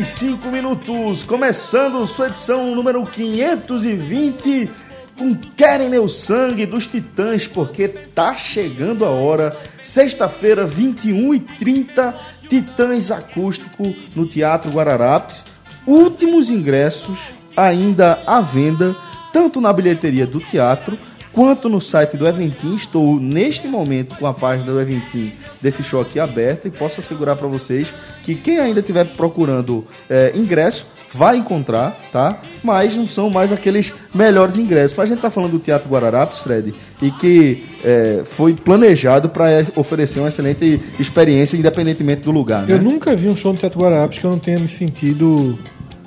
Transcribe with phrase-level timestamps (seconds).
[0.00, 4.70] 45 minutos, começando sua edição número 520
[5.18, 12.14] com Querem Meu Sangue dos Titãs, porque tá chegando a hora, sexta-feira, 21 e 30
[12.48, 15.44] Titãs Acústico no Teatro Guararapes.
[15.86, 17.18] Últimos ingressos
[17.54, 18.96] ainda à venda,
[19.34, 20.98] tanto na bilheteria do teatro
[21.32, 22.74] quanto no site do Eventim.
[22.74, 27.36] Estou neste momento com a página do Eventim desse show aqui aberta e posso assegurar
[27.36, 27.92] para vocês
[28.22, 32.40] que quem ainda estiver procurando é, ingresso vai encontrar, tá?
[32.62, 34.96] Mas não são mais aqueles melhores ingressos.
[34.96, 39.66] Mas a gente tá falando do Teatro Guararapes, Fred, e que é, foi planejado para
[39.74, 42.66] oferecer uma excelente experiência, independentemente do lugar.
[42.66, 42.74] Né?
[42.74, 45.58] Eu nunca vi um show no Teatro Guararapes que eu não tenha me sentido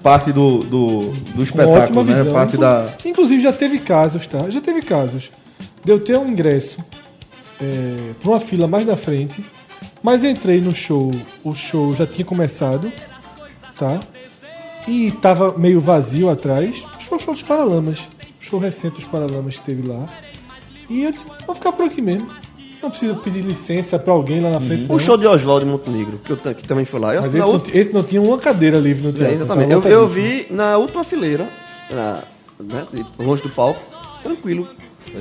[0.04, 2.14] parte do, do, do espetáculo, né?
[2.14, 2.34] visão.
[2.34, 2.90] Parte Inclu- da.
[3.06, 4.50] Inclusive já teve casos, tá?
[4.50, 5.32] Já teve casos
[5.84, 6.78] de eu ter um ingresso
[7.62, 9.44] é, para uma fila mais na frente,
[10.04, 11.10] mas entrei no show,
[11.44, 12.92] o show já tinha começado,
[13.80, 14.02] tá?
[14.86, 16.86] E tava meio vazio atrás.
[16.90, 18.08] Acho que foi o show dos Paralamas,
[18.40, 20.08] show recente dos Paralamas que teve lá.
[20.90, 22.30] E eu disse, vou ficar por aqui mesmo.
[22.84, 24.84] Não preciso pedir licença para alguém lá na frente.
[24.90, 25.00] O não.
[25.00, 27.16] show de Oswaldo Montenegro, que, eu, que também fui lá.
[27.16, 29.36] Eu, Mas esse, outra- não, esse não tinha uma cadeira livre no É, teatro.
[29.36, 29.70] exatamente.
[29.70, 31.50] tava Eu, eu vi na última fileira,
[31.90, 32.20] na,
[32.62, 32.86] né,
[33.18, 33.82] longe do palco,
[34.22, 34.68] tranquilo.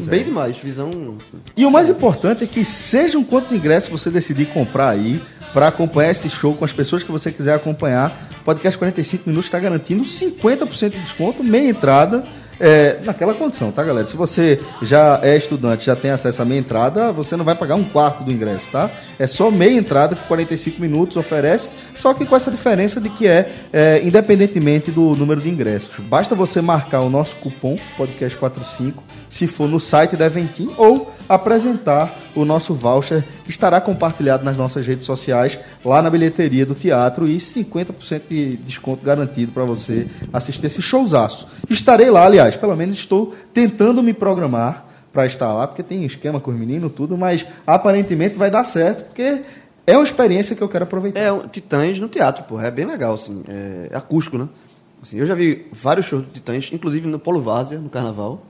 [0.06, 0.88] Bem demais, visão.
[1.20, 1.38] assim.
[1.56, 5.20] E o mais importante é que sejam quantos ingressos você decidir comprar aí
[5.52, 8.10] para acompanhar esse show com as pessoas que você quiser acompanhar.
[8.40, 12.24] O podcast 45 minutos está garantindo 50% de desconto, meia entrada.
[12.62, 14.06] É, naquela condição, tá, galera?
[14.06, 17.74] Se você já é estudante, já tem acesso à meia entrada, você não vai pagar
[17.74, 18.88] um quarto do ingresso, tá?
[19.18, 23.26] É só meia entrada que 45 minutos oferece, só que com essa diferença de que
[23.26, 25.98] é, é, independentemente do número de ingressos.
[26.04, 28.94] Basta você marcar o nosso cupom podcast45
[29.28, 34.56] se for no site da Eventim ou apresentar o nosso voucher que estará compartilhado nas
[34.56, 40.06] nossas redes sociais lá na bilheteria do teatro e 50% de desconto garantido para você
[40.32, 41.48] assistir esse showzaço.
[41.68, 46.40] Estarei lá, aliás, pelo menos estou tentando me programar para estar lá, porque tem esquema
[46.40, 49.42] com os meninos, tudo, mas aparentemente vai dar certo, porque
[49.86, 51.20] é uma experiência que eu quero aproveitar.
[51.20, 52.60] É, Titãs no teatro, pô.
[52.60, 53.42] É bem legal, assim.
[53.48, 54.48] É, é acústico, né?
[55.02, 58.46] Assim, eu já vi vários shows de Titãs, inclusive no Polo Várzea, no Carnaval.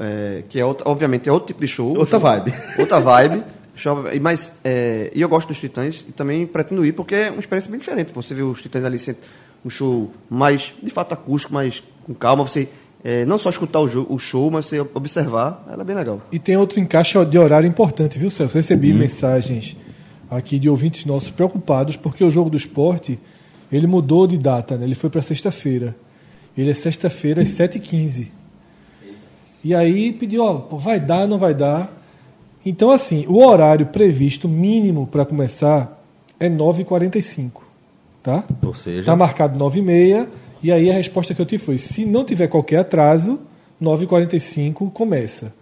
[0.00, 1.96] É, que é, outra- obviamente, é outro tipo de show.
[1.96, 2.52] Outra vibe.
[2.78, 3.42] Outra vibe.
[3.76, 7.30] Show- e- Mas, é, e eu gosto dos Titãs e também pretendo ir, porque é
[7.30, 8.12] uma experiência bem diferente.
[8.12, 9.18] Você vê os Titãs ali, sendo
[9.64, 12.46] um show mais, de fato, acústico, mais com calma.
[12.46, 12.68] Você
[13.04, 15.64] é, não só escutar o, jo- o show, mas você observar.
[15.70, 16.20] Ela é bem legal.
[16.32, 18.54] E tem outro encaixe de horário importante, viu, Celso?
[18.56, 19.76] Recebi mensagens
[20.30, 23.18] aqui de ouvintes nossos preocupados porque o jogo do esporte
[23.72, 24.84] ele mudou de data, né?
[24.84, 25.96] ele foi para sexta-feira.
[26.56, 28.28] Ele é sexta-feira às 7h15.
[29.64, 31.92] E aí pediu, ó, vai dar, não vai dar.
[32.64, 36.02] Então, assim, o horário previsto mínimo para começar
[36.38, 37.50] é 9h45.
[38.22, 38.44] Tá?
[38.64, 40.26] Ou seja, Está marcado 9h30.
[40.62, 43.38] E aí a resposta que eu tive foi: se não tiver qualquer atraso,
[43.82, 45.54] 9h45 começa.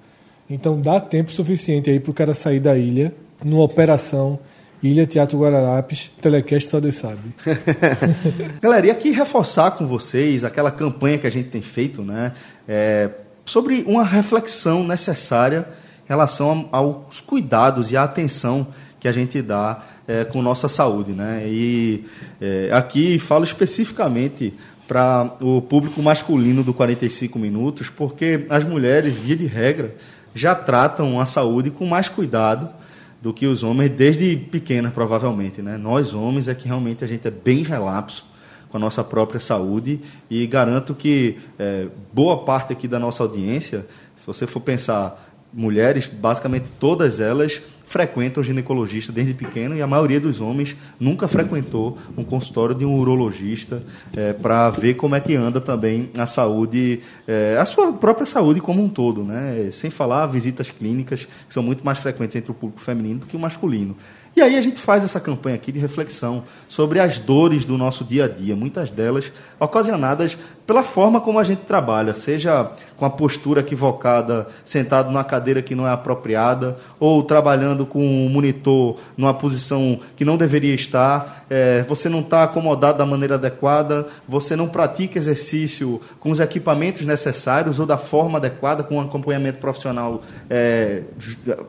[0.50, 4.38] Então dá tempo suficiente aí para o cara sair da ilha, numa operação
[4.82, 7.18] Ilha Teatro Guararapes, telecast só Deus sabe.
[8.62, 12.32] Galera, e aqui reforçar com vocês aquela campanha que a gente tem feito, né?
[12.68, 13.10] é,
[13.48, 15.66] sobre uma reflexão necessária
[16.04, 18.66] em relação aos cuidados e à atenção
[19.00, 21.44] que a gente dá é, com nossa saúde, né?
[21.46, 22.04] E
[22.40, 24.52] é, aqui falo especificamente
[24.86, 29.94] para o público masculino do 45 minutos, porque as mulheres, via de regra,
[30.34, 32.68] já tratam a saúde com mais cuidado
[33.20, 35.62] do que os homens desde pequenas, provavelmente.
[35.62, 35.78] Né?
[35.78, 38.27] Nós, homens, é que realmente a gente é bem relapso
[38.70, 40.00] com a nossa própria saúde
[40.30, 43.86] e garanto que é, boa parte aqui da nossa audiência,
[44.16, 50.20] se você for pensar mulheres, basicamente todas elas frequentam ginecologista desde pequeno e a maioria
[50.20, 53.82] dos homens nunca frequentou um consultório de um urologista
[54.42, 58.84] para ver como é que anda também a saúde, é, a sua própria saúde como
[58.84, 59.70] um todo, né?
[59.72, 63.36] Sem falar visitas clínicas que são muito mais frequentes entre o público feminino do que
[63.36, 63.96] o masculino.
[64.38, 68.04] E aí a gente faz essa campanha aqui de reflexão sobre as dores do nosso
[68.04, 73.10] dia a dia, muitas delas ocasionadas pela forma como a gente trabalha, seja com a
[73.10, 79.32] postura equivocada, sentado numa cadeira que não é apropriada, ou trabalhando com um monitor numa
[79.32, 84.68] posição que não deveria estar, é, você não está acomodado da maneira adequada, você não
[84.68, 90.20] pratica exercício com os equipamentos necessários ou da forma adequada, com um acompanhamento profissional
[90.50, 91.02] é,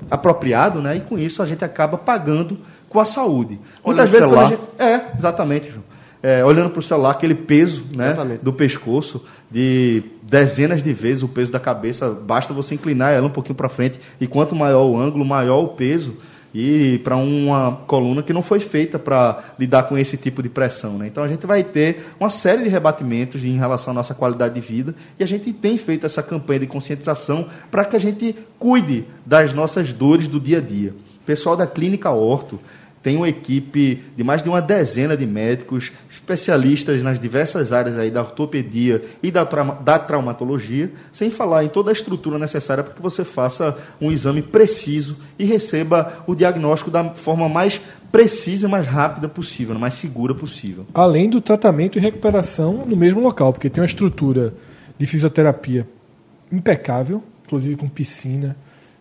[0.09, 0.97] apropriado, né?
[0.97, 2.57] e com isso a gente acaba pagando
[2.89, 3.59] com a saúde.
[3.85, 4.25] Muitas vezes.
[4.25, 4.61] Quando a gente...
[4.79, 5.83] É, exatamente, João
[6.21, 11.27] é, olhando para o celular, aquele peso né, do pescoço, de dezenas de vezes o
[11.27, 14.97] peso da cabeça, basta você inclinar ela um pouquinho para frente, e quanto maior o
[14.97, 16.15] ângulo, maior o peso,
[16.53, 20.97] e para uma coluna que não foi feita para lidar com esse tipo de pressão.
[20.97, 21.07] Né?
[21.07, 24.61] Então a gente vai ter uma série de rebatimentos em relação à nossa qualidade de
[24.61, 29.05] vida, e a gente tem feito essa campanha de conscientização para que a gente cuide
[29.25, 30.93] das nossas dores do dia a dia.
[31.25, 32.59] Pessoal da Clínica Orto,
[33.01, 38.11] tem uma equipe de mais de uma dezena de médicos, especialistas nas diversas áreas aí
[38.11, 42.93] da ortopedia e da, trauma, da traumatologia, sem falar em toda a estrutura necessária para
[42.93, 47.79] que você faça um exame preciso e receba o diagnóstico da forma mais
[48.11, 50.85] precisa e mais rápida possível, mais segura possível.
[50.93, 54.53] Além do tratamento e recuperação no mesmo local, porque tem uma estrutura
[54.97, 55.87] de fisioterapia
[56.51, 58.57] impecável, inclusive com piscina,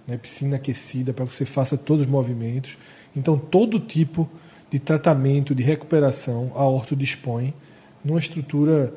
[0.07, 2.79] né, piscina aquecida para você faça todos os movimentos
[3.19, 4.29] então, todo tipo
[4.71, 7.55] de tratamento, de recuperação, a Orto dispõe
[8.05, 8.93] numa estrutura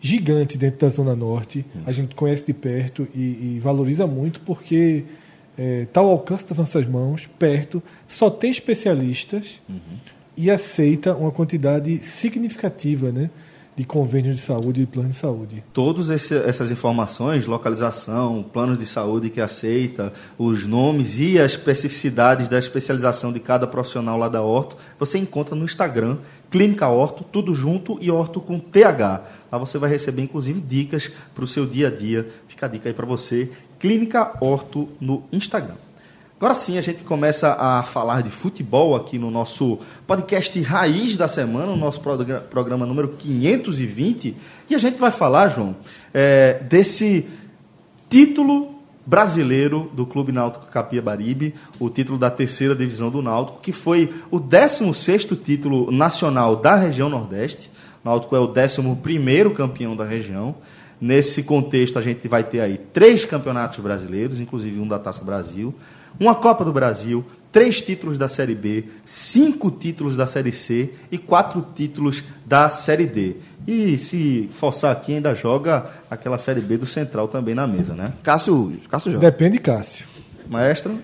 [0.00, 1.60] gigante dentro da Zona Norte.
[1.60, 1.84] Isso.
[1.86, 5.04] A gente conhece de perto e, e valoriza muito porque
[5.56, 9.78] está é, ao alcance das nossas mãos, perto, só tem especialistas uhum.
[10.36, 13.30] e aceita uma quantidade significativa né,
[13.76, 15.64] de convênios de saúde e planos de saúde.
[15.72, 22.58] Todas essas informações, localização, planos de saúde que aceita, os nomes e as especificidades da
[22.58, 26.18] especialização de cada profissional lá da Horto, você encontra no Instagram,
[26.50, 29.22] Clínica Horto, tudo junto e Horto com TH.
[29.50, 32.28] Lá você vai receber, inclusive, dicas para o seu dia a dia.
[32.46, 33.50] Fica a dica aí para você,
[33.80, 35.83] Clínica Horto no Instagram.
[36.44, 41.26] Agora sim, a gente começa a falar de futebol aqui no nosso podcast Raiz da
[41.26, 42.02] Semana, o nosso
[42.50, 44.36] programa número 520.
[44.68, 45.74] E a gente vai falar, João,
[46.12, 47.26] é, desse
[48.10, 48.74] título
[49.06, 54.38] brasileiro do Clube Náutico Capiabaribe, o título da terceira divisão do Náutico, que foi o
[54.38, 57.70] 16º título nacional da região Nordeste.
[58.04, 60.54] O Náutico é o 11º campeão da região.
[61.00, 65.74] Nesse contexto, a gente vai ter aí três campeonatos brasileiros, inclusive um da Taça Brasil
[66.18, 71.18] uma Copa do Brasil, três títulos da Série B, cinco títulos da Série C e
[71.18, 73.36] quatro títulos da Série D.
[73.66, 78.12] E se forçar aqui, ainda joga aquela Série B do Central também na mesa, né?
[78.22, 79.30] Cássio, Cássio joga.
[79.30, 80.06] Depende de Cássio.
[80.48, 80.98] Maestro?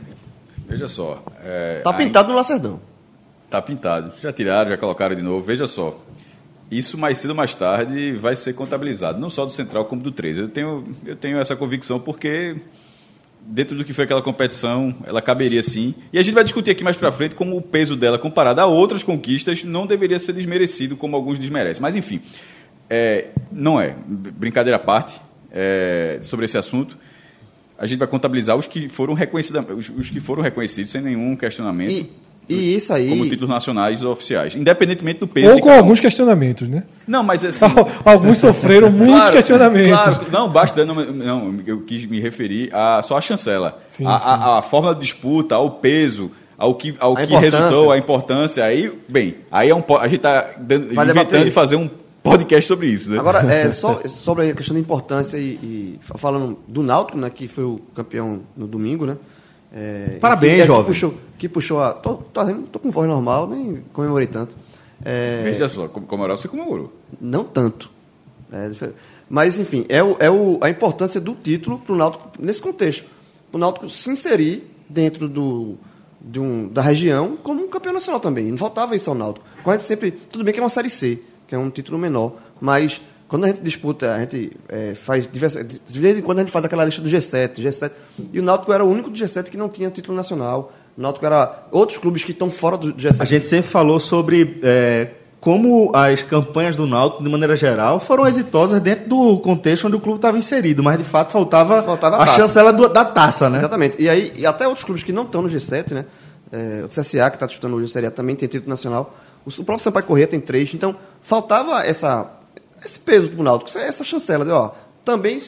[0.68, 1.22] Veja só.
[1.42, 2.80] É, tá pintado no Lacerdão.
[3.48, 4.12] Tá pintado.
[4.20, 5.44] Já tiraram, já colocaram de novo.
[5.44, 5.98] Veja só.
[6.70, 10.12] Isso mais cedo ou mais tarde vai ser contabilizado, não só do Central como do
[10.12, 10.40] 13.
[10.40, 12.56] Eu tenho, eu tenho essa convicção porque
[13.42, 15.94] dentro do que foi aquela competição, ela caberia sim.
[16.12, 18.66] E a gente vai discutir aqui mais para frente como o peso dela comparado a
[18.66, 21.82] outras conquistas não deveria ser desmerecido como alguns desmerecem.
[21.82, 22.20] Mas enfim,
[22.88, 23.94] é, não é.
[24.06, 26.96] Brincadeira à parte é, sobre esse assunto.
[27.78, 31.34] A gente vai contabilizar os que foram reconhecidos, os, os que foram reconhecidos sem nenhum
[31.34, 31.90] questionamento.
[31.90, 32.10] E
[32.48, 33.08] e isso aí.
[33.08, 35.50] Como títulos nacionais oficiais, independentemente do peso.
[35.50, 36.84] Ou com alguns questionamentos, né?
[37.06, 37.64] Não, mas assim.
[38.04, 40.04] alguns sofreram muitos claro, questionamentos.
[40.04, 40.84] Claro, não, basta.
[40.84, 43.80] Não, não, eu quis me referir a só a chancela.
[43.90, 44.26] Sim, a, sim.
[44.26, 48.64] A, a, forma de disputa, ao peso, ao que, ao que resultou, a importância.
[48.64, 51.88] Aí, bem, aí é um, a gente está inventando de fazer um
[52.22, 53.10] podcast sobre isso.
[53.10, 53.18] Né?
[53.18, 57.48] Agora, é, só, sobre a questão da importância e, e falando do Náutico, né, que
[57.48, 59.16] foi o campeão no domingo, né?
[59.72, 60.82] É, Parabéns, que, jovem.
[60.82, 61.92] Que puxou, que puxou a.
[61.92, 64.54] Tô, tô, tô, com voz normal, nem comemorei tanto.
[65.04, 66.92] É, Veja só, comemorar você comemorou.
[67.20, 67.90] Não tanto.
[68.52, 68.70] É,
[69.28, 73.04] mas, enfim, é, o, é o, a importância do título para o Náutico nesse contexto.
[73.52, 75.76] O Náutico se inserir dentro do,
[76.20, 78.50] de um, da região como um campeão nacional também.
[78.50, 79.46] Não faltava isso ao Náutico.
[79.64, 80.10] Gente sempre.
[80.10, 83.00] Tudo bem que é uma Série C, que é um título menor, mas
[83.30, 85.64] quando a gente disputa, a gente é, faz diversas.
[85.64, 87.92] De vez em quando a gente faz aquela lista do G7, G7.
[88.32, 90.72] E o Náutico era o único do G7 que não tinha título nacional.
[90.98, 93.20] O Náutico era outros clubes que estão fora do G7.
[93.20, 95.10] A gente sempre falou sobre é,
[95.40, 100.00] como as campanhas do Náutico, de maneira geral, foram exitosas dentro do contexto onde o
[100.00, 103.58] clube estava inserido, mas de fato faltava, faltava a, a chancela do, da taça, né?
[103.58, 104.02] Exatamente.
[104.02, 106.04] E aí, e até outros clubes que não estão no G7, né?
[106.50, 109.14] É, o CSA, que está disputando hoje a Série A, também tem título nacional.
[109.46, 110.74] O, o próprio Sampaio Corrêa tem três.
[110.74, 112.39] Então, faltava essa
[112.84, 114.70] esse peso para o Náutico, essa chancela de, ó,
[115.04, 115.38] também,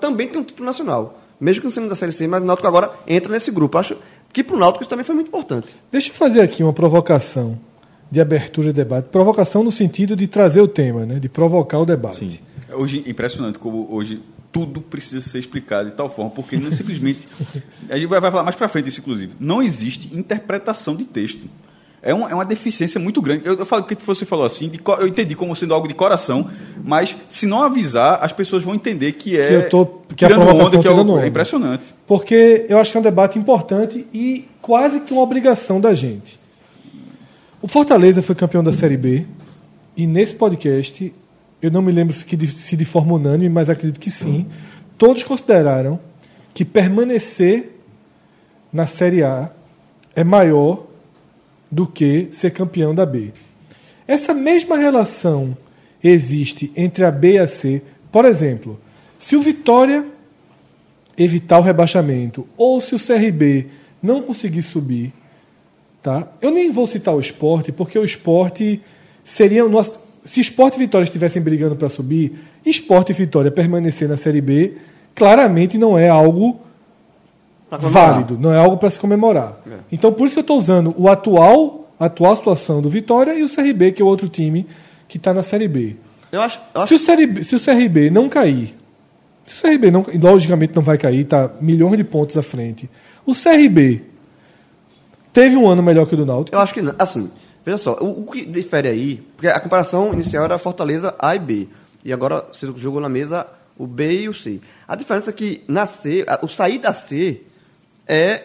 [0.00, 1.20] também tem um título nacional.
[1.40, 3.78] mesmo que não sendo da Série C, mas o Náutico agora entra nesse grupo.
[3.78, 3.96] Acho
[4.32, 5.74] que para o Náutico isso também foi muito importante.
[5.90, 7.58] Deixa eu fazer aqui uma provocação
[8.10, 9.08] de abertura de debate.
[9.08, 11.18] Provocação no sentido de trazer o tema, né?
[11.18, 12.30] de provocar o debate.
[12.30, 12.38] Sim.
[12.72, 17.28] Hoje, impressionante como hoje tudo precisa ser explicado de tal forma, porque não é simplesmente.
[17.88, 19.34] A gente vai falar mais para frente isso, inclusive.
[19.38, 21.48] Não existe interpretação de texto.
[22.00, 23.42] É, um, é uma deficiência muito grande.
[23.44, 26.48] Eu, eu falo que você falou assim, de, eu entendi como sendo algo de coração,
[26.84, 29.48] mas se não avisar, as pessoas vão entender que é.
[29.48, 31.92] Que eu tô, que a onda, que é, o- é impressionante.
[32.06, 36.38] Porque eu acho que é um debate importante e quase que uma obrigação da gente.
[37.60, 39.26] O Fortaleza foi campeão da Série B
[39.96, 41.12] e nesse podcast,
[41.60, 44.46] eu não me lembro se de, se de forma unânime, mas acredito que sim,
[44.96, 45.98] todos consideraram
[46.54, 47.72] que permanecer
[48.72, 49.50] na Série A
[50.14, 50.86] é maior
[51.70, 53.32] do que ser campeão da B.
[54.06, 55.56] Essa mesma relação
[56.02, 57.82] existe entre a B e a C.
[58.10, 58.78] Por exemplo,
[59.18, 60.06] se o Vitória
[61.16, 63.66] evitar o rebaixamento, ou se o CRB
[64.02, 65.12] não conseguir subir,
[66.00, 66.28] tá?
[66.40, 68.80] Eu nem vou citar o esporte, porque o esporte
[69.24, 69.62] seria.
[70.24, 74.76] Se esporte e Vitória estivessem brigando para subir, esporte e Vitória permanecer na Série B,
[75.14, 76.60] claramente não é algo.
[77.70, 79.60] Válido, não é algo para se comemorar.
[79.66, 79.76] É.
[79.92, 83.42] Então, por isso que eu estou usando o atual, a atual situação do Vitória e
[83.42, 84.66] o CRB, que é o outro time
[85.06, 85.96] que está na Série B.
[86.30, 86.60] Eu acho.
[86.74, 88.74] Eu Se acho o, CRB, se o CRB não cair,
[89.44, 92.88] se o CRB não, logicamente não vai cair, está milhões de pontos à frente.
[93.24, 94.02] O CRB
[95.32, 96.56] teve um ano melhor que o do Náutico.
[96.56, 96.94] Eu acho que não.
[96.98, 97.30] Assim,
[97.64, 101.38] veja só, o, o que difere aí, porque a comparação inicial era Fortaleza A e
[101.38, 101.68] B.
[102.04, 103.46] E agora você jogou na mesa
[103.76, 104.60] o B e o C.
[104.86, 107.42] A diferença é que na C, o sair da C
[108.08, 108.42] é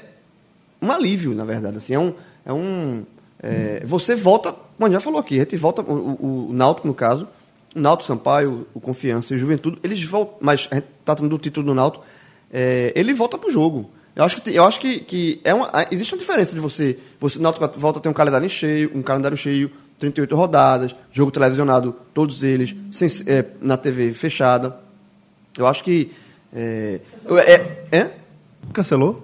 [0.81, 1.77] um alívio, na verdade.
[1.77, 2.13] Assim, é um.
[2.45, 3.03] É um
[3.41, 6.93] é, você volta, como já falou aqui, a gente volta, o, o, o Náutico, no
[6.93, 7.27] caso,
[7.75, 11.29] o Náutico, Sampaio, o Confiança e o Juventude, eles voltam, mas a gente está tratando
[11.29, 12.05] do título do Náutico,
[12.51, 13.89] é, ele volta pro jogo.
[14.15, 17.37] Eu acho que, eu acho que, que é uma, existe uma diferença de você, você
[17.37, 21.95] o Náutico volta a ter um calendário cheio, um calendário cheio, 38 rodadas, jogo televisionado,
[22.13, 24.77] todos eles, sem, é, na TV fechada.
[25.57, 26.11] Eu acho que.
[26.53, 26.99] É,
[27.45, 28.11] é, é?
[28.71, 29.23] Cancelou?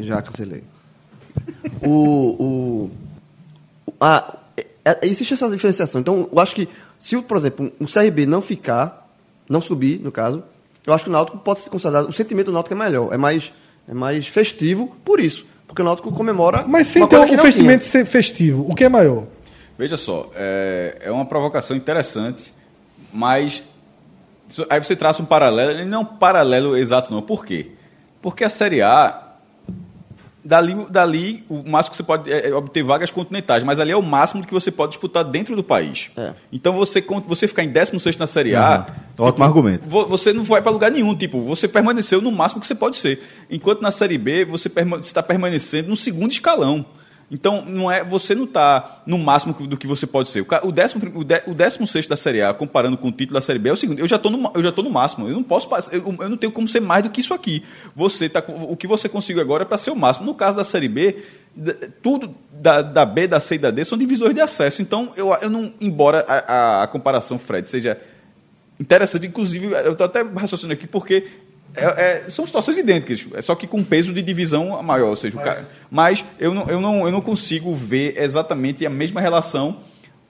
[0.00, 0.64] Já cancelei.
[1.82, 1.90] o,
[2.44, 2.90] o,
[4.00, 6.00] a, é- é- existe essa diferenciação.
[6.00, 9.08] Então, eu acho que se, o, por exemplo, um CRB não ficar,
[9.48, 10.42] não subir, no caso,
[10.86, 12.08] eu acho que o Náutico pode ser considerado.
[12.08, 13.52] O sentimento do Náutico é melhor, é mais,
[13.88, 15.46] é mais festivo por isso.
[15.66, 16.64] Porque o Náutico comemora.
[16.66, 17.90] Mas sem uma ter coisa que um não festimento tinha.
[17.90, 19.24] ser festivo, o que é maior?
[19.78, 22.52] Veja só, é, é uma provocação interessante,
[23.12, 23.62] mas
[24.70, 27.20] aí você traça um paralelo, ele não é um paralelo exato não.
[27.22, 27.72] Por quê?
[28.22, 29.23] Porque a Série A,
[30.44, 33.96] dali, dali o máximo que você pode é, é obter vagas continentais, mas ali é
[33.96, 36.10] o máximo que você pode disputar dentro do país.
[36.16, 36.34] É.
[36.52, 38.86] Então você, você ficar em 16º na Série A,
[39.18, 39.88] Ótimo argumento.
[39.88, 42.96] Vo- você não vai para lugar nenhum, tipo, você permaneceu no máximo que você pode
[42.96, 43.22] ser.
[43.50, 44.70] Enquanto na Série B você
[45.00, 46.84] está permanecendo no segundo escalão.
[47.34, 50.42] Então, não é, você não está no máximo do que você pode ser.
[50.42, 53.34] O, o, décimo, o, de, o décimo sexto da Série A, comparando com o título
[53.34, 55.34] da Série B, é o seguinte, eu já estou no, eu já no máximo, eu
[55.34, 57.64] não posso eu, eu não tenho como ser mais do que isso aqui.
[57.96, 60.24] Você tá, o que você conseguiu agora é para ser o máximo.
[60.24, 61.24] No caso da Série B,
[62.00, 64.80] tudo da, da B, da C e da D são divisores de acesso.
[64.80, 68.00] Então, eu, eu não, embora a, a- a comparação, Fred, seja
[68.78, 69.26] interessante.
[69.26, 71.26] Inclusive, eu estou até raciocinando aqui porque
[71.76, 75.10] é- é- são situações idênticas, é só que com peso de divisão maior.
[75.10, 78.90] Ou seja, o cara- mas eu não, eu, não, eu não consigo ver exatamente a
[78.90, 79.78] mesma relação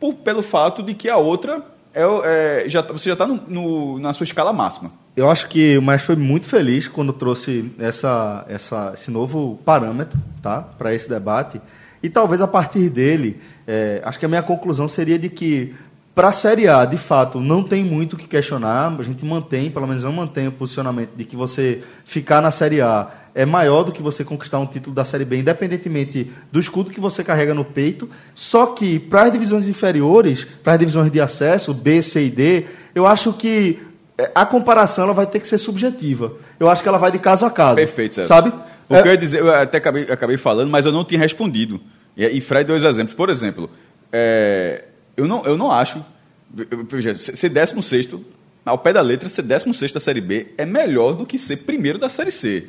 [0.01, 1.63] por, pelo fato de que a outra
[1.95, 4.91] é, é, já, você já está na sua escala máxima.
[5.17, 10.19] Eu acho que o Mestre foi muito feliz quando trouxe essa, essa, esse novo parâmetro
[10.43, 11.61] tá, para esse debate.
[12.03, 15.73] E talvez a partir dele, é, acho que a minha conclusão seria de que
[16.15, 18.95] para a Série A, de fato, não tem muito o que questionar.
[18.97, 22.81] A gente mantém, pelo menos eu mantenho o posicionamento de que você ficar na Série
[22.81, 26.91] A é maior do que você conquistar um título da Série B, independentemente do escudo
[26.91, 28.09] que você carrega no peito.
[28.33, 32.67] Só que para as divisões inferiores, para as divisões de acesso, B, C e D,
[32.95, 33.81] eu acho que
[34.17, 36.35] é, a comparação ela vai ter que ser subjetiva.
[36.61, 37.75] Eu acho que ela vai de caso a caso.
[37.75, 38.29] Perfeito, Celso.
[38.29, 38.53] Sabe?
[38.89, 41.19] O É, que eu ia dizer, eu até acabei, acabei falando, mas eu não tinha
[41.19, 41.81] respondido.
[42.17, 43.15] E, e Fred deu exemplos.
[43.15, 43.69] Por exemplo,
[44.13, 44.85] é,
[45.17, 46.05] eu, não, eu não acho.
[47.17, 48.11] Ser 16
[48.65, 51.99] ao pé da letra, ser 16 da Série B é melhor do que ser primeiro
[51.99, 52.69] da Série C.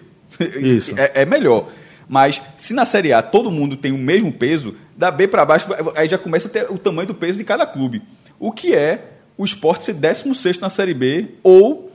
[0.60, 0.94] Isso.
[0.98, 1.70] É, é melhor.
[2.08, 5.68] Mas se na Série A todo mundo tem o mesmo peso, da B para baixo,
[5.96, 8.02] aí já começa a ter o tamanho do peso de cada clube.
[8.40, 11.92] O que é o esporte ser 16 na Série B ou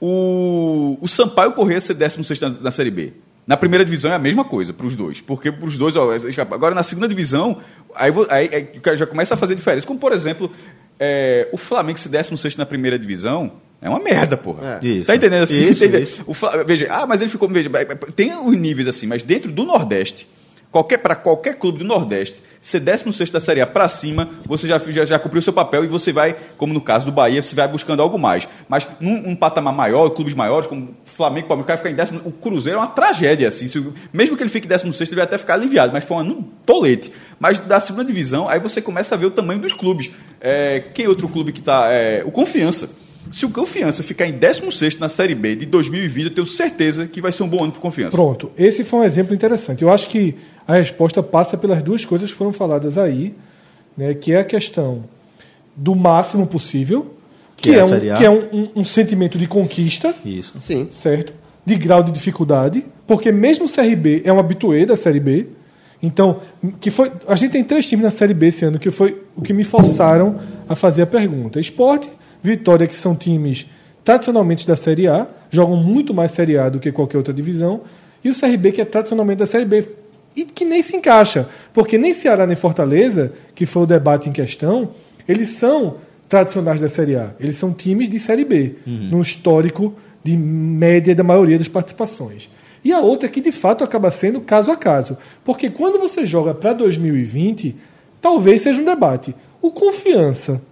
[0.00, 3.12] o, o Sampaio Corrêa ser 16 na, na Série B.
[3.50, 5.20] Na primeira divisão é a mesma coisa para os dois.
[5.20, 6.08] Porque para os dois, ó,
[6.52, 7.58] agora na segunda divisão,
[7.96, 9.84] aí, aí, aí o cara já começa a fazer diferença.
[9.84, 10.52] Como, por exemplo,
[11.00, 14.78] é, o Flamengo ser 16 na primeira divisão É uma merda, porra.
[14.80, 14.86] É.
[14.86, 15.06] Isso.
[15.06, 15.64] Tá entendendo assim?
[15.64, 16.00] Isso, Entende?
[16.04, 16.22] isso.
[16.28, 17.48] O Fla- veja, ah, mas ele ficou.
[17.48, 17.68] Veja,
[18.14, 20.28] tem os níveis assim, mas dentro do Nordeste,
[20.70, 24.78] qualquer, para qualquer clube do Nordeste, ser 16 da Série A para cima, você já,
[24.78, 27.66] já, já cumpriu seu papel e você vai, como no caso do Bahia, você vai
[27.66, 28.46] buscando algo mais.
[28.68, 32.20] Mas num um patamar maior, clubes maiores, como Flamengo, Palmeiras, o cara ficar em décimo.
[32.24, 33.66] O Cruzeiro é uma tragédia, assim.
[33.66, 36.42] Se mesmo que ele fique em 16, ele vai até ficar aliviado, mas foi um
[36.66, 37.10] tolete.
[37.38, 40.10] Mas da segunda divisão, aí você começa a ver o tamanho dos clubes.
[40.40, 41.88] É, quem outro clube que está.
[42.24, 42.90] o Confiança.
[43.30, 47.20] Se o Confiança ficar em 16 na Série B de 2020, eu tenho certeza que
[47.20, 48.16] vai ser um bom ano para Confiança.
[48.16, 49.82] Pronto, esse foi um exemplo interessante.
[49.82, 50.36] Eu acho que
[50.70, 53.34] a resposta passa pelas duas coisas que foram faladas aí,
[53.96, 55.04] né, que é a questão
[55.76, 57.14] do máximo possível,
[57.56, 60.54] que, Que é é, um, que é um, um- um sentimento de conquista, Isso.
[60.60, 60.88] Sim.
[60.90, 61.32] certo?
[61.66, 65.46] De grau de dificuldade, porque mesmo o CRB é um habituê da Série B.
[66.02, 66.40] Então,
[66.80, 69.42] que foi, a gente tem três times na Série B esse ano que foi o
[69.42, 71.60] que me forçaram a fazer a pergunta.
[71.60, 72.08] Esporte,
[72.42, 73.66] Vitória, que são times
[74.02, 77.82] tradicionalmente da Série A, jogam muito mais Série A do que qualquer outra divisão,
[78.24, 79.86] e o CRB, que é tradicionalmente da Série B,
[80.40, 84.32] e que nem se encaixa, porque nem Ceará nem Fortaleza, que foi o debate em
[84.32, 84.90] questão,
[85.28, 85.96] eles são
[86.28, 87.34] tradicionais da Série A.
[87.38, 92.48] Eles são times de Série B, no histórico de média da maioria das participações.
[92.82, 95.18] E a outra que de fato acaba sendo caso a caso.
[95.44, 97.76] Porque quando você joga para 2020,
[98.20, 99.34] talvez seja um debate.
[99.60, 100.62] O confiança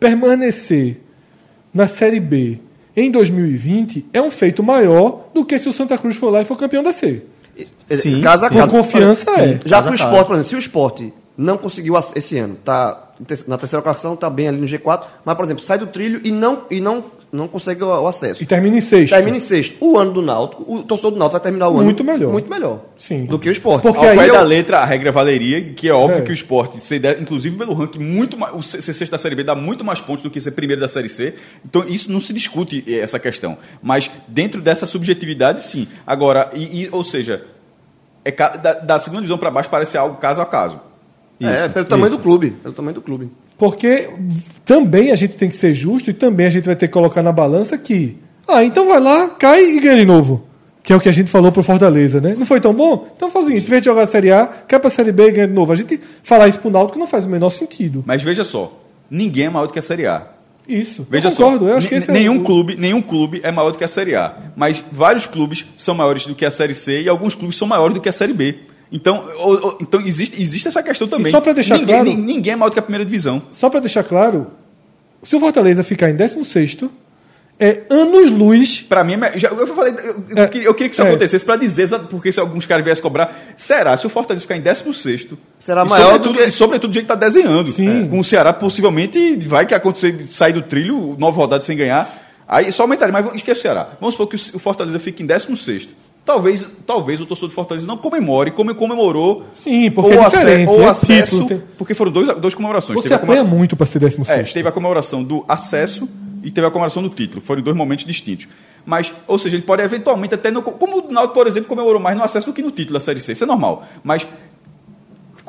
[0.00, 1.00] permanecer
[1.72, 2.58] na Série B
[2.96, 6.44] em 2020 é um feito maior do que se o Santa Cruz for lá e
[6.44, 7.22] for campeão da C.
[7.90, 8.58] Sim, caso a sim.
[8.58, 9.58] Com confiança, é.
[9.64, 13.10] Já para o esporte, por exemplo, se o esporte não conseguiu esse ano, tá
[13.46, 16.30] na terceira colocação, tá bem ali no G4, mas, por exemplo, sai do trilho e
[16.30, 18.42] não, e não, não consegue o, acesso.
[18.42, 19.12] E termina em sexto.
[19.12, 19.76] Termina em sexto.
[19.80, 22.32] O ano do Náutico, o torcedor do Náutico vai terminar o ano Muito melhor.
[22.32, 22.80] Muito melhor.
[22.96, 23.26] Sim.
[23.26, 23.82] Do que o esporte.
[23.82, 26.22] Porque Ao aí pé eu- da letra, a regra valeria, que é óbvio É.
[26.22, 26.78] que o esporte,
[27.20, 30.22] inclusive pelo ranking, muito mais, o ser sexto da Série B dá muito mais pontos
[30.22, 31.34] do que ser primeiro da Série C.
[31.64, 33.58] Então, isso não se discute eh, essa questão.
[33.82, 35.86] Mas dentro dessa subjetividade, sim.
[36.06, 37.44] Agora, e, e- ou seja,
[38.24, 40.80] é da, da segunda divisão para baixo parece algo caso a caso.
[41.40, 42.16] é, Isso, pelo tamanho isso.
[42.16, 42.50] do clube.
[42.50, 43.30] Pelo tamanho do clube.
[43.58, 44.08] Porque
[44.64, 47.22] também a gente tem que ser justo e também a gente vai ter que colocar
[47.22, 48.16] na balança que.
[48.46, 50.44] Ah, então vai lá, cai e ganha de novo.
[50.82, 52.34] Que é o que a gente falou pro Fortaleza, né?
[52.38, 53.08] Não foi tão bom?
[53.14, 55.26] Então faz o seguinte: em vez de jogar a Série A, cai pra Série B
[55.28, 55.72] e ganha de novo.
[55.72, 58.02] A gente falar isso pro Náutico não faz o menor sentido.
[58.06, 58.72] Mas veja só,
[59.10, 60.28] ninguém é maior do que a Série A.
[60.66, 61.06] Isso.
[61.10, 61.64] Veja eu concordo.
[61.66, 63.84] só, Eu acho que esse é nenhum o- clube, nenhum clube é maior do que
[63.84, 67.34] a Série A, mas vários clubes são maiores do que a Série C e alguns
[67.34, 68.54] clubes são maiores do que a Série B.
[68.90, 71.30] Então, ou- ou- então existe, existe essa questão também.
[71.30, 73.42] só pra deixar ninguém, claro- nin- ninguém é maior do que a primeira divisão.
[73.50, 74.46] Só para deixar claro,
[75.22, 76.78] se o Fortaleza ficar em 16,
[77.60, 78.82] é anos-luz.
[78.88, 81.08] Pra mim, é já, eu, falei, eu, eu É, queria, eu queria que isso é.
[81.08, 83.96] acontecesse pra dizer, porque se alguns caras viessem cobrar, será?
[83.96, 86.94] Se o Fortaleza ficar em 16 Será e maior sobretudo, do que- E sobretudo do
[86.94, 87.70] jeito que tá desenhando.
[87.70, 88.04] Sim.
[88.04, 92.08] É, Com o Ceará, possivelmente, vai que acontecer, sair do trilho, nove rodadas sem ganhar,
[92.46, 93.90] aí só aumentaria, mas esquece o Ceará.
[94.00, 95.88] Vamos supor que o o Fortaleza fique em 16
[96.28, 100.68] Talvez, talvez o torcedor do Fortaleza não comemore como comemorou Sim, porque ou é diferente,
[100.68, 102.96] ou é acesso, título, tem- porque foram dois, duas comemorações.
[102.98, 104.28] Você Teve a comemora- apanha muito para ser 16.
[104.50, 106.06] é, teve a comemoração do acesso
[106.42, 107.40] e teve a comemoração do título.
[107.42, 108.46] Foram dois momentos distintos.
[108.84, 110.50] Mas, ou seja, ele pode eventualmente até.
[110.50, 113.00] No, como o Náutico, por exemplo, comemorou mais no acesso do que no título da
[113.00, 113.32] Série C.
[113.32, 113.86] Isso é normal.
[114.04, 114.26] Mas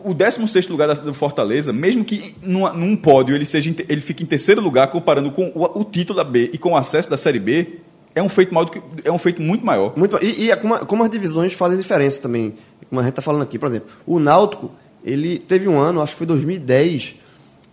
[0.04, 4.24] o 16 lugar da, do Fortaleza, mesmo que numa- num pódio ele, seja, ele fique
[4.24, 7.18] em terceiro lugar, comparando com o, o título da B e com o acesso da
[7.18, 7.80] Série B,
[8.20, 9.94] é um feito, maior do que, é um feito muito maior.
[9.96, 12.56] Muito, e e é como, como as divisões fazem diferença também.
[12.90, 14.72] Como a gente está falando aqui, por exemplo, o Náutico,
[15.04, 17.16] ele teve um ano, acho que foi 2010,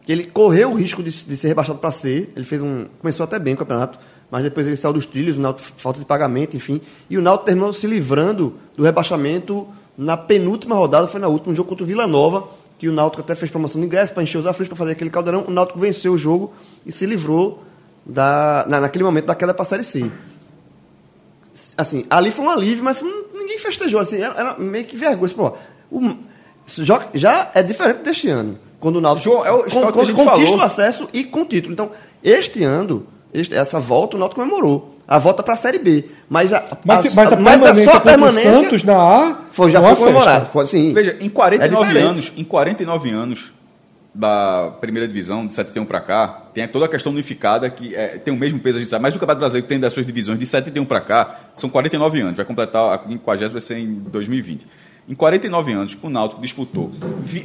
[0.05, 2.29] que ele correu o risco de, de ser rebaixado para C.
[2.37, 2.87] Ele fez um.
[3.01, 3.99] Começou até bem o campeonato,
[4.31, 6.81] mas depois ele saiu dos trilhos, o Náutico, falta de pagamento, enfim.
[7.11, 9.67] E o Náutico terminou se livrando do rebaixamento
[9.99, 13.23] na penúltima rodada, foi na última, um jogo contra o Vila Nova, que o Náutico
[13.23, 15.45] até fez promoção de ingresso para encher os aflitos para fazer aquele caldeirão.
[15.49, 16.53] O Náutico venceu o jogo
[16.85, 17.65] e se livrou
[18.05, 20.09] da, na, naquele momento da queda para a Série C
[21.77, 24.97] assim, ali foi um alívio, mas foi um- ninguém festejou, assim, era, era meio que
[24.97, 25.33] vergonha.
[25.35, 25.53] Pô,
[25.91, 26.15] o-
[26.67, 29.67] já, já é diferente deste ano, quando o Náutico João, é o- é
[30.03, 30.59] o gente conquista falou.
[30.59, 31.73] o acesso e com título.
[31.73, 31.91] Então,
[32.23, 34.93] este ano, este- essa volta, o Náutico comemorou.
[35.09, 36.05] A volta para a Série B.
[36.29, 39.37] Mas a, Mas, a- mas a mas permanência, só a o permanência Santos na A
[39.53, 40.13] foi, já foi foi.
[40.53, 42.07] Foi, assim, Veja, em é 49 diferente.
[42.11, 43.53] anos, em 49 anos
[44.17, 48.33] da primeira divisão, de 71 para cá, tem toda a questão unificada que é, tem
[48.33, 50.47] o mesmo peso, a gente sabe, mas o Campeonato Brasileiro tem das suas divisões de
[50.47, 54.67] 71 para cá, são 49 anos, vai completar a 50 vai ser em 2020.
[55.09, 56.91] Em 49 anos, o Náutico disputou.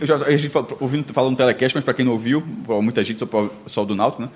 [0.01, 2.41] já, a gente ouvindo falar no telecast, mas para quem não ouviu,
[2.81, 4.29] muita gente só, só do Náutico, né?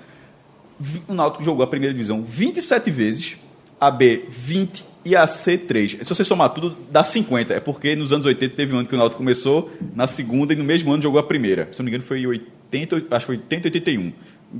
[1.08, 3.36] O Náutico jogou a primeira divisão 27 vezes,
[3.80, 5.98] a B 20 e a C 3.
[6.02, 7.54] Se você somar tudo, dá 50.
[7.54, 10.56] É porque nos anos 80 teve um ano que o Náutico começou na segunda e
[10.56, 11.68] no mesmo ano jogou a primeira.
[11.72, 14.12] Se não me engano, foi em 80, acho que foi 80 81.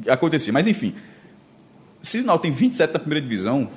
[0.08, 0.52] Acontecia.
[0.52, 0.94] Mas enfim,
[2.00, 3.68] se o Náutico tem 27 na primeira divisão,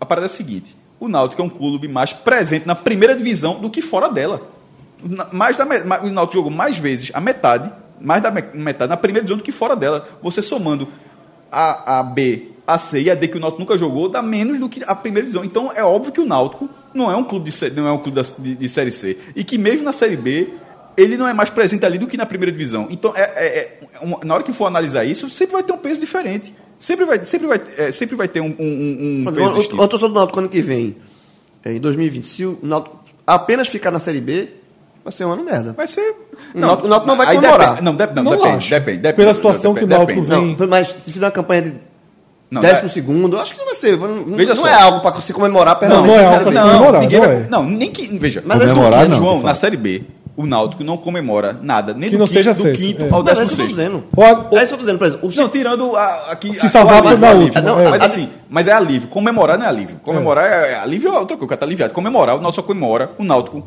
[0.00, 3.60] a parada é a seguinte: o Náutico é um clube mais presente na primeira divisão
[3.60, 4.50] do que fora dela.
[5.32, 5.64] Mais da,
[6.02, 9.44] o Náutico jogou mais vezes a metade, mais da me- metade na primeira divisão do
[9.44, 10.08] que fora dela.
[10.22, 10.88] Você somando
[11.54, 14.58] a, a B, a C e a D que o Náutico nunca jogou, dá menos
[14.58, 15.44] do que a primeira divisão.
[15.44, 18.16] Então é óbvio que o Náutico não é um clube de, não é um clube
[18.16, 20.48] da- de, de série C e que mesmo na série B
[20.96, 22.86] ele não é mais presente ali do que na primeira divisão.
[22.90, 23.58] Então é, é-
[24.02, 26.54] é na hora que for analisar isso, sempre vai ter um peso diferente.
[26.78, 30.48] Sempre vai, sempre vai, é, sempre vai ter um, um- um, peso do Náutico ano
[30.48, 30.96] que vem,
[31.64, 34.48] é, em 2020, se o Náutico apenas ficar na Série B,
[35.04, 35.72] vai ser um ano merda.
[35.76, 36.00] Vai ser.
[36.54, 37.58] O Náutico- o Náutico não vai comemorar.
[37.70, 39.16] Depende, não, dep- não, Não depende, depende, depende.
[39.16, 40.26] Pela situação que o Náutico depende.
[40.30, 41.74] vem- Não, mas se fizer uma campanha de
[42.50, 43.96] Não, décimo é- segundo, acho que não vai ser.
[43.98, 44.68] Não, Veja não só.
[44.68, 46.56] é algo para se comemorar Não, não permanência é algo Série pra B.
[46.56, 47.46] se comemorar, ninguém não vai- é.
[47.50, 48.18] não, nem que.
[48.18, 49.54] Veja, Mas é Comemorar, João, não, João, na.
[49.54, 50.02] Série B,
[50.36, 53.10] o Náutico não comemora nada, nem Que do não quinto, seja do sexto, quinto é.
[53.10, 53.68] ao é décimo que sexto.
[53.68, 54.04] dizendo.
[54.16, 55.28] Ou- É isso que eu dizendo, por exemplo.
[55.28, 56.52] o Não, tirando a, aqui.
[56.54, 57.88] Se a- salvar o alívio, da o última, é.
[57.90, 59.08] Mas assim, mas é alívio.
[59.08, 59.96] Comemorar não é alívio.
[60.02, 61.92] Comemorar é, é alívio é outra coisa, o cara tá aliviado.
[61.94, 63.64] Comemorar, o Náutico só comemora, o Náutico,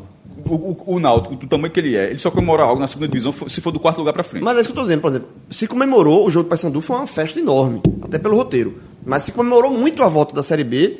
[0.48, 0.54] o,
[0.86, 3.32] o, o Náutico, do tamanho que ele é, ele só comemora algo na segunda divisão
[3.48, 4.42] se for do quarto lugar pra frente.
[4.42, 6.80] Mas é isso que eu tô dizendo, por exemplo, se comemorou o jogo do Paysandu
[6.80, 8.78] foi uma festa enorme, até pelo roteiro.
[9.04, 10.98] Mas se comemorou muito a volta da Série B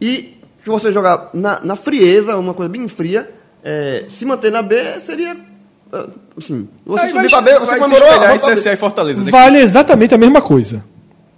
[0.00, 3.28] e que você jogar na, na frieza, uma coisa bem fria,
[3.64, 5.36] é, se manter na B seria.
[5.92, 8.38] ah, Assim, você Aí subir vai- pra B, você vai se comemorou a.
[8.38, 9.20] CSA e Fortaleza.
[9.20, 9.30] daqui.
[9.30, 10.82] Vale exatamente a mesma coisa.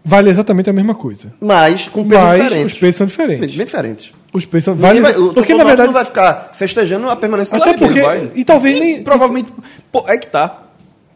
[0.05, 1.33] Vale exatamente a mesma coisa.
[1.41, 2.73] Mas com pesos Mas diferentes.
[2.75, 3.57] os pesos são Bem, diferentes.
[3.57, 4.13] bem diferentes.
[4.33, 4.47] Os.
[4.47, 5.87] Ninguém Vale, vai- o porque na verdade.
[5.89, 7.87] não vai ficar festejando a permanência da Até Série B.
[7.87, 8.01] porque.
[8.03, 8.31] vai.
[8.35, 9.03] E talvez nem.
[9.03, 9.53] Provavelmente.
[9.91, 10.63] Pô, é que tá.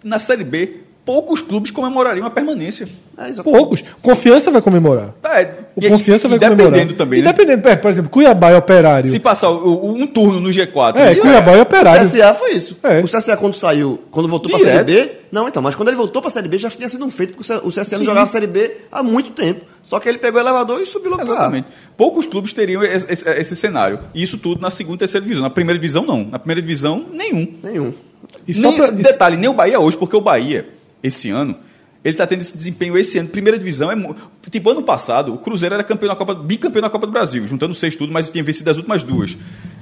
[0.04, 2.86] Na Série B, poucos clubes comemorariam a permanência.
[3.16, 3.32] É.
[3.42, 3.82] Poucos.
[4.02, 5.14] Confiança vai comemorar.
[5.24, 6.70] É, O e- Confiança e, vai e comemorar.
[6.72, 7.32] dependendo também, E né?
[7.32, 9.08] dependendo, é, por exemplo, Cuiabá e Operário.
[9.08, 10.98] Se passar o- o- um turno no G4.
[11.00, 12.02] É, e- Cuiabá e O Operário.
[12.02, 12.76] CSA foi isso.
[12.82, 13.00] É.
[13.00, 14.86] O CSA, quando saiu, quando voltou pra Direto.
[14.90, 15.12] Série B.
[15.32, 17.50] Não, então, mas quando ele voltou pra Série B já tinha sido um feito, porque
[17.52, 18.04] o CSA não Sim.
[18.04, 19.62] jogava a Série B há muito tempo.
[19.82, 21.22] Só que ele pegou o elevador e subiu logo.
[21.22, 21.68] Exatamente.
[21.96, 23.98] Poucos clubes teriam esse, esse- esse cenário.
[24.14, 25.42] E isso tudo na segunda e terceira divisão.
[25.44, 26.24] Na primeira divisão, não.
[26.24, 27.54] Na primeira divisão, nenhum.
[27.62, 27.94] Nenhum.
[28.46, 30.66] E só Nem- pra- detalhe, nem o Bahia hoje, porque o Bahia,
[31.02, 31.56] esse ano,
[32.04, 33.28] ele está tendo esse desempenho esse ano.
[33.28, 33.96] Primeira divisão é.
[34.50, 37.74] Tipo, ano passado, o Cruzeiro era campeão na Copa, bicampeão na Copa do Brasil, juntando
[37.74, 39.36] seis tudo, mas tinha vencido as últimas duas.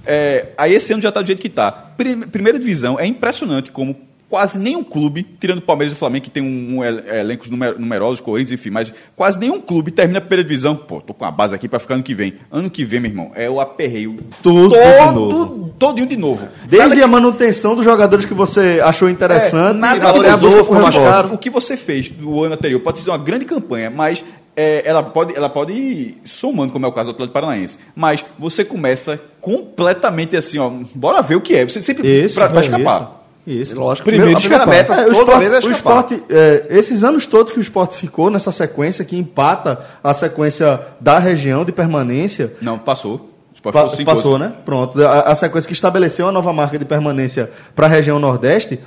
[0.06, 1.70] É, aí esse ano já está do jeito que está.
[1.70, 3.94] Primeira divisão é impressionante como
[4.34, 7.48] quase nenhum clube, tirando o Palmeiras e o Flamengo, que tem um, um el- elencos
[7.48, 10.74] numer- numerosos, Corinthians, enfim, mas quase nenhum clube termina a primeira divisão.
[10.74, 12.34] Pô, tô com a base aqui para ficar ano que vem.
[12.50, 15.74] Ano que vem, meu irmão, é o aperreio Tudo de todo, novo.
[15.78, 16.48] todinho de novo.
[16.66, 21.32] Desde a manutenção dos jogadores que você achou interessante, É, nada valorizou, ficou mais caro.
[21.34, 24.24] o que você fez no ano anterior pode ser uma grande campanha, mas
[24.56, 27.78] é, ela, pode, ela pode ir somando, como é o caso do Atlético Paranaense.
[27.94, 31.64] Mas você começa completamente assim, ó, bora ver o que é.
[31.64, 33.00] Você sempre Isso, pra, pra é escapar.
[33.00, 33.23] Isso.
[33.46, 34.04] Lógico.
[34.08, 36.04] Primeiro a primeira meta, É, o toda esporte, vez é o escapar.
[36.04, 40.80] esporte, é, esses anos todos que o esporte ficou nessa sequência que empata a sequência
[41.00, 43.30] da região de permanência, Não, passou.
[43.58, 44.38] O Pa- passou, outros.
[44.40, 44.52] né?
[44.64, 45.02] Pronto.
[45.02, 48.78] A, a sequência que estabeleceu a nova marca de permanência para a região Nordeste,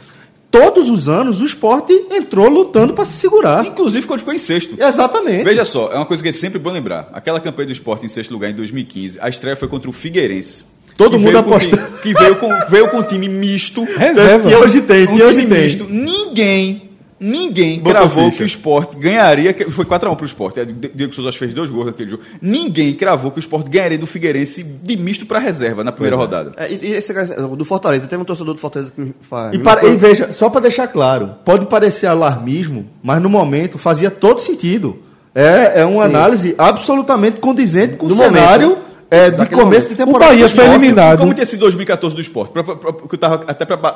[0.52, 3.66] todos os anos o esporte entrou lutando para se segurar.
[3.66, 4.76] Inclusive quando ficou em sexto.
[4.80, 5.44] Exatamente.
[5.44, 7.10] Veja só, é uma coisa que é sempre bom lembrar.
[7.12, 10.66] Aquela campanha do esporte em sexto lugar em 2015, a estreia foi contra o Figueirense.
[10.98, 11.78] Todo Que mundo apostando.
[11.84, 13.84] time- Que veio com, veio com um time misto.
[13.96, 14.50] Reserva.
[14.50, 15.64] E hoje tem, um e hoje time tem.
[15.64, 15.86] misto.
[15.90, 16.82] Ninguém,
[17.20, 18.38] ninguém Botou cravou ficha.
[18.38, 19.54] que o esporte ganharia.
[19.54, 20.60] que- Foi 4x1 pro esporte.
[20.60, 22.24] É, Diego Souza fez dois gols naquele jogo.
[22.42, 26.52] Ninguém cravou que o esporte ganharia do Figueirense de misto para reserva na primeira rodada.
[26.58, 27.14] É, e, e esse
[27.56, 29.54] do Fortaleza, teve um torcedor do Fortaleza que faz.
[29.54, 34.10] E, para- e veja, só para deixar claro, pode parecer alarmismo, mas no momento fazia
[34.10, 34.98] todo sentido.
[35.36, 36.16] É, é uma Sim.
[36.16, 38.87] análise absolutamente condizente com Do o cenário momento.
[39.10, 39.88] É, de começo momento.
[39.88, 40.32] de O temporada.
[40.32, 41.20] Bahia do foi eliminado.
[41.20, 42.52] Como tinha sido 2014 do esporte?
[42.52, 43.96] Pra- pra- pra- que eu tava, até para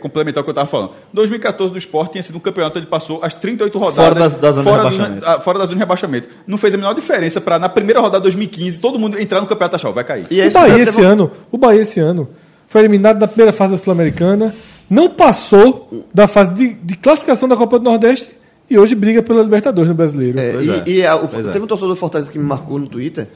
[0.00, 0.90] complementar o que eu estava falando.
[1.12, 4.52] 2014 do esporte tinha sido um campeonato, ele passou as 38 rodadas Fora da- da
[4.52, 5.26] zona de fora, rebaixamento.
[5.26, 6.28] ah, fora da zona de rebaixamento.
[6.46, 9.46] Não fez a menor diferença para, na primeira rodada de 2015, todo mundo entrar no
[9.46, 10.26] campeonato achar, vai cair.
[10.30, 12.28] E é O Bahia teve- esse ano, o Bahia esse ano
[12.68, 14.54] foi eliminado na primeira fase da Sul-Americana,
[14.90, 18.30] não passou da fase de, de classificação da Copa do Nordeste
[18.68, 20.38] e hoje briga pela Libertadores no Brasileiro.
[20.38, 20.82] É, e é.
[20.86, 21.50] e a- o- Pois é.
[21.50, 23.26] teve um torcedor do Fortaleza que me marcou no Twitter,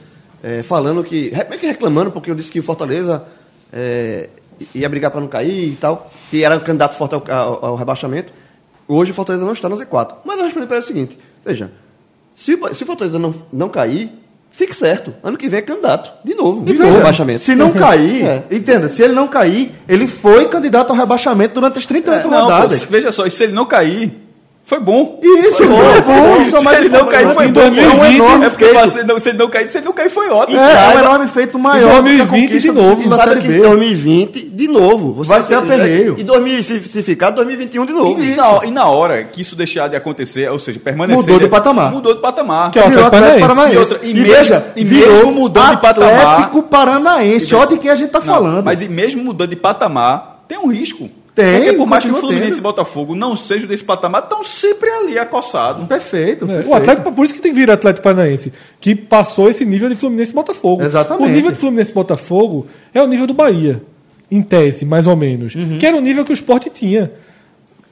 [0.59, 1.31] é, falando que.
[1.49, 3.23] Meio que reclamando, porque eu disse que o Fortaleza
[3.73, 4.29] é,
[4.73, 8.31] ia brigar para não cair e tal, que era candidato forte ao, ao- ao rebaixamento.
[8.87, 10.15] Hoje o Fortaleza não está no Z4.
[10.25, 11.71] Mas eu respondi para ele o seguinte: veja,
[12.35, 14.09] se, o- se o Fortaleza não, não cair,
[14.51, 15.13] fique certo.
[15.21, 17.39] Ano que vem é candidato, de novo, de veja, rebaixamento.
[17.39, 18.43] se não cair, É.
[18.51, 22.43] entenda, se ele não cair, ele foi candidato ao rebaixamento durante as 38 Não, pô,
[22.43, 22.79] rodadas.
[22.79, 24.15] se- veja só, e se ele não cair,
[24.67, 25.17] Foi bom.
[25.23, 27.61] Isso, foi foi bom, isso é Se mais ele não cair, foi Em bom.
[27.61, 30.59] 2020, é, porque se, não, se ele não cair, se ele não cair, foi ótimo.
[30.59, 33.23] É, é um enorme feito maior do que a 2020 conquista de novo, E sabe
[33.23, 33.57] Série que B.
[33.59, 35.13] em 2020, de novo.
[35.13, 36.15] Você Vai ser aperreio.
[36.19, 38.21] E 2020, se ficar, 2021 de novo.
[38.21, 41.23] E na, e na hora que isso deixar de acontecer, ou seja, permanecer.
[41.23, 41.91] Mudou de patamar.
[41.93, 42.69] Mudou de patamar.
[42.71, 43.47] Que é o Virou Atlético Paranaense.
[43.47, 43.73] Paranaense.
[43.73, 47.55] E E, outra- e veja, mesmo- e virou mesmo mudando de patamar- Atlético Paranaense.
[47.55, 48.65] Olha de quem a gente tá falando.
[48.65, 51.09] Mas e mesmo mudando de patamar, tem um risco.
[51.37, 52.61] Tem, Porque por mais que o Fluminense e tendo.
[52.63, 55.85] Botafogo não sejam desse patamar, estão sempre ali acossados.
[55.87, 56.69] Perfeito, É, perfeito.
[56.71, 59.87] O Atlético, por isso que tem que vir o Atlético Paranaense, que passou esse nível
[59.87, 60.81] de Fluminense e Botafogo.
[60.83, 61.29] Exatamente.
[61.29, 63.83] O nível de Fluminense e Botafogo é o nível do Bahia,
[64.31, 65.53] em tese, mais ou menos.
[65.53, 65.77] Uhum.
[65.77, 67.11] Que era o nível que o esporte tinha.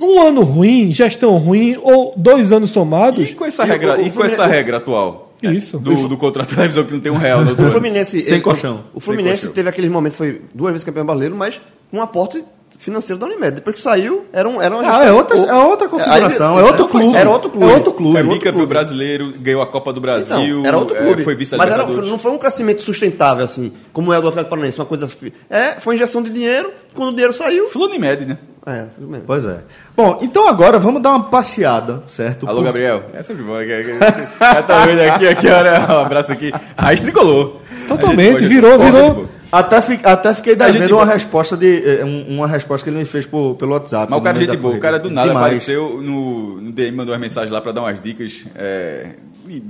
[0.01, 3.29] Um ano ruim, gestão ruim, ou dois anos somados.
[3.29, 5.33] E com essa E o- regra, o e com essa Fluminense- reira atual?
[5.43, 5.77] Isso.
[5.77, 7.69] Do, do contrato de televisão que não tem um real no outro O.
[7.69, 8.23] Fluminense.
[8.23, 8.85] Sem ele- colchão.
[8.93, 9.53] O Fluminense colchão.
[9.53, 12.43] teve aquele momento, foi duas vezes campeão brasileiro, mas com um aporte
[12.77, 13.51] financeiro da Unimed.
[13.55, 16.63] Depois que saiu, era, um, era uma Ah, gestão- é outra, é outra configuração, Aí-
[16.63, 17.15] é outro clube.
[17.15, 17.71] Era outro clube.
[17.71, 18.13] É outro clube.
[18.13, 18.67] Foi bicampeão clube.
[18.67, 20.59] brasileiro, ganhou a Copa do Brasil.
[20.59, 21.23] Então, era outro é, clube.
[21.23, 24.49] foi vice mas era, não foi um crescimento sustentável, assim, como é o do Atlético
[24.49, 25.09] Paranaense, uma coisa.
[25.49, 27.69] É, foi injeção de dinheiro, quando o dinheiro saiu.
[27.69, 28.37] Flunimed, né?
[28.67, 28.85] É.
[29.27, 29.59] Pois é.
[29.95, 32.47] Bom, então agora vamos dar uma passeada, certo?
[32.47, 33.03] Alô, Por- Gabriel.
[33.13, 33.53] É sempre bom.
[33.61, 36.51] Já tá vendo aqui, aqui, olha, um abraço aqui.
[36.75, 37.57] Raiz tricolor.
[37.87, 39.27] Totalmente, virou, virou.
[39.57, 43.05] Até, fi- até fiquei devendo uma resposta de eh, um- uma resposta que ele me
[43.05, 44.09] fez por- pelo WhatsApp.
[44.09, 44.75] Mas o cara é gente boa.
[44.75, 45.45] O cara do nada Demais.
[45.45, 48.45] apareceu no, no DM, mandou uma mensagem lá pra dar umas dicas.
[48.55, 49.11] É,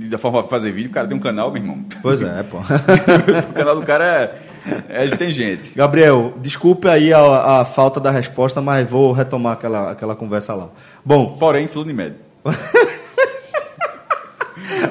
[0.08, 0.88] da forma de fazer vídeo.
[0.88, 1.84] O cara tem um canal, meu irmão.
[2.02, 2.56] Pois é, pô.
[2.58, 4.34] o canal do cara
[4.88, 5.72] é, é- tem gente.
[5.76, 10.68] Gabriel, desculpe aí a, a falta da resposta, mas vou retomar aquela, aquela conversa lá.
[11.04, 12.14] Bom, Porém, Flunimed.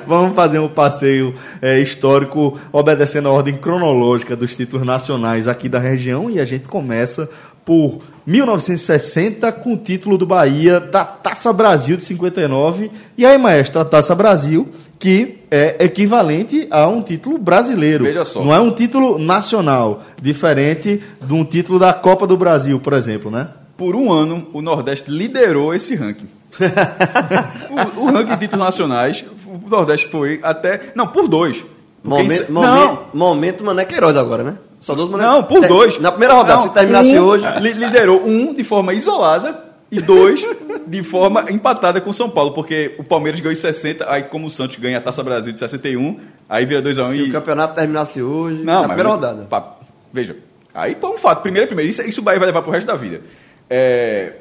[0.08, 5.79] vamos fazer um passeio eh, histórico obedecendo a ordem cronológica dos títulos nacionais aqui da
[5.79, 7.29] região e a gente começa
[7.63, 12.91] por 1960 com o título do Bahia da Taça Brasil de 59.
[13.17, 18.05] E aí, maestro, a Taça Brasil que é equivalente a um título brasileiro.
[18.05, 18.43] Veja só.
[18.43, 23.29] Não é um título nacional, diferente de um título da Copa do Brasil, por exemplo,
[23.29, 23.49] né?
[23.77, 26.27] Por um ano, o Nordeste liderou esse ranking.
[27.99, 29.25] o, o ranking de títulos nacionais,
[29.63, 30.91] o Nordeste foi até.
[30.95, 31.63] Não, por dois.
[32.03, 34.57] Momento, isso- momento, não, momento Mané Queiroz agora, né?
[34.79, 35.97] Só dois Mané não, por dois.
[35.99, 37.45] Na primeira rodada, Não, se terminasse um hoje.
[37.61, 40.45] li- liderou um de forma isolada e dois
[40.85, 44.45] de forma empatada com o São Paulo, porque o Palmeiras ganhou em 60, aí como
[44.47, 47.29] o Santos ganha a Taça Brasil de 61, aí vira 2x1 Se e.
[47.29, 49.45] o campeonato terminasse hoje, Não, na primeira rodada.
[49.49, 49.75] pá,
[50.13, 50.35] veja,
[50.73, 51.41] aí pô, um fato.
[51.41, 53.21] Primeiro, primeiro, isso, isso vai levar pro resto da vida.
[53.67, 54.33] É,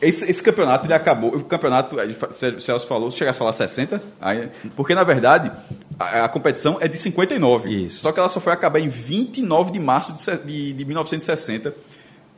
[0.00, 1.34] esse, esse campeonato ele acabou.
[1.34, 5.50] O campeonato, o Celso falou, se chegasse a falar 60, aí, porque na verdade
[5.98, 7.86] a, a competição é de 59.
[7.86, 8.00] Isso.
[8.00, 11.74] Só que ela só foi acabar em 29 de março de, de, de 1960.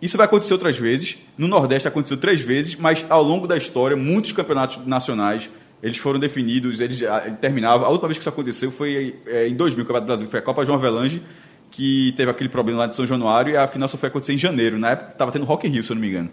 [0.00, 1.18] Isso vai acontecer outras vezes.
[1.36, 5.50] No Nordeste aconteceu três vezes, mas ao longo da história, muitos campeonatos nacionais
[5.82, 7.02] eles foram definidos, eles
[7.40, 7.86] terminavam.
[7.86, 10.42] A última vez que isso aconteceu foi é, em 2000, o Campeonato Brasileiro, foi a
[10.42, 11.22] Copa João Avelange,
[11.70, 14.38] que teve aquele problema lá de São Januário, e a final só foi acontecer em
[14.38, 14.78] janeiro.
[14.78, 16.30] Na época estava tendo Rock in Rio, se eu não me engano.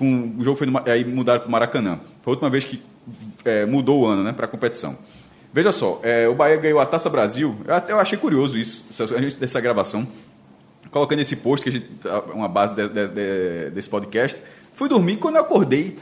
[0.00, 2.00] Com, o jogo foi no, aí mudaram para o Maracanã.
[2.22, 2.82] Foi a última vez que
[3.44, 4.96] é, mudou o ano né, para a competição.
[5.52, 7.54] Veja só, é, o Bahia ganhou a Taça Brasil.
[7.66, 10.08] Eu, até- eu achei curioso isso, essa- a gente dessa gravação
[10.90, 11.86] colocando esse post, que a gente,
[12.34, 14.40] uma base de- de- de- desse podcast.
[14.74, 15.96] Fui dormir quando eu acordei.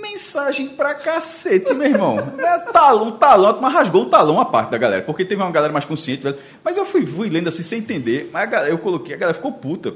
[0.00, 2.16] Mensagem pra cacete, meu irmão.
[2.38, 5.72] É talão, talão, mas rasgou o talão a parte da galera, porque teve uma galera
[5.72, 6.22] mais consciente.
[6.64, 8.30] Mas eu fui, fui lendo assim sem entender.
[8.32, 9.92] Mas galera, eu coloquei, a galera ficou puta.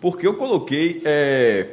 [0.00, 1.66] Porque eu coloquei é,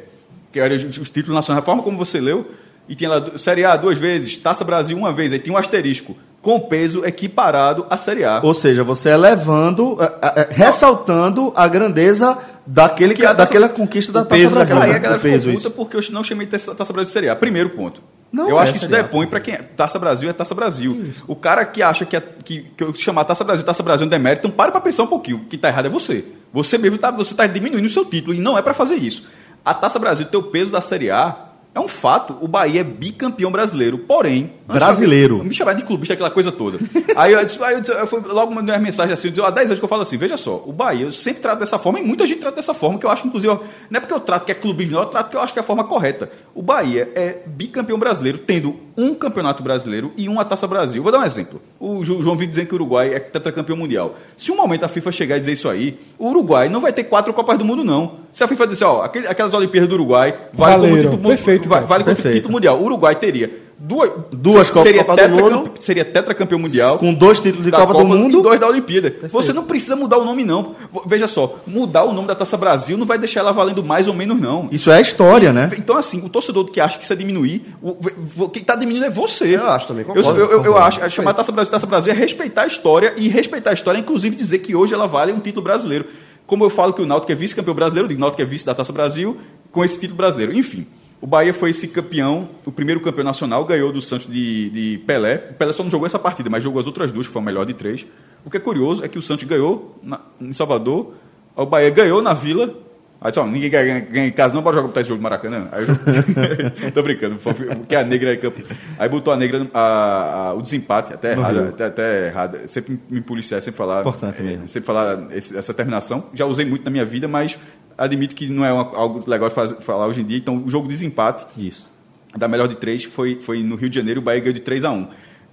[0.52, 2.50] que era os os títulos nacionais, a forma como você leu,
[2.88, 6.16] e tinha lá Série A duas vezes, Taça Brasil uma vez, aí tinha um asterisco,
[6.42, 8.40] com peso equiparado à Série A.
[8.42, 12.36] Ou seja, você elevando, eh, eh, ressaltando a grandeza
[12.66, 14.76] daquele, Que a taça- daquela conquista da Taça Brasil.
[14.80, 15.70] Aí a galera ficou puta isso.
[15.72, 17.36] porque eu não chamei Taça Brasil de Série A.
[17.36, 18.02] Primeiro ponto.
[18.32, 19.54] Não eu é acho que isso depõe para quem.
[19.54, 21.04] é- Taça Brasil é Taça Brasil.
[21.26, 24.06] O cara que acha que, é- que, que eu chamar Taça Brasil, Taça Brasil é
[24.06, 25.38] um demérito, então para pra pensar um pouquinho.
[25.38, 26.24] O que tá errado é você.
[26.52, 29.24] Você mesmo tá, você tá diminuindo o seu título e não é para fazer isso.
[29.64, 32.36] A Taça Brasil ter o peso da Série A é um fato.
[32.40, 34.52] O Bahia é bicampeão brasileiro, porém.
[34.66, 35.42] Brasileiro.
[35.44, 36.78] Me chamar de clubista, aquela coisa toda.
[37.16, 39.70] aí eu, disse, aí eu, disse- eu fui, logo mandei uma mensagem assim, há 10
[39.70, 42.02] anos que eu falo assim, veja só, o Bahia eu sempre trato dessa forma, e
[42.04, 43.52] muita gente trata dessa forma, que eu acho, inclusive,
[43.90, 45.58] não é porque eu trato que é clubismo, não, eu trato que eu acho que
[45.58, 46.30] é a forma correta.
[46.54, 51.02] O Bahia é bicampeão brasileiro, tendo um campeonato brasileiro e uma Taça Brasil.
[51.02, 51.60] Vou dar um exemplo.
[51.78, 54.14] O João Vitor dizendo que o Uruguai é tetracampeão mundial.
[54.36, 57.04] Se um momento a FIFA chegar e dizer isso aí, o Uruguai não vai ter
[57.04, 58.16] quatro Copas do Mundo, não.
[58.32, 61.10] Se a FIFA disser, ó, aquelas Olimpíadas do Uruguai vale como Valeram.
[61.12, 61.86] título, Perfeito, Cássio.
[61.86, 62.34] vale como Perfeito.
[62.36, 62.78] título mundial.
[62.80, 65.70] O Uruguai teria duas, Duas se- Copas- seria Copa do tetra, Mundo.
[65.80, 66.98] seria tetracampeão mundial.
[66.98, 68.42] Com dois títulos de da Copa, do e Mundo.
[68.42, 69.14] dois da Olimpíada.
[69.32, 70.74] Você não precisa mudar o nome, não.
[71.06, 74.14] Veja só, mudar o nome da Taça Brasil não vai deixar ela valendo mais ou
[74.14, 74.68] menos, não.
[74.70, 75.70] Isso é a história, né?
[75.78, 77.96] Então, assim, o torcedor que acha que isso é diminuir, o,
[78.38, 79.56] o- quem está diminuindo é você.
[79.56, 80.78] Eu acho também, Eu, concordo, eu, eu, eu concordo.
[80.86, 84.00] acho, chamar Taça Brasil Taça Brasil é respeitar a história e respeitar a história, é
[84.00, 86.04] inclusive dizer que hoje ela vale um título brasileiro.
[86.46, 88.74] Como eu falo que o Náutico é vice-campeão brasileiro, eu digo Náutico é vice da
[88.74, 89.36] Taça Brasil
[89.70, 90.52] com esse título brasileiro.
[90.52, 90.84] Enfim,
[91.20, 95.48] o Bahia foi esse campeão, o primeiro campeão nacional, ganhou do Santos de, de Pelé.
[95.50, 97.44] O Pelé só não jogou essa partida, mas jogou as outras duas, que foi o
[97.44, 98.06] melhor de três.
[98.44, 101.12] O que é curioso é que o Santos ganhou na- em Salvador,
[101.54, 102.74] o Bahia ganhou na Vila.
[103.22, 105.22] Aí disse, ó, ninguém ganha, ganha em casa, não bora jogar botar esse jogo do
[105.22, 105.68] Maracanã.
[105.72, 108.62] Aí eu tô brincando, porque a negra é campo.
[108.98, 112.58] Aí botou a negra a- a- o desempate, até errado, até, até errado.
[112.66, 114.00] Sempre me policiar, sempre falar.
[114.00, 114.66] Importante é, mesmo.
[114.66, 116.30] sempre falar esse- essa terminação.
[116.32, 117.58] Já usei muito na minha vida, mas
[118.00, 120.38] admito que não é uma- algo legal de falar hoje em dia.
[120.38, 121.88] Então, o jogo de desempate Isso.
[122.36, 124.84] da melhor de três foi, foi no Rio de Janeiro, o Bahia ganhou de 3
[124.84, 125.06] a 1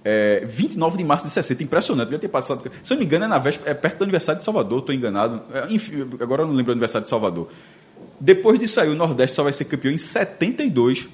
[0.04, 2.06] é, 29 de março de 60, impressionante.
[2.06, 2.62] Devia ter passado.
[2.82, 4.94] Se eu não me engano, é, na véspera, é perto do aniversário de Salvador, estou
[4.94, 5.42] enganado.
[5.52, 7.48] É, enfim, agora eu não lembro do aniversário de Salvador.
[8.18, 11.08] Depois disso aí, o Nordeste só vai ser campeão em 72,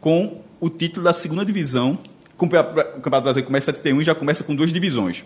[0.00, 1.98] com o título da segunda divisão.
[2.36, 5.24] Com o Campeonato Brasileiro começa em 71 e já começa com duas divisões.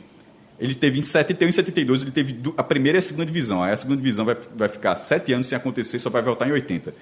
[0.60, 3.62] Ele teve em 71 e 72, ele teve a primeira e a segunda divisão.
[3.62, 6.52] Aí a segunda divisão vai, vai ficar sete anos sem acontecer, só vai voltar em
[6.52, 6.92] 80.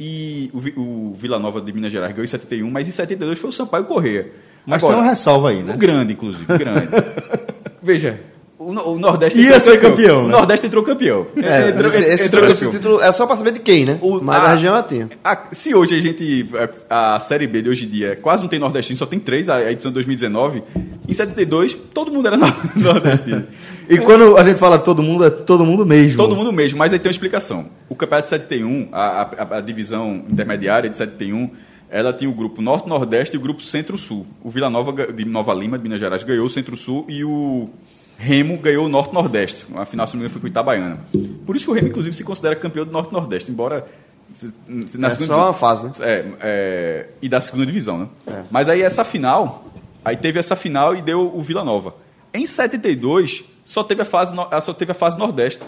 [0.00, 3.50] E o, o Vila Nova de Minas Gerais ganhou em 71, mas em 72 foi
[3.50, 4.32] o Sampaio Correia.
[4.66, 5.74] Mas tem uma ressalva aí, né?
[5.74, 6.88] Um grande, inclusive, grande.
[7.80, 8.20] Veja,
[8.58, 10.32] o, no- o Nordeste Ia entrou ser campeão, O né?
[10.32, 11.26] Nordeste entrou campeão.
[11.36, 12.70] É, Entrou- esse, esse entrou esse campeão.
[12.70, 13.98] título é só pra saber de quem, né?
[14.02, 15.08] O- Mas a, região ela tinha.
[15.24, 16.48] a- se hoje a gente.
[16.90, 19.48] A, a Série B de hoje em dia quase não tem nordestino, só tem três,
[19.48, 20.62] a, a edição de 2019.
[21.08, 23.46] Em 72, todo mundo era nor- nordestino.
[23.88, 26.16] E quando a gente fala todo mundo, é todo mundo mesmo.
[26.18, 27.66] Todo mundo mesmo, mas aí tem uma explicação.
[27.88, 31.50] O campeonato de 71, a, a, a divisão intermediária de 71,
[31.90, 34.26] ela tinha o grupo Norte-Nordeste e o grupo Centro-Sul.
[34.44, 37.70] O Vila Nova de Nova Lima, de Minas Gerais, ganhou o Centro-Sul e o
[38.18, 39.64] Remo ganhou o Norte-Nordeste.
[39.76, 40.98] A final, se não me engano, foi com o Itabaiana.
[41.46, 43.86] Por isso que o Remo, inclusive, se considera campeão do Norte-Nordeste, embora.
[44.34, 44.52] se-
[44.88, 45.92] se- Na É segunda só uma fase, né?
[46.00, 48.08] é, é, e da segunda divisão, né?
[48.50, 49.64] Mas aí essa final,
[50.04, 51.94] aí teve essa final e deu o Vila Nova.
[52.34, 55.64] Em 72, só teve a fase, só teve a fase Nordeste.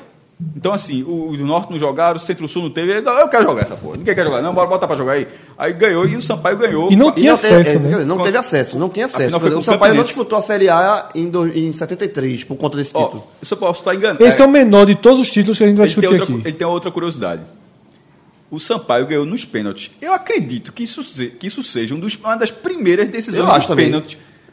[0.57, 2.93] Então, assim, o, o Norte não jogaram, o Centro-Sul não teve.
[2.99, 3.99] Eu quero jogar essa porra.
[3.99, 5.29] Ninguém quer jogar, não, bora botar pra jogar aí.
[5.59, 6.91] Aí ganhou e o Sampaio ganhou.
[6.91, 7.89] E não E tinha não teve- acesso, é, né?
[7.89, 9.37] quer dizer, não teve acesso, não tinha acesso.
[9.37, 12.77] Afinal, o o Sampaio não disputou a Série A em, do- em 73, por conta
[12.79, 13.27] desse título.
[13.43, 14.25] se eu posso estar enganado.
[14.25, 16.25] Esse é, o menor de todos os títulos que a gente vai ele, discutir outra,
[16.37, 16.49] aqui.
[16.49, 17.43] ele tem outra curiosidade.
[18.51, 19.91] O Sampaio ganhou nos pênaltis.
[20.01, 21.05] Eu acredito que isso,
[21.39, 23.91] que isso seja um dos- uma das primeiras decisões dos também.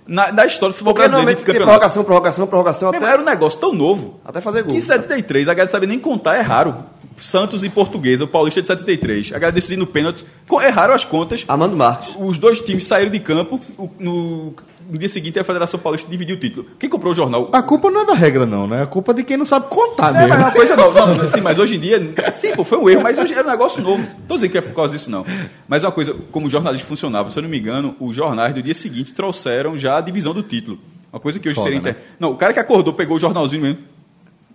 [0.07, 1.37] Na, da história do futebol Porque brasileiro.
[1.37, 1.65] tem campeonato.
[1.71, 4.19] prorrogação, prorrogação, prorrogação, até, Era um negócio tão novo.
[4.25, 4.71] até fazer gol.
[4.71, 6.75] Que em 73, a galera sabe nem contar, é raro.
[7.17, 9.29] Santos e Portuguesa, o Paulista de 73.
[9.29, 10.23] A galera decidindo pênalti.
[10.63, 11.43] Erraram as contas.
[11.47, 12.13] Amando Marques.
[12.19, 13.59] Os dois times saíram de campo.
[13.99, 14.53] No,
[14.89, 16.65] no dia seguinte, a Federação Paulista dividiu o título.
[16.79, 17.49] Quem comprou o jornal?
[17.51, 18.83] A culpa não é da regra, não, né?
[18.83, 20.29] A culpa é de quem não sabe contar É, mesmo.
[20.29, 21.05] mas é uma coisa nova.
[21.15, 23.51] Não, assim, mas hoje em dia, sim, pô, foi um erro, mas hoje era um
[23.51, 24.01] negócio novo.
[24.01, 25.25] Não tô dizendo que é por causa disso, não.
[25.67, 28.53] Mas é uma coisa, como o jornalismo funcionava, se eu não me engano, os jornais
[28.53, 30.79] do dia seguinte trouxeram já a divisão do título.
[31.11, 31.81] Uma coisa que hoje Foda, seria.
[31.81, 31.89] né?
[31.91, 33.77] inter- Não, o cara que acordou pegou o jornalzinho mesmo.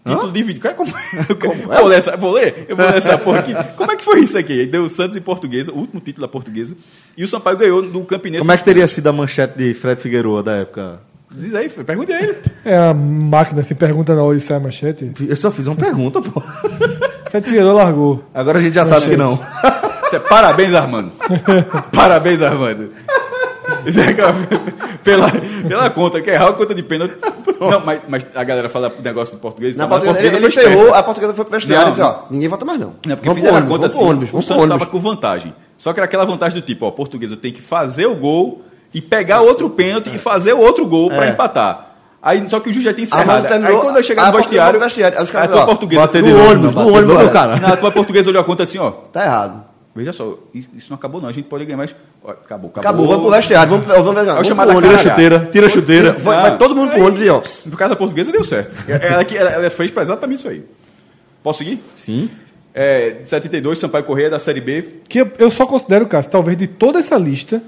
[0.04, 0.60] Título de vídeo.
[0.60, 0.90] Cara, como...
[1.66, 2.66] Vou ler essa, vou ler?
[2.68, 3.54] Eu vou ler essa porra aqui.
[3.76, 4.66] Como é que foi isso aqui?
[4.66, 6.76] Deu Santos e Portuguesa, o último título da Portuguesa.
[7.16, 8.40] E o Sampaio ganhou do Campinense.
[8.40, 11.00] Como é que teria sido a manchete de Fred Figueroa da época?
[11.30, 12.36] Diz aí, pergunte a ele.
[12.64, 15.12] É a máquina se pergunta na hora e sai a manchete.
[15.26, 16.42] Eu só fiz uma pergunta, pô.
[17.30, 18.24] Fred Figueiredo largou.
[18.34, 19.38] Agora a gente já sabe que não.
[20.12, 21.10] É parabéns, Armando.
[21.90, 22.90] parabéns, Armando.
[25.02, 25.30] pela,
[25.66, 27.14] pela conta, que é errar a conta de pênalti.
[27.60, 29.76] Não, mas, mas a galera fala negócio de português.
[29.76, 32.22] Na tá, a portuguesa, ele, ele ferrou, a portuguesa foi pro vestiário e disse, ó,
[32.30, 32.94] ninguém vota mais não.
[33.06, 35.54] Não, porque vamos fizeram a ônibus, conta vamos assim, ônibus, o Santos estava com vantagem.
[35.78, 38.62] Só que era aquela vantagem do tipo, ó, a portuguesa tem que fazer o gol
[38.92, 41.92] e pegar outro pênalti e fazer o outro gol para empatar.
[42.22, 43.44] Aí, só que o juiz já tinha A mão encerrado.
[43.44, 46.06] Aí terminou, quando eu chegar a no vestiário, aí os caras a tua ó, portuguesa,
[46.06, 47.32] do novo, ônibus, do de ônibus, cara.
[47.32, 47.68] cara.
[47.68, 48.90] Na tua portuguesa olhou a conta assim, ó.
[48.90, 49.71] Tá errado.
[49.94, 51.94] Veja só, isso não acabou não, a gente pode ganhar mais.
[52.24, 52.80] Ó, Acabou, acabou.
[52.80, 54.74] Acabou, vamos pro vestiário, vamos, vamos, vamos, vamos, chamar da.
[54.80, 56.16] Tira a chuteira, tira a chuteira.
[56.18, 56.20] Ah.
[56.20, 57.42] vai todo mundo pro ônibus e ó.
[57.70, 58.74] No caso da portuguesa deu certo.
[58.88, 60.62] Ela, que- ela, ela fez para exatamente isso aí.
[61.42, 61.78] Posso seguir?
[61.94, 62.30] Sim.
[62.74, 64.82] É, de 72, Sampaio Correia da Série B.
[65.08, 67.62] Que eu, eu só considero, Cássio, talvez de toda essa lista,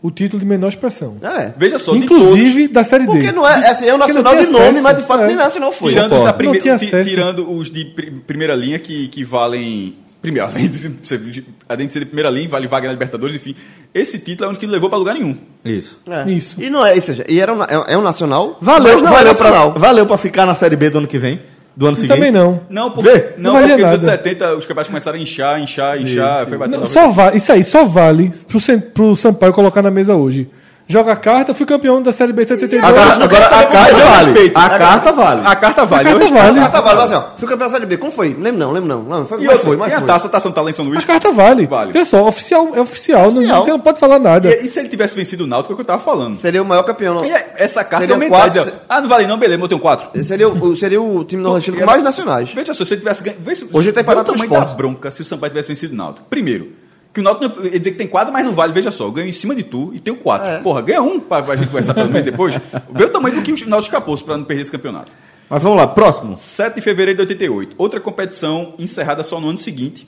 [0.00, 1.16] o título de menor expressão.
[1.20, 1.52] É.
[1.56, 3.10] Veja só, de Inclusive da Série D.
[3.12, 5.26] Porque não é, é assim, é o nacional de nome, acesso, mas de fato é.
[5.26, 5.94] nem nacional foi.
[5.94, 7.10] tirando os, prime- Não tinha ti- acesso.
[7.10, 9.96] tirando os de pri- primeira linha que, que valem.
[10.26, 13.54] Primeiro, além de, ser- além de ser de primeira linha, vale vaga na Libertadores, enfim.
[13.94, 15.36] Esse título é o único que não levou para lugar nenhum.
[15.64, 15.98] Isso.
[16.10, 16.28] É.
[16.30, 16.60] Isso.
[16.60, 18.58] E não é, seja, e era um, é, é um nacional.
[18.60, 19.72] Valeu, não valeu, pra, nacional.
[19.78, 21.40] valeu pra ficar na Série B do ano que vem?
[21.76, 22.16] Do ano E seguinte?
[22.16, 22.60] também não.
[22.70, 24.16] Não, porque, Vê, não, não porque nos anos nada.
[24.18, 26.46] 70 os campeonatos começaram a inchar, inchar, inchar.
[26.46, 30.16] Foi batendo Não, só va- isso aí só vale pro, pro Sampaio colocar na mesa
[30.16, 30.48] hoje.
[30.88, 32.82] Joga a carta, fui campeão da Série B 72.
[32.84, 34.52] Agora, agora a carta Mas eu vale.
[34.54, 35.40] A carta vale.
[35.44, 36.08] A carta vale.
[36.08, 36.60] A carta vale.
[36.60, 37.22] Ah, tá, vale, assim, ó.
[37.36, 37.96] Fui campeão da Série B.
[37.96, 38.28] Como foi?
[38.38, 39.02] Lembro não, lembro não.
[39.02, 40.06] não foi, E, mas outra, foi, mas e a foi.
[40.06, 40.98] taça, a taça não tá lá em São Luís?
[40.98, 41.66] A carta vale.
[41.66, 42.04] Vale.
[42.04, 43.22] Só, oficial, é oficial.
[43.32, 43.64] não- Oficial.
[43.64, 44.48] você não pode falar nada.
[44.48, 46.36] E, e se ele tivesse vencido o Náutico, é o que eu tava falando.
[46.36, 47.14] Seria o maior campeão.
[47.14, 47.24] não?
[47.24, 49.80] E é- essa carta Seria é aumentar, quatro, ah, não vale não, beleza, eu tenho
[49.80, 50.22] quatro.
[50.22, 52.50] Seria, o, seria o time nordestino com mais nacionais.
[52.54, 53.36] Veja só, se ele tivesse ganho.
[53.72, 54.76] Hoje ele tá o empatado com o tamanho da Sport.
[54.76, 56.26] bronca se o Sampaio tivesse vencido o Náutico.
[56.30, 56.68] Primeiro,
[57.16, 58.72] que o Náutico não- ia dizer que tem quatro, mas não vale.
[58.72, 60.48] Veja só, eu ganho em cima de tu e tenho quatro.
[60.50, 60.58] É.
[60.58, 62.54] Porra, ganha um pra, pra gente conversar pelo meio depois.
[62.94, 65.12] Vê o tamanho do que o Náutico escapou pra não perder esse campeonato.
[65.48, 66.36] Mas vamos lá, próximo.
[66.36, 67.74] 7 de fevereiro de 88.
[67.78, 70.06] Outra competição encerrada só no ano seguinte,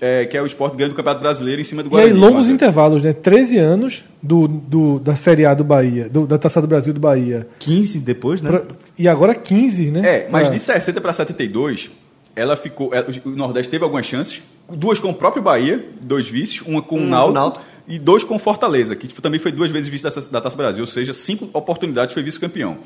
[0.00, 2.18] é, que é o esporte ganhando o Campeonato Brasileiro em cima do E aí, Guarani.
[2.18, 2.54] longos 1 a 0.
[2.54, 3.12] intervalos, né?
[3.12, 7.00] 13 anos do, do- da Série A do Bahia, do- da Taça do Brasil do
[7.00, 7.46] Bahia.
[7.58, 8.50] 15 depois, né?
[8.50, 8.62] Pra-
[8.98, 10.00] e agora 15, né?
[10.04, 11.90] É, mas Pra- de 60 para 72,
[12.36, 12.94] ela ficou.
[12.94, 14.40] ela- o Nordeste teve algumas chances.
[14.68, 17.64] Duas com o próprio Bahia, dois vices, uma com o Um Náutico, com o Náutico.
[17.86, 20.82] e dois com o Fortaleza, que também foi duas vezes vice da, da Taça Brasil,
[20.82, 22.78] ou seja, cinco oportunidades foi vice-campeão.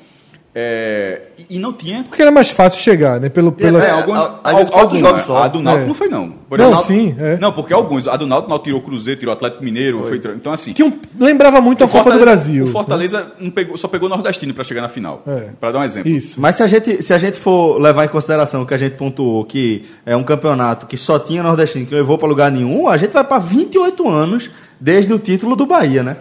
[0.55, 2.05] É, e, não tinha.
[2.09, 3.29] Porque era mais fácil chegar, né?
[3.29, 3.85] Pelo, pela...
[3.85, 5.43] É, algum- a- às vezes al- quatro jogos só.
[5.45, 5.87] A do Náutico É.
[5.89, 6.31] não foi, não.
[6.49, 7.37] Por Não, exemplo, sim, é.
[7.37, 8.09] Não, porque alguns.
[8.09, 10.05] A do Náutico, Náutico tirou Cruzeiro, tirou Atlético Mineiro.
[10.09, 10.75] Foi, então, assim.
[10.83, 12.65] Um- lembrava muito a o Copa do Brasil.
[12.65, 15.23] O Fortaleza não pegou- só pegou o Nordestino para chegar na final.
[15.27, 15.51] É.
[15.61, 16.11] Para dar um exemplo.
[16.11, 16.41] Isso.
[16.41, 19.45] Mas se a, gente, se a gente for levar em consideração que a gente pontuou
[19.45, 22.97] que é um campeonato que só tinha nordestino, que não levou para lugar nenhum, a
[22.97, 26.17] gente vai para 28 anos desde o título do Bahia, né?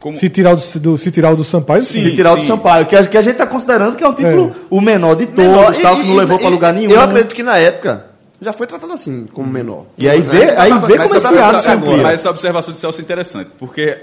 [0.00, 2.00] Como- Se tirar o do, do- se tirar o do Sampaio, Sim.
[2.00, 2.04] sim.
[2.10, 2.48] Se tirar o do sim.
[2.48, 5.26] Sampaio, que a, que a gente está considerando que é um título o menor de
[5.26, 6.90] todos, Menor, tal, e- que não e- levou para lugar nenhum.
[6.90, 8.06] Eu acredito que na época
[8.40, 9.84] já foi tratado assim, como menor.
[9.98, 11.98] E aí vê, aí vê Mas como esse essa- se amplia.
[11.98, 13.98] Mas essa observação de Celso é interessante, porque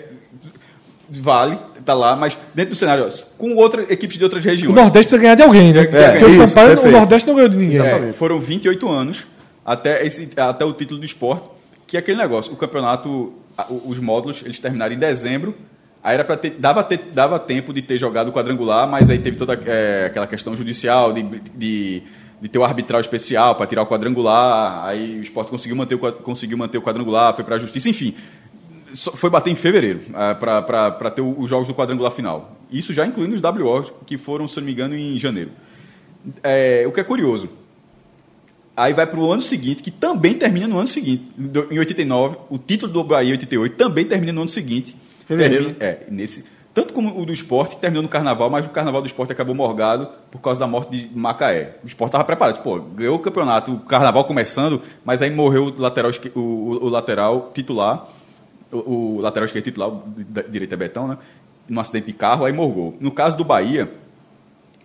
[1.10, 4.76] vale, tá lá, mas dentro do cenário, com outras equipes de outras O regiões.
[4.76, 5.82] Nordeste precisa ganhar de alguém, né?
[5.82, 6.89] É, Porque o isso, Sampaio, perfeito.
[6.95, 7.80] o Nordeste não ganhou de ninguém.
[7.80, 9.26] É, foram 28 anos
[9.66, 11.48] até, esse, até o título do esporte,
[11.86, 12.52] que é aquele negócio.
[12.52, 13.34] O campeonato,
[13.70, 15.56] o- os módulos, eles terminaram em dezembro.
[16.08, 19.20] Aí era para ter dava, ter, dava tempo de ter jogado o quadrangular, mas aí
[19.20, 21.22] teve toda é, aquela questão judicial de,
[21.53, 22.01] de,
[22.39, 24.86] de ter o arbitral especial para tirar o quadrangular.
[24.86, 28.16] Aí o esporte conseguiu manter o, conseguiu manter o quadrangular, foi para a justiça, enfim.
[29.16, 29.99] Foi bater em fevereiro
[30.39, 32.55] para ter os jogos do quadrangular final.
[32.72, 35.51] Isso já incluindo os WO, que foram, se não me engano, em janeiro.
[36.41, 37.49] É, o que é curioso,
[38.78, 41.24] Aí vai para o ano seguinte, que também termina no ano seguinte.
[41.72, 44.95] Em 89, o título do Bahia 88 também termina no ano seguinte.
[45.28, 45.76] Fevereiro.
[45.80, 49.08] É, nesse, tanto como o do esporte, que terminou no carnaval, mas o carnaval do
[49.08, 51.76] esporte acabou morgado por causa da morte de Macaé.
[51.84, 52.62] O esporte estava preparado.
[52.62, 57.52] Pô, ganhou o campeonato, o carnaval começando, mas aí morreu o lateral, o, o- lateral
[57.54, 58.08] titular,
[58.72, 59.92] o, o lateral esquerdo titular,
[60.50, 61.18] direito é Betão, né?
[61.68, 62.96] Num acidente de carro, aí morgou.
[63.00, 63.92] No caso do Bahia,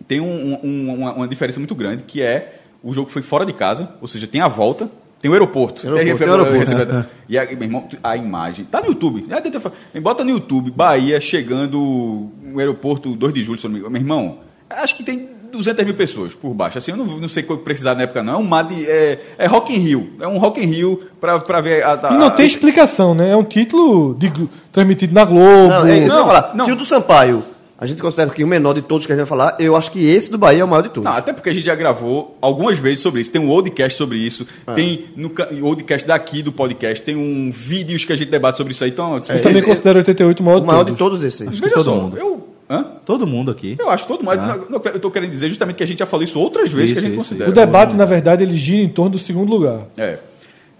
[0.07, 3.53] tem um- um- uma, uma diferença muito grande, que é o jogo foi fora de
[3.53, 4.89] casa, ou seja, tem a volta,
[5.23, 5.87] tem o aeroporto.
[5.87, 7.05] Aeroporto, Tem- aeroporto.
[7.29, 9.25] E a, meu irmão, a imagem, tá no YouTube.
[9.61, 9.71] Fa-
[10.01, 13.93] Bota no YouTube, Bahia chegando no aeroporto 2 de julho, se eu não me engano.
[13.93, 14.37] Meu irmão,
[14.69, 16.77] acho que tem 200 mil pessoas por baixo.
[16.77, 18.33] Assim, eu não, não sei quanto precisar na época, não.
[18.33, 20.09] É um mar de, é, é Rock in Rio.
[20.19, 23.15] É um Rock in Rio pra, pra ver a, a- E não tem a- explicação,
[23.15, 23.29] né?
[23.31, 24.31] É um título de-
[24.73, 25.69] transmitido na Globo.
[25.69, 26.51] Não, é Não, falar.
[26.53, 26.65] não.
[26.65, 27.43] Se o do Sampaio,
[27.83, 29.91] a gente considera que o menor de todos que a gente vai falar, eu acho
[29.91, 31.03] que esse do Bahia é o maior de todos.
[31.03, 33.29] Não, até porque a gente já gravou algumas vezes sobre isso.
[33.31, 34.47] Tem um oldcast sobre isso.
[34.65, 34.73] Ah.
[34.73, 37.03] Tem no ca- oldcast daqui do podcast.
[37.03, 38.89] Tem um vídeos que a gente debate sobre isso aí.
[38.89, 41.19] Então, assim, Eu também esse- considero 88 o maior, o maior de todos.
[41.19, 41.59] todos esses.
[41.59, 42.17] veja todo só, mundo.
[42.17, 42.47] eu.
[42.69, 42.85] Hã?
[43.05, 43.75] Todo mundo aqui.
[43.77, 44.37] Eu acho todo mundo.
[44.69, 47.01] não, Eu estou querendo dizer justamente que a gente já falou isso outras vezes Isso,
[47.01, 47.49] que a gente isso, considera.
[47.49, 49.81] O debate, na verdade, ele gira em torno do segundo lugar.
[49.97, 50.17] É.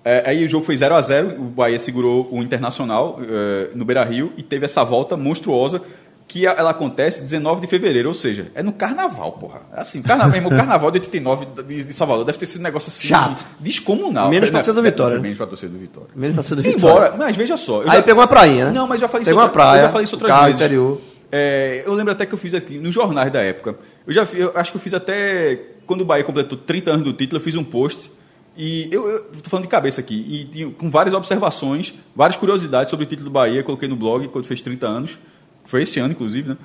[0.05, 3.85] É, aí o jogo foi 0 a 0 o Bahia segurou o Internacional é, no
[3.85, 5.81] Beira Rio e teve essa volta monstruosa
[6.27, 9.61] que a- ela acontece 19 de fevereiro, ou seja, é no carnaval, porra.
[9.73, 12.89] Assim, carnaval, mesmo, o carnaval de 89 de, de Salvador deve ter sido um negócio
[12.89, 13.45] assim Chato.
[13.59, 14.29] descomunal.
[14.29, 14.63] Menos pra Né?
[14.63, 15.21] ser do Vitória, né?
[15.21, 16.09] Menos pra torcer do Vitória.
[16.15, 17.17] Menos pra ser do Embora, Vitória.
[17.17, 17.81] mas veja só.
[17.81, 18.71] Aí já- pegou uma prainha, né?
[18.71, 20.59] Não, mas já falei Pegou isso uma praia, eu já falei isso outras carro vezes.
[20.61, 21.01] interior.
[21.31, 23.75] É, eu lembro até que eu fiz aqui nos jornais da época.
[24.05, 27.11] Eu já eu acho que eu fiz até quando o Bahia completou 30 anos do
[27.13, 28.11] título, eu fiz um post
[28.55, 33.05] e eu, eu tô falando de cabeça aqui e com várias observações, várias curiosidades sobre
[33.05, 35.17] o título do Bahia, coloquei no blog quando fez 30 anos.
[35.65, 36.57] Foi esse ano inclusive, né?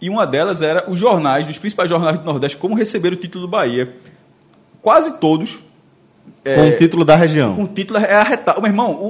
[0.00, 3.46] E uma delas era os jornais, os principais jornais do Nordeste, como receber o título
[3.46, 3.94] do Bahia.
[4.80, 5.60] Quase todos
[6.44, 7.54] Com o título da região.
[7.54, 8.60] com o título é arretado.
[8.60, 9.06] Meu irmão, o,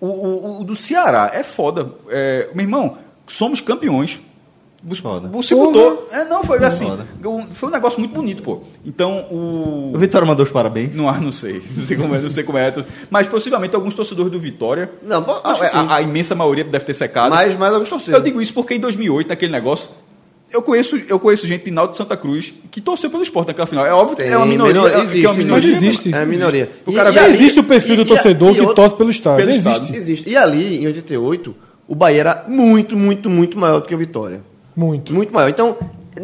[0.00, 1.90] o, o, o- o do Ceará é foda.
[2.10, 4.20] É, meu irmão, somos campeões.
[4.88, 5.30] O- Foda.
[5.42, 6.08] Se botou.
[6.12, 6.90] É, não, foi assim.
[7.54, 8.60] Foi um negócio muito bonito, pô.
[8.84, 9.92] Então, o.
[9.94, 10.94] O Vitória mandou os parabéns.
[10.94, 11.62] Não, ah, não sei.
[11.76, 12.72] Não sei como é, não sei como é.
[13.10, 14.90] Mas possivelmente alguns torcedores do Vitória.
[15.02, 15.76] Não, que sim.
[15.76, 17.34] a, a imensa maioria deve ter secado.
[17.34, 18.18] Mas, mas alguns torcedores.
[18.20, 19.88] Eu digo isso porque em 2008, naquele negócio,
[20.52, 23.66] eu conheço, eu conheço gente de Náutico de Santa Cruz que torceu pelo esporte naquela
[23.66, 23.86] final.
[23.86, 24.74] É óbvio que Tem é uma minoria.
[24.74, 26.14] menor- é- que existe, é uma minoria Mas existe.
[26.14, 26.70] É minoria.
[26.86, 28.60] O cara E- e Já ali- existe o perfil do e- e- torcedor e que
[28.60, 29.36] outro- torce pelo Estado.
[29.38, 29.68] Pelo existe.
[29.70, 29.96] Estado.
[29.96, 30.28] Existe.
[30.28, 31.54] E ali, em 88,
[31.88, 34.40] o Bahia era muito, muito, muito maior do que o Vitória.
[34.76, 35.12] Muito.
[35.12, 35.48] Muito maior.
[35.48, 35.76] Então,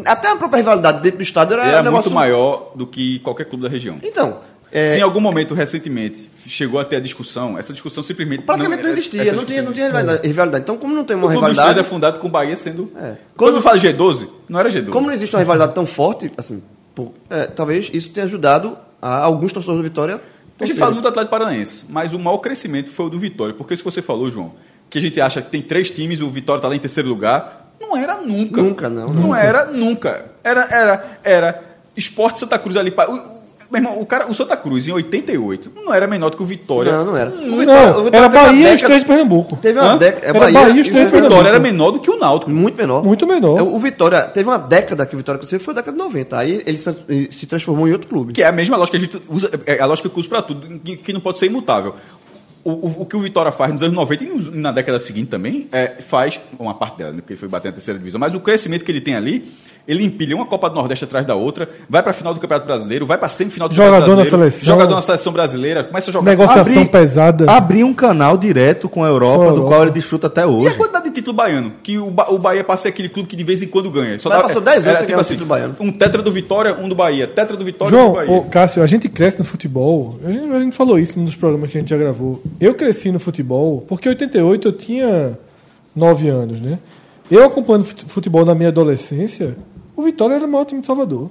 [0.06, 3.18] até a própria rivalidade dentro do estádio era, era um negócio muito maior do que
[3.20, 3.98] qualquer clube da região.
[4.02, 4.38] Então,
[4.72, 8.82] é, Se em algum momento recentemente chegou a ter a discussão, essa discussão simplesmente praticamente
[8.82, 10.62] não, é- existia, não tinha, não tinha rivalidade, rivalidade.
[10.62, 12.90] Então, como não tem uma O rivalidade, é fundado com o Bahia sendo.
[12.96, 13.00] É.
[13.00, 14.90] Quando, Quando- eu falo G12, não era G12.
[14.90, 16.62] como não existe uma rivalidade tão forte, assim,
[16.94, 20.20] pô, é, talvez isso tenha ajudado a alguns torcedores do Vitória.
[20.60, 23.54] A gente fala muito do Atlético Paranaense, mas o maior crescimento foi o do Vitória.
[23.54, 24.52] Porque se você falou, João,
[24.90, 27.69] que a gente acha que tem três times, o Vitória está lá em terceiro lugar,
[27.80, 28.62] não era nunca.
[28.62, 29.34] Nunca, não, Não não.
[29.34, 30.26] era nunca.
[30.44, 31.62] Era, era, era
[31.96, 32.90] Esporte Santa Cruz ali.
[32.90, 36.30] pa- O, o- meu irmão, o, cara, o Santa Cruz em 88 não era menor
[36.30, 36.90] do que o Vitória.
[36.90, 37.30] Não, não era.
[37.30, 39.56] Não, Vitória- o Vitória era Bahia e os três de Pernambuco.
[39.62, 40.26] Teve uma década.
[40.26, 41.72] Era Bahia, Bahia e os três O de Vitória era Pernambuco.
[41.72, 42.50] menor do que o Náutico.
[42.50, 43.04] Muito menor.
[43.04, 43.58] Muito menor.
[43.58, 46.36] É, O Vitória teve uma década que o Vitória cresceu, foi a década de 90.
[46.36, 46.76] Aí ele
[47.30, 48.32] se- transformou em outro clube.
[48.32, 50.28] Que é a mesma lógica que a gente usa, é a lógica que eu uso
[50.28, 51.94] para tudo, que não pode ser imutável.
[52.62, 55.68] O, o, o que o Vitória faz nos anos 90 e na década seguinte também,
[55.72, 58.40] é, faz, uma parte dela, né, porque ele foi bater na terceira divisão, mas o
[58.40, 59.50] crescimento que ele tem ali,
[59.88, 62.66] ele empilha uma Copa do Nordeste atrás da outra, vai para a final do Campeonato
[62.66, 64.74] Brasileiro, vai para semifinal do Jogador Campeonato na Brasileiro, seleção.
[64.74, 66.30] jogador na seleção brasileira, começa a jogar.
[66.30, 67.50] Negociação Abrir- pesada.
[67.50, 69.68] Abrir um canal direto com a Europa, Com a do Europa.
[69.70, 70.74] qual ele desfruta até E a hoje.
[70.76, 71.72] quantidade de título baiano?
[71.82, 74.18] Que o, Ba- o Bahia passa aquele clube que de vez em quando ganha.
[74.18, 75.76] Só Mas dá- passou 10 anos era ganhar um título baiano.
[75.80, 77.26] Um tetra do Vitória, um do Bahia.
[77.26, 78.32] Tetra do Vitória, um João, do Bahia.
[78.32, 80.18] ô, Cássio, a gente cresce no futebol.
[80.24, 82.42] A gente, a gente falou isso num dos programas que a gente já gravou.
[82.60, 85.38] Eu cresci no futebol porque em 88 eu tinha
[85.96, 86.78] 9 anos, né?
[87.30, 89.56] Eu acompanhando fut- futebol na minha adolescência,
[90.00, 91.30] o Vitória era o maior time de Salvador.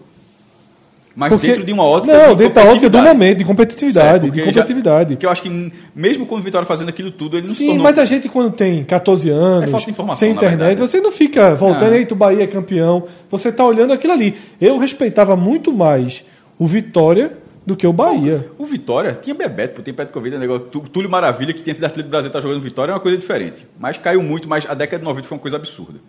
[1.15, 3.17] Mas Porque- dentro de uma ótica Não, de dentro da ótica do competitividade.
[3.17, 4.07] momento, de competitividade.
[4.09, 5.09] Certo, de porque já- competitividade.
[5.15, 7.67] Porque eu acho que mesmo com o Vitória fazendo aquilo tudo, ele não se Sim,
[7.69, 7.83] tornou...
[7.83, 11.55] mas a gente quando tem 14 anos, É de informação, sem internet, você não fica
[11.55, 11.97] voltando, Ah.
[11.97, 13.03] eita, o Bahia é campeão.
[13.29, 14.37] Você tá olhando aquilo ali.
[14.61, 16.23] Eu respeitava muito mais
[16.57, 18.47] o Vitória do que o Bahia.
[18.57, 20.67] O Vitória tinha Bebeto, pô, tem Petkovic, negócio.
[20.67, 23.17] Tu- Túlio Maravilha, que tinha sido artilheiro do Brasil, tá jogando Vitória, é uma coisa
[23.17, 23.67] diferente.
[23.77, 25.99] Mas caiu muito, mas a década de 90 foi uma coisa absurda.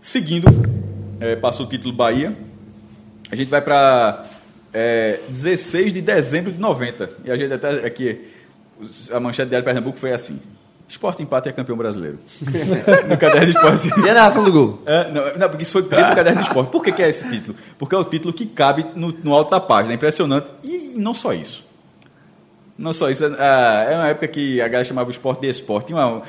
[0.00, 0.46] Seguindo,
[1.40, 2.36] passou o título Bahia.
[3.30, 4.24] A gente vai para
[5.28, 7.10] 16 de dezembro de 90.
[7.24, 8.20] E a gente até aqui,
[8.80, 10.40] os- a manchete diário de Pernambuco foi assim:
[10.88, 12.18] Esporte empate é campeão brasileiro.
[13.08, 13.88] no caderno de esporte.
[13.88, 14.82] E a narração do gol?
[14.86, 16.70] É, não, não, porque isso foi dentro do caderno de esporte.
[16.70, 17.56] Por que, que é esse título?
[17.78, 19.92] Porque é o título que cabe no, no alto da página.
[19.92, 20.50] É impressionante.
[20.62, 21.64] E não só isso.
[22.78, 23.24] Não só isso.
[23.24, 25.86] É, é uma época que a galera chamava o esporte de esporte.
[25.86, 26.22] Tinha, uma,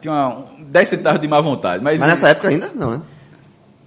[0.00, 1.82] tinha uma, 10 centavos de má vontade.
[1.82, 3.02] Mas, Mas nessa época ainda não, né?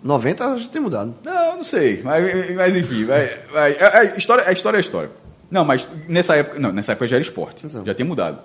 [0.03, 1.13] 90 já tem mudado.
[1.23, 2.01] Não, não sei.
[2.03, 3.05] Mas, mas enfim.
[3.05, 3.77] Vai, vai.
[3.79, 5.09] A, a história, a história é a história.
[5.49, 6.59] Não, mas nessa época.
[6.59, 7.65] Não, nessa época já era esporte.
[7.65, 7.85] Então.
[7.85, 8.39] Já tinha mudado.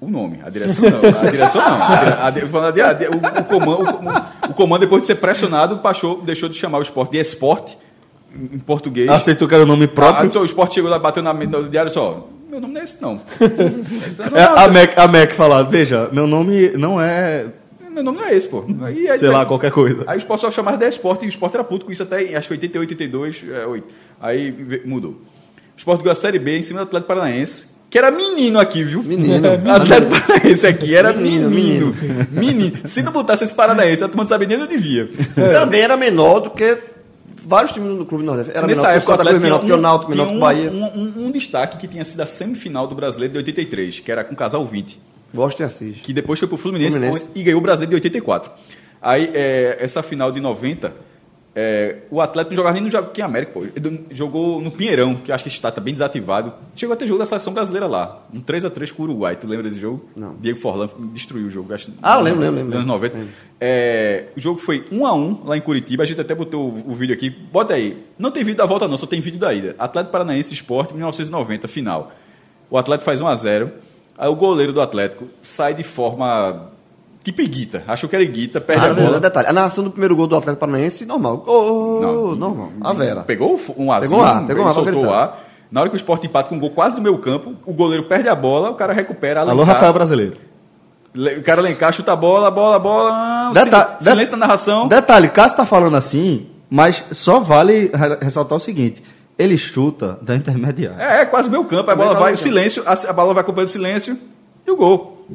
[0.00, 0.98] O nome, a direção não.
[1.20, 1.82] A direção não.
[1.82, 5.78] A dire- a a di- o, o comando, o, o- comando, depois de ser pressionado,
[5.78, 7.78] passou, deixou de chamar o esporte de esporte,
[8.34, 9.08] em português.
[9.08, 10.30] Aceitou que era o nome Ah, próprio.
[10.30, 12.28] só o esporte chegou lá, bateu na, no diário só.
[12.50, 13.20] Meu nome não é esse, não.
[14.34, 17.46] É, a Mac, a Mac falar, veja, meu nome não é,
[17.94, 18.64] Meu nome não é esse, pô.
[18.82, 20.02] Aí, aí, sei lá, qualquer coisa.
[20.06, 22.34] Aí o esporte só chamava de esporte e o esporte era puto com isso até,
[22.36, 23.94] acho que 88, 82, é, oito.
[24.20, 25.12] aí ve- mudou.
[25.12, 25.20] O
[25.76, 29.02] esporte ganhou a Série B em cima do Atlético Paranaense, que era menino aqui, viu?
[29.02, 29.46] Menino.
[29.70, 31.48] Atlético Paranaense aqui era menino.
[31.50, 31.94] Menino,
[32.32, 32.76] Menino.
[32.84, 35.08] Se não botasse esse Paranaense, a turma não sabia nem onde devia.
[35.52, 36.76] Também era menor do que
[37.46, 38.50] vários times do Clube Nordeste.
[38.56, 40.70] Era Nessa menor, época, o o Atlético menor que o Náutico, menor que o Bahia.
[40.70, 44.24] um, um, um destaque que tinha sido a semifinal do Brasileiro de 83, que era
[44.24, 45.00] com o Casal 20.
[45.34, 45.96] Gosto de Assis.
[46.00, 47.28] que depois foi pro Fluminense, Fluminense.
[47.34, 48.50] e ganhou o Brasileiro de 84.
[49.02, 50.94] Aí, é, essa final de 90,
[51.56, 53.64] é, o Atlético não jogava nem no Joaquim América, pô.
[53.76, 56.52] Ele jogou no Pinheirão, que acho que está tá bem desativado.
[56.74, 58.24] Chegou a ter jogo da seleção brasileira lá.
[58.32, 59.36] Um 3x3 com o Uruguai.
[59.36, 60.08] Tu lembra desse jogo?
[60.16, 60.34] Não.
[60.36, 61.72] Diego Forlan destruiu o jogo.
[61.74, 62.66] Acho, Ah, lembro, lembro, lembro.
[62.70, 63.18] Nos anos 90.
[63.60, 66.02] É, o jogo foi 1x1 lá em Curitiba.
[66.02, 67.30] A gente até botou o, o vídeo aqui.
[67.30, 68.02] Bota aí.
[68.18, 69.76] Não tem vídeo da volta, não, só tem vídeo da ida.
[69.78, 72.10] Atlético Paranaense Esporte, 1990, final.
[72.70, 73.70] O Atlético faz 1x0.
[74.18, 76.70] Aí o goleiro do Atlético sai de forma
[77.22, 77.82] tipo Iguita.
[77.88, 79.18] Achou que era Iguita, perde Ah, a bola.
[79.20, 79.48] detalhe.
[79.48, 81.42] A narração do primeiro gol do Atlético Paranaense, normal.
[81.46, 82.34] Oh, Não.
[82.36, 82.68] normal.
[82.82, 83.22] A Vera.
[83.22, 85.40] Pegou um azinho, Pegou um ar, pegou um ar soltou o ar.
[85.70, 88.04] Na hora que o Sport empata com um gol quase do meu campo, o goleiro
[88.04, 89.40] perde a bola, o cara recupera.
[89.40, 90.34] Alô, Alencar- Rafael Brasileiro.
[91.14, 93.10] Le- O cara Alencar chuta a bola, bola, bola.
[93.12, 94.86] ah, Deta- silêncio na narração.
[94.86, 99.02] Detalhe, Cássio tá falando assim, mas só vale re- ressaltar o seguinte:
[99.38, 100.96] ele chuta da intermediária.
[101.02, 101.90] É, é quase meu campo.
[101.90, 102.42] A bola Meio vai, o campo.
[102.42, 104.18] silêncio, a, a bola vai acompanhando o silêncio
[104.66, 105.26] e o gol.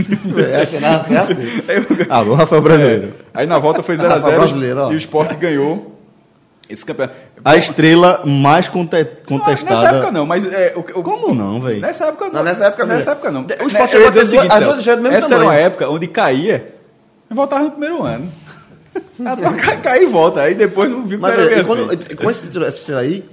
[0.00, 1.34] É, é, é assim.
[1.68, 3.14] Aí, o- Alô, Rafael Brasileiro.
[3.32, 4.90] aí na volta foi Rafa 0x0 brasileiro, ó.
[4.92, 5.96] e o Sport ganhou
[6.68, 7.16] esse campeonato.
[7.44, 9.74] A estrela mais conte- Ah, contestada.
[9.82, 11.80] Nessa época não, mas é, o, o- Como não, velho?
[11.80, 12.32] Nessa época não.
[12.34, 13.12] Não, nessa época nessa não.
[13.12, 13.40] época não.
[13.42, 15.44] O Sport Eu ia chegou a dizer o seguinte, duas- as Celso, mesmo essa era
[15.44, 16.74] uma época onde caía,
[17.30, 18.28] voltava no primeiro ano.
[19.24, 20.40] Ah, cai, cai e volta.
[20.42, 23.24] Aí depois não viu que Mas era quando, com esse título, esse título aí,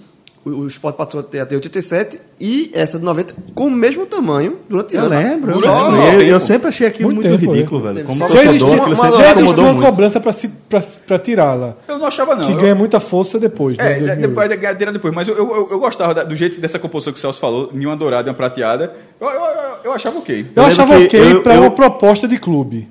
[0.46, 4.06] o, o Sport passou a ter até 87 e essa de 90 com o mesmo
[4.06, 5.18] tamanho durante Eu anos.
[5.18, 6.22] lembro, eu, Só- lembro.
[6.22, 7.94] Eu- eu sempre achei aquilo Muito muito, tempo, ridículo, é.
[7.94, 8.06] velho.
[8.06, 9.86] Como Já existiu, uma- sempre já existiu uma muito.
[9.90, 11.76] cobrança pra, se- pra, pra tirá-la.
[11.88, 12.46] Eu não achava, não.
[12.46, 13.78] Que Eu- ganha muita força depois.
[13.78, 14.22] né, É, 2008.
[14.22, 17.12] depois da ganhadeira depois, mas eu, eu, eu- eu gostava da- do jeito dessa composição
[17.12, 18.94] que o Celso falou, em uma dourada e uma prateada.
[19.20, 19.44] Eu, eu, eu,
[19.86, 20.46] eu achava ok.
[20.56, 22.88] Eu, achava ok pra eu- uma proposta de clube.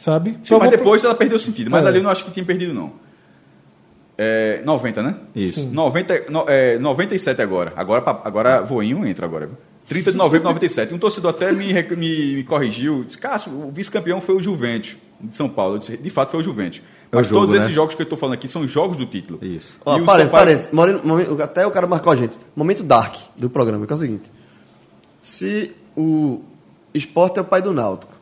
[0.00, 0.38] Sabe?
[0.42, 1.70] Sim, mas depois ela perdeu sentido.
[1.70, 1.88] Mas É.
[1.88, 2.92] ali eu não acho que tinha perdido, não.
[4.16, 5.16] É, 90, né?
[5.34, 5.66] Isso.
[5.66, 7.72] 90, no, é, 97 agora.
[7.76, 9.46] Agora, agora voinho entra agora.
[9.46, 9.56] viu?
[9.88, 10.94] 30 de novembro de 97.
[10.94, 13.04] Um torcedor até me, me, me corrigiu.
[13.04, 15.78] Disse, Cássio, o vice-campeão foi o Juventus, de São Paulo.
[15.78, 16.80] Disse, de fato foi o Juventus.
[17.12, 17.60] É o Mas jogo, todos né?
[17.62, 19.38] esses jogos que eu estou falando aqui são jogos do título.
[19.42, 19.76] Isso.
[19.84, 20.74] Ó, E o parece, Sampaio- parece.
[20.74, 22.38] Moreno- até o cara marcou a gente.
[22.56, 24.30] Momento dark do programa, que é o seguinte.
[25.20, 26.40] Se o
[26.94, 28.12] esporte é o pai do Náutico,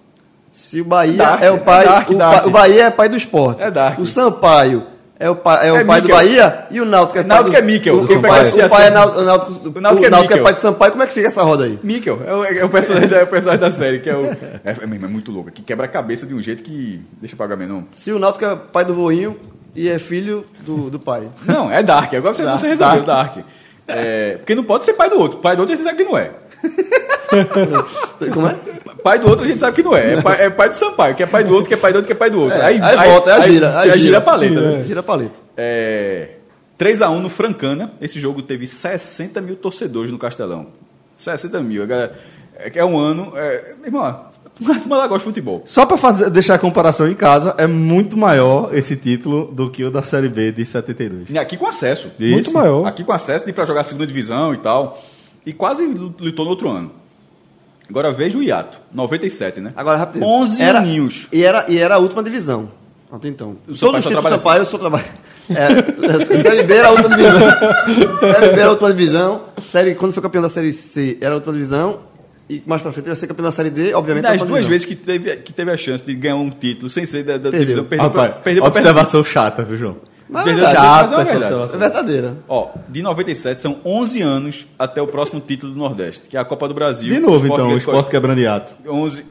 [0.59, 1.85] se o Bahia Dark, é o pai.
[1.85, 2.47] é dark, o, dark.
[2.47, 3.63] o Bahia é pai do esporte.
[3.63, 3.97] É dark.
[4.01, 4.83] O Sampaio
[5.17, 6.09] é o pai, é o É pai do.
[6.09, 8.67] Bahia e o Náutico é pai Náutico do é Mikel, O, do o pai, Sampaio.
[8.67, 10.43] o pai é Náutico, o Náutico, O Náutico é o Náutico é Mikel.
[10.43, 10.91] pai do Sampaio.
[10.91, 11.79] Como é que fica essa roda aí?
[11.81, 14.25] Mikkel é o, é o personagem, da, é o personagem da série, que é o.
[14.27, 17.01] É, é, mesmo, é muito louco, que quebra a cabeça de um jeito que.
[17.21, 17.87] Deixa eu pagar meu nome.
[17.95, 19.39] Se o Náutico é pai do voinho
[19.77, 21.29] e é filho do, do pai.
[21.47, 22.13] Não, é Dark.
[22.15, 23.39] Agora você, Dark, você resolveu Dark.
[23.87, 25.39] É, porque não pode ser pai do outro.
[25.39, 26.33] Pai do outro sabe que não é.
[28.33, 28.57] Como é?
[29.03, 30.15] Pai do outro a gente sabe que não é.
[30.15, 31.97] É pai, é pai do Sampaio, que é pai do outro, que é pai do
[31.97, 32.59] outro, que é pai do outro.
[32.59, 34.55] É, aí volta, é a gira, Aí, é a a gira a paleta.
[34.55, 34.81] Gira, né?
[34.81, 34.85] é.
[34.85, 35.41] Gira a paleta.
[35.57, 36.29] É,
[36.79, 37.93] 3x1 no Francana.
[38.01, 40.69] Esse jogo teve 60 mil torcedores no Castelão.
[41.17, 41.85] 60 mil.
[41.85, 42.13] É,
[42.75, 43.33] é um ano.
[43.37, 44.27] É, irmão,
[44.59, 45.63] turma lá gosta de futebol.
[45.65, 49.85] Só para fazer, deixar a comparação em casa, é muito maior esse título do que
[49.85, 51.31] o da Série B de 72.
[51.31, 52.11] E aqui com acesso.
[52.19, 52.87] Muito maior.
[52.87, 55.01] Aqui com acesso de para jogar a segunda divisão e tal.
[55.47, 56.91] E quase lutou no outro ano.
[57.89, 58.81] Agora veja o hiato.
[58.93, 59.73] 97, né?
[59.75, 60.27] Agora, rapidinho.
[60.27, 61.27] 11 era, aninhos.
[61.33, 62.71] E era, e era a última divisão.
[63.11, 63.57] Até então.
[63.67, 64.43] O Todos Sampaio os só títulos do trabalha assim.
[64.45, 65.05] Sampaio, eu só trabalho.
[65.51, 67.51] É, série B era a última divisão.
[68.21, 69.43] série B era a última divisão.
[69.63, 72.01] Série, quando foi campeão da Série C, era a última divisão.
[72.51, 74.27] E mais pra frente ele ia ser campeão da Série D, obviamente.
[74.27, 77.23] última duas vezes que teve, que teve a chance de ganhar um título sem ser
[77.25, 77.61] da, da Perdeu.
[77.61, 79.97] divisão, perdeu pra, Rapaz, perdeu pra observação chata, viu, João?
[80.29, 81.75] Mas é verdade, chata, mas é verdade.
[81.75, 82.37] é verdadeira.
[82.49, 86.45] Ó, de 97 são 11 anos até o próximo título do Nordeste, que é a
[86.45, 87.13] Copa do Brasil.
[87.13, 88.75] De novo, então, o esporte quebrando hiato.
[88.87, 89.25] 11.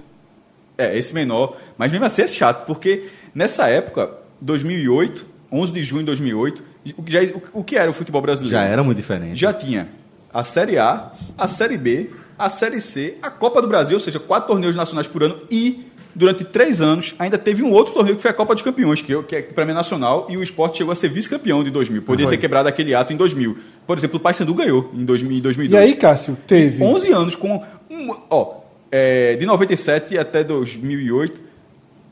[0.77, 1.55] É, esse menor.
[1.77, 6.63] Mas mesmo assim é chato, porque nessa época, 2008, 11 de junho de 2008,
[6.97, 8.57] o que, já, o, o que era o futebol brasileiro?
[8.57, 9.39] Já era muito diferente.
[9.39, 9.89] Já tinha
[10.33, 14.19] a Série A, a Série B, a Série C, a Copa do Brasil, ou seja,
[14.19, 15.86] quatro torneios nacionais por ano e
[16.18, 19.11] durante três anos ainda teve um outro torneio que foi a Copa dos Campeões, que,
[19.11, 22.01] eu- que é para mim nacional, e o esporte chegou a ser vice-campeão de 2000.
[22.01, 23.55] Podia ter quebrado aquele ato em 2000.
[23.86, 25.82] Por exemplo, o Paysandu ganhou em 2000 em 2002.
[25.82, 26.84] E aí, Cássio, teve.
[26.84, 27.63] 11 anos com.
[27.89, 28.61] Um, ó,
[28.91, 31.39] é, de 97 até 2008,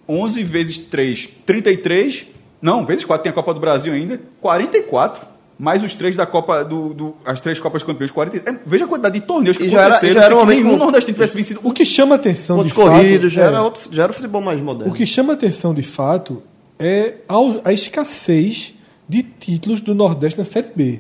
[0.07, 2.27] 11 vezes 3, 33.
[2.61, 5.25] Não, vezes 4 tem a Copa do Brasil ainda, 44.
[5.57, 6.93] Mais os três da Copa do.
[6.93, 8.49] do- as três Copas Campeões, 40.
[8.49, 10.11] é, veja a quantidade de torneios que E já era- aconteceram.
[10.11, 11.61] e já era um nenhum com- nordestino tivesse vencido.
[11.63, 12.89] O que chama atenção de fato.
[12.89, 14.91] corridos, já, é- era outro, já era o futebol mais moderno.
[14.91, 16.43] O que chama atenção de fato
[16.77, 18.73] é ao- a escassez
[19.07, 20.99] de títulos do Nordeste na Série B.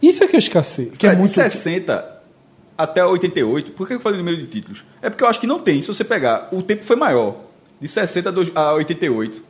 [0.00, 0.88] Isso é que é escassez.
[0.96, 1.28] Que é Fred, muito.
[1.30, 2.22] De 60
[2.78, 4.82] até 88, por que eu falei o número de títulos?
[5.02, 5.82] É porque eu acho que não tem.
[5.82, 7.36] Se você pegar, o tempo foi maior.
[7.80, 9.42] De 60 a dois- a 88,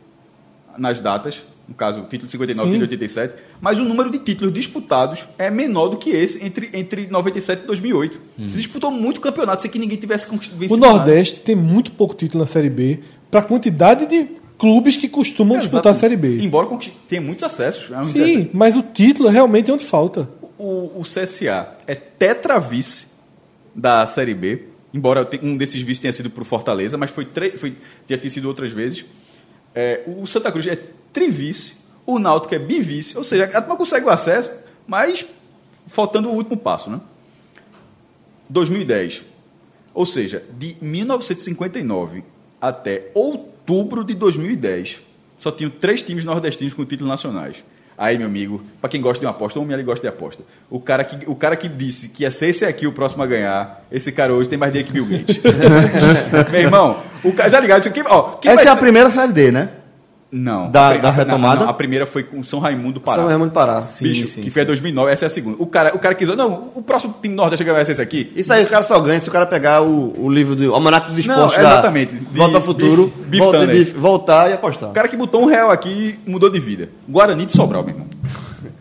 [0.76, 1.36] nas datas,
[1.68, 2.78] no caso, o título de 59 Sim.
[2.78, 7.06] e 87, mas o número de títulos disputados é menor do que esse entre, entre
[7.06, 8.20] 97 e 2008.
[8.46, 10.94] Se disputou muito campeonato sem que ninguém tivesse conquist- O vencido nada.
[10.98, 13.00] Nordeste tem muito pouco título na Série B
[13.30, 16.38] para a quantidade de clubes que costumam disputar a Série B.
[16.40, 16.68] Embora
[17.08, 17.90] tenha muitos acessos.
[17.90, 20.28] é Sim, mas o título é realmente onde falta.
[20.58, 23.06] O, o CSA é tetravice
[23.74, 27.26] da Série B, embora um desses vices tenha sido para o Fortaleza, mas foi,
[27.58, 27.74] foi
[28.08, 29.04] já tinha sido outras vezes.
[29.74, 30.78] É, o Santa Cruz é
[31.14, 34.50] trivice, o Náutico é bivice, ou seja, a turma consegue o acesso,
[34.86, 35.24] mas
[35.86, 37.00] faltando o último passo, né?
[38.50, 39.24] 2010.
[39.94, 42.24] Ou seja, de 1959
[42.60, 45.00] até outubro de 2010,
[45.38, 47.64] só tinham três times nordestinos com títulos nacionais.
[47.96, 50.42] Aí, meu amigo, para quem gosta de uma aposta, homem ali gosta de aposta.
[50.68, 53.26] O cara, que, o cara que disse que ia ser esse aqui o próximo a
[53.26, 55.38] ganhar, esse cara hoje tem mais dinheiro que Bill Gates.
[56.50, 57.80] meu irmão, o cara, tá ligado?
[57.80, 59.70] Isso aqui, ó, Essa é a ser- primeira Série D, né?
[60.32, 60.68] Não.
[60.70, 61.56] Da- da a- retomada?
[61.60, 63.18] não, não, a primeira foi com São Raimundo do Pará.
[63.18, 63.86] São Raimundo Pará.
[63.86, 64.50] Sim, Bicho, sim, que sim.
[64.50, 65.56] foi a 2009, essa é a segunda.
[65.60, 68.32] O cara, o cara quis, não, o próximo time nordeste que vai ser esse aqui.
[68.34, 71.06] Isso aí o cara só ganha se o cara pegar o, o livro do Almanac
[71.12, 71.56] dos Não, Esportes.
[71.62, 72.14] da exatamente.
[72.14, 73.66] De Volta ao futuro, Beef- Beef volta.
[73.66, 74.90] Beef, voltar e apostar.
[74.90, 76.88] O cara que botou um real aqui mudou de vida.
[77.08, 78.06] Guarani de Sobral, meu irmão.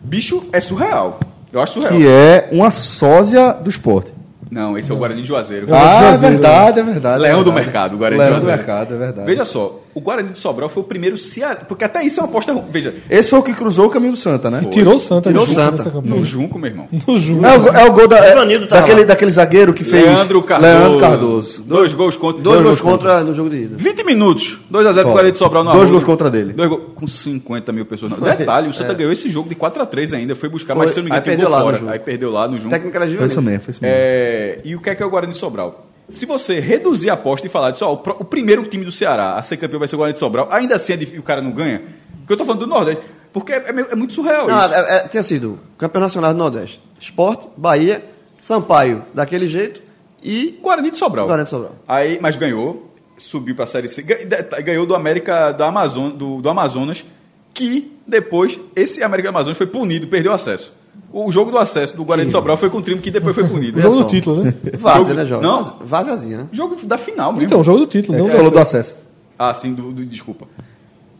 [0.02, 1.18] Bicho é surreal.
[1.52, 1.94] Eu acho surreal.
[1.96, 4.12] Que é uma sósia do esporte.
[4.50, 5.66] Não, esse é o Guarani de Juazeiro.
[5.72, 7.22] Ah, é verdade, é verdade.
[7.22, 7.66] Leão é do verdade.
[7.66, 8.58] mercado, Guarani Leão de do Juazeiro.
[8.68, 9.26] mercado, é verdade.
[9.26, 11.60] Veja só, O Guarani de Sobral foi o primeiro Ceará.
[11.68, 12.52] Porque até isso é uma aposta.
[12.70, 14.62] Veja, Esse foi o que cruzou o caminho do Santa, né?
[14.70, 15.84] Tirou o Santa Tirou o Santa.
[15.84, 16.16] campanha.
[16.16, 16.88] no Junco, meu irmão.
[17.06, 17.46] No jogo.
[17.46, 18.34] É o, é o gol da, é,
[18.66, 19.06] daquele, lá.
[19.06, 20.04] daquele zagueiro que fez.
[20.04, 20.72] Leandro Cardoso.
[20.72, 21.62] Leandro Cardoso.
[21.62, 22.42] Dois gols contra.
[22.42, 23.76] Dois Dois gols gols contra no jogo de ida.
[23.76, 24.58] 20 minutos.
[24.72, 25.12] 2x0 pro.
[25.12, 26.52] Guarani de Sobral no Dois gols contra dele.
[26.54, 28.10] Dois gols com 50 mil pessoas.
[28.12, 28.18] Não.
[28.18, 30.34] Detalhe, o Santa ganhou esse jogo de 4x3 ainda.
[30.34, 31.92] Foi buscar, mas se eu não me Aí engano, perdeu pegou lá no fora.
[31.92, 32.70] Aí perdeu lá no Junco.
[32.70, 33.96] Técnica era Foi isso mesmo, foi isso mesmo.
[33.96, 35.93] É, e o que é que é o Guarani de Sobral?
[36.08, 39.42] Se você reduzir a aposta e falar disso, ó, o, primeiro time do Ceará a
[39.42, 41.82] ser campeão vai ser o Guarani de Sobral, ainda assim é o cara não ganha?
[42.20, 43.02] Porque eu tô falando do Nordeste.
[43.32, 44.74] Porque é, é é muito surreal Não, isso.
[44.74, 46.80] é- é- tinha sido Campeão Nacional do Nordeste.
[47.00, 48.04] Esporte, Bahia,
[48.38, 49.82] Sampaio, daquele jeito,
[50.22, 51.26] e Guarani de Sobral.
[51.26, 51.72] Guarani de Sobral.
[51.88, 56.48] Aí, mas ganhou, subiu pra Série C, de- ganhou do América do, Amazon, do, do
[56.48, 57.04] Amazonas,
[57.52, 60.72] que depois, esse América do Amazonas foi punido, perdeu acesso.
[61.12, 63.44] O jogo do acesso do Guarani de Sobral foi com o time que depois foi
[63.46, 63.78] punido.
[63.78, 64.52] O jogo do título, né?
[64.76, 65.40] Jogo- né, João?
[65.40, 65.76] Não.
[65.84, 66.48] Vazazinha, né?
[66.52, 67.46] Jogo da final mesmo.
[67.46, 68.16] Então, o jogo do título.
[68.18, 68.96] É, não falou do acesso.
[69.38, 70.46] Ah, sim, do, do- desculpa.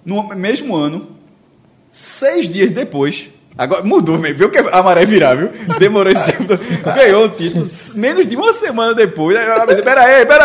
[0.05, 1.07] No mesmo ano,
[1.93, 5.51] seis dias depois, agora mudou, mesmo, viu que a maré virar, viu?
[5.79, 6.59] Demorou esse tempo.
[6.95, 7.65] Ganhou o título,
[7.95, 9.37] menos de uma semana depois.
[9.37, 10.45] Aí eu pensei, aí, pera aí, pera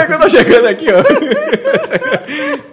[0.00, 1.02] aí, que eu tô chegando aqui, ó.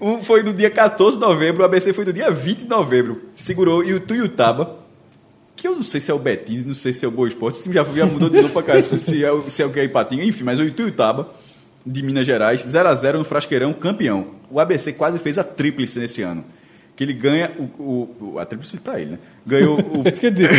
[0.00, 3.20] Um foi do dia 14 de novembro, o ABC foi do dia 20 de novembro.
[3.36, 4.78] Segurou e o Tuiutaba,
[5.60, 7.70] que eu não sei se é o Betis, não sei se é o Boa Esporte,
[7.70, 9.84] já, já mudou de novo pra cá, se é, o- se é o que é
[9.84, 11.28] Ipatinga, enfim, mas o Ituiutaba,
[11.84, 14.28] de Minas Gerais, 0x0 no Frasqueirão, campeão.
[14.50, 16.42] O ABC quase fez a tríplice nesse ano.
[17.00, 19.18] Que ele ganha o, o- o- a tríplice pra ele, né?
[19.46, 20.50] Ganhou o, Quer dizer,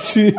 [0.00, 0.32] sim.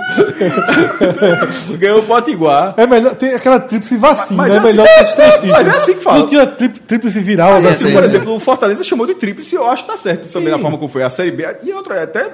[1.80, 2.74] ganhou o Potiguar.
[2.76, 3.16] é melhor.
[3.16, 5.55] Tem aquela tríplice vacina, Mas é é assim- melhor que os três títulos.
[5.58, 6.20] mas é assim que fala.
[6.20, 9.55] Não tinha tri- tríplice viral, Mas, assim, assim, por exemplo, o Fortaleza chamou de tríplice,
[9.55, 11.03] eu acho que tá certo também da forma como foi.
[11.03, 12.22] A Série B e outra, é até.
[12.24, 12.28] a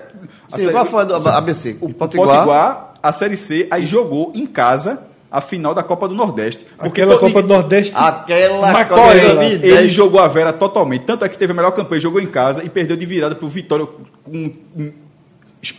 [0.50, 1.78] Sim, série- qual foi a do ABC?
[1.80, 2.28] O Potiguar.
[2.38, 5.00] Potiguar, a Série C, aí jogou em casa
[5.34, 6.64] a final da Copa do Nordeste.
[6.78, 7.92] Porque Aquela todo- Copa do Nordeste.
[7.96, 9.64] Aquela 2010.
[9.64, 11.06] ele jogou a Vera totalmente.
[11.06, 13.48] Tanto é que teve a melhor campanha, jogou em casa e perdeu de virada pro
[13.50, 13.88] Vitória
[14.24, 14.32] com
[14.78, 14.94] um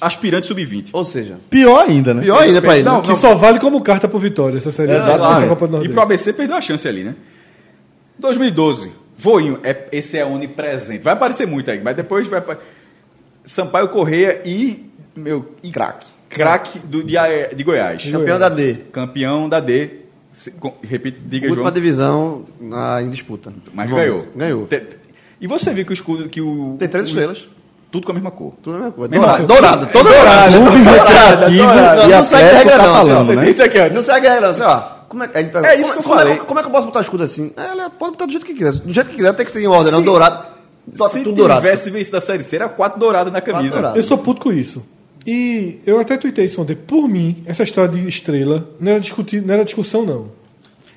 [0.00, 0.88] aspirante sub-20.
[0.92, 2.22] Ou seja, Pior ainda, né?
[2.22, 2.84] pior ainda pra ele.
[2.84, 3.02] Não, né?
[3.02, 4.90] que só vale como carta pro Vitória, essa série.
[4.92, 5.22] Exato.
[5.24, 5.92] essa Copa do E Nordeste.
[5.94, 7.14] pro ABC perdeu a chance ali, né?
[8.18, 8.90] 2012.
[9.16, 11.04] Voinho, é, esse é onipresente.
[11.04, 12.42] Vai aparecer muito aí, mas depois vai.
[13.44, 14.90] Sampaio Correia e.
[15.14, 15.54] Meu.
[15.62, 16.06] E craque.
[16.34, 18.04] Craque do- de, A- de Goiás.
[18.10, 18.74] Campeão da D.
[18.92, 19.90] Campeão da D.
[20.32, 21.72] Se- com- Repita, diga, Última João.
[21.74, 23.52] divisão na, em disputa.
[23.72, 24.26] Mas ganhou.
[24.34, 24.66] Ganhou.
[24.66, 24.82] Te-
[25.40, 26.28] E você viu que o escudo.
[26.28, 27.48] Que o, Tem três o- estrelas.
[27.92, 28.54] Tudo com a mesma cor.
[28.60, 28.94] Tudo a mesma.
[28.96, 33.30] Meu Dourado, dourado, todo dourado, Clube Recreativo Não, e não segue Atlético regra não, Catalano,
[33.30, 33.34] ó.
[33.36, 33.50] né?
[33.50, 33.88] Isso aqui, ó.
[33.90, 34.50] Não segue a regra, não.
[34.52, 36.38] Assim, ó, como é, ele pergunta, É isso como, que eu como É, falei.
[36.38, 37.52] que- como é que eu posso botar o escudo assim?
[37.56, 38.72] É, ele pode botar do jeito que quiser.
[38.72, 40.00] Do jeito que quiser, não tem que ser em ordem, não.
[40.00, 40.44] Se- Dourado.
[40.98, 41.60] Bota Se tudo dourado.
[41.62, 43.70] tivesse vencido a Série C, era quatro douradas na camisa.
[43.76, 43.96] douradas.
[43.96, 44.84] Eu sou puto com isso.
[45.26, 46.76] E eu até tuitei isso ontem.
[46.76, 50.26] Por mim, essa história de estrela não era, discutir, não era discussão, não.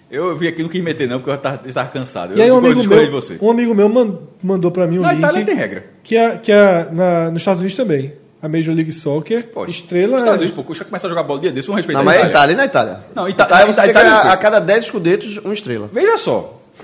[0.09, 2.38] Eu vi aqui, não quis meter não, porque eu estava, eu cansado.
[2.38, 3.38] E aí um eu amigo, meu, de você.
[3.41, 5.19] um amigo meu man- mandou pra mim um Na link.
[5.19, 5.86] Itália tem regra.
[6.03, 8.13] Que é, que é na, nos Estados Unidos também.
[8.41, 9.71] A Major League Soccer, Pode.
[9.71, 10.13] estrela...
[10.13, 12.03] Os Estados é- Unidos, pô, os caras começam a jogar bola dia desse, vamos respeitar
[12.03, 12.32] Não, a mas é Itália.
[12.32, 12.99] Itália, e na Itália?
[13.15, 14.32] Não, Ita- Itália você a tem que Itália a, tem.
[14.32, 15.89] a cada 10 escudetos, uma estrela.
[15.91, 16.53] Veja só.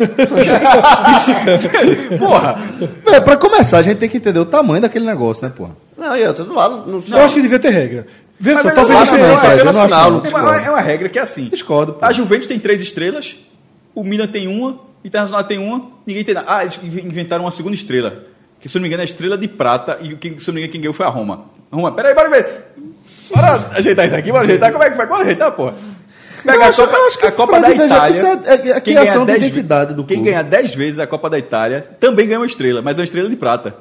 [2.20, 2.56] Porra,
[3.06, 5.72] É, pra começar, a gente tem que entender o tamanho daquele negócio, né, porra?
[6.04, 6.84] Não, eu tô do lado.
[6.86, 8.06] Não, Eu acho que devia ter regra.
[8.40, 9.30] Vê só, talvez acho não tenha.
[9.38, 10.18] não, não nacional, não.
[10.18, 10.32] Lucas.
[10.34, 11.46] é uma, é uma regra que é assim.
[11.46, 12.06] Discordo, pô.
[12.06, 13.38] A Juventus tem três estrelas,
[13.96, 16.48] o Milan tem uma, o Internacional tem uma, ninguém tem nada.
[16.50, 18.26] Ah, eles inventaram uma segunda estrela.
[18.60, 20.52] Que se eu não me engano é a estrela de prata e quem, se eu
[20.52, 21.46] não me engano quem ganhou foi a Roma.
[21.72, 22.48] Roma, peraí, bora ver.
[23.34, 24.72] Bora ajeitar isso aqui, bora ajeitar.
[24.72, 25.06] Como é que vai?
[25.08, 25.76] Bora ajeitar, porra.
[26.44, 28.12] Pega a acho- Copa, eu acho que a Copa da veja, Itália.
[28.14, 30.30] isso é- é- é a quem criação ganha da 10 identidade do Quem clube.
[30.32, 33.30] ganha 10 vezes a Copa da Itália também ganha uma estrela, mas é uma estrela
[33.30, 33.74] de prata.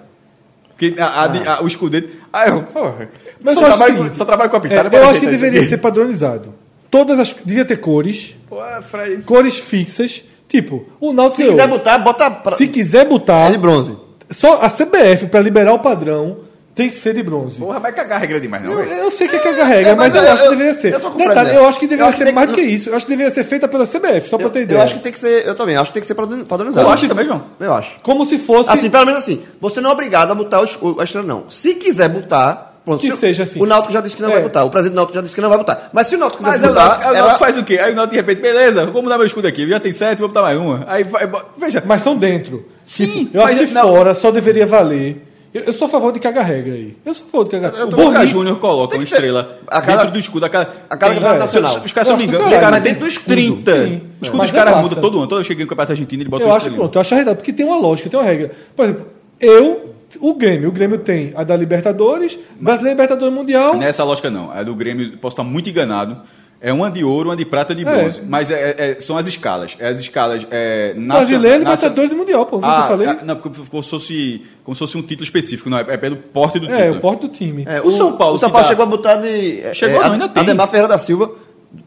[0.90, 2.08] Porque a, a de- a- o escudeto.
[2.32, 3.08] Ah, eu, porra.
[3.42, 4.96] Mas só, eu trabalho, que- só trabalho com a É, pitada.
[4.96, 6.52] eu acho que deveria ser padronizado.
[6.90, 7.34] Todas as.
[7.44, 8.56] Devia ter cores, Pô,
[8.90, 9.22] Fred.
[9.22, 10.22] cores fixas.
[10.48, 12.56] Tipo, o Náutico Se quiser botar, bota pra...
[12.56, 13.96] Se quiser botar, É de bronze.
[14.30, 16.40] só a CBF, pra liberar o padrão,
[16.74, 17.58] tem que ser de bronze.
[17.58, 18.72] Porra, vai cagar a regra demais, não.
[18.72, 20.52] Eu, eu sei que é cagar regra, É, mas, mas eu, eu- acho que eu-
[20.52, 20.92] deveria ser.
[20.94, 21.54] eu tô com Detalhe, nessa.
[21.60, 22.88] eu acho que deveria Eu acho ser que mais do que- que isso.
[22.90, 24.78] Eu acho que deveria ser feita pela CBF, só pra ter Eu, ideia.
[24.78, 25.46] eu acho que tem que ser...
[25.46, 26.86] Eu também, acho que tem que ser padron- padronizado.
[26.86, 27.42] Eu acho também, João.
[27.60, 27.90] Eu acho.
[28.02, 28.70] Como se fosse.
[28.70, 31.44] Assim, pelo menos assim, você não é obrigado a botar os- o- a estrela, não.
[31.48, 32.70] Se quiser botar...
[32.84, 33.62] Pronto, Que se- seja assim.
[33.62, 34.32] O Náutico já disse que não É.
[34.32, 34.64] vai botar.
[34.64, 35.88] O presidente do Náutico já disse que não vai botar.
[35.92, 36.94] Mas se o Náutico quiser aí o Náutico, botar...
[36.96, 37.78] aí o ela- Náutico faz o quê?
[37.78, 39.68] Aí o Náutico de repente, beleza, vamos mudar meu escudo aqui.
[39.68, 40.84] Já tem sete, vamos botar mais uma.
[40.88, 41.80] Aí vai, veja.
[41.86, 42.66] Mas são dentro.
[42.84, 45.28] Sim, Tipo, eu acho que fora só deveria valer.
[45.54, 46.96] Eu, eu sou a favor de cagar regra aí.
[47.04, 49.96] Eu sou a favor de cagar Eu O Boca Júnior coloca uma estrela a cada-
[49.98, 50.46] dentro do escudo.
[50.46, 51.76] A cada, a cada campeonato é, nacional.
[51.78, 53.30] Os, os caras, se eu não me Eu engano, os caras Dentro do escudo.
[53.32, 53.72] 30.
[53.86, 54.02] Sim.
[54.20, 55.26] O escudo dos caras muda todo ano.
[55.26, 56.78] Todo ano cheguei no Campeonato Argentino, ele bota Eu acho estrelinha.
[56.80, 58.50] pronto, eu acho arredado, porque tem uma lógica, tem uma regra.
[58.74, 59.06] Por exemplo,
[59.40, 63.76] eu, o Grêmio, o Grêmio tem a da Libertadores, Brasileiro Libertadores Mundial.
[63.76, 64.50] Nessa lógica não.
[64.50, 66.18] A do Grêmio, posso estar muito enganado.
[66.64, 67.92] É uma de ouro, uma de prata e de É.
[68.02, 68.22] bronze.
[68.24, 69.74] Mas é- é- são as escalas.
[69.80, 70.46] É as escalas.
[70.48, 72.58] É, Brasileiro, Libertadores e Mundial, pô.
[72.60, 73.06] Viu o que Ah, eu falei?
[73.08, 75.84] ah, não, porque como se, fosse, como se fosse um título específico, não é?
[75.88, 76.98] É pelo porte do É, título.
[76.98, 77.64] o porte do time.
[77.68, 79.74] É, O São Paulo O São Paulo tá- chegou a botar de.
[79.74, 80.42] Chegou, é, não, ainda tem.
[80.44, 81.32] Ademar Ferreira da Silva,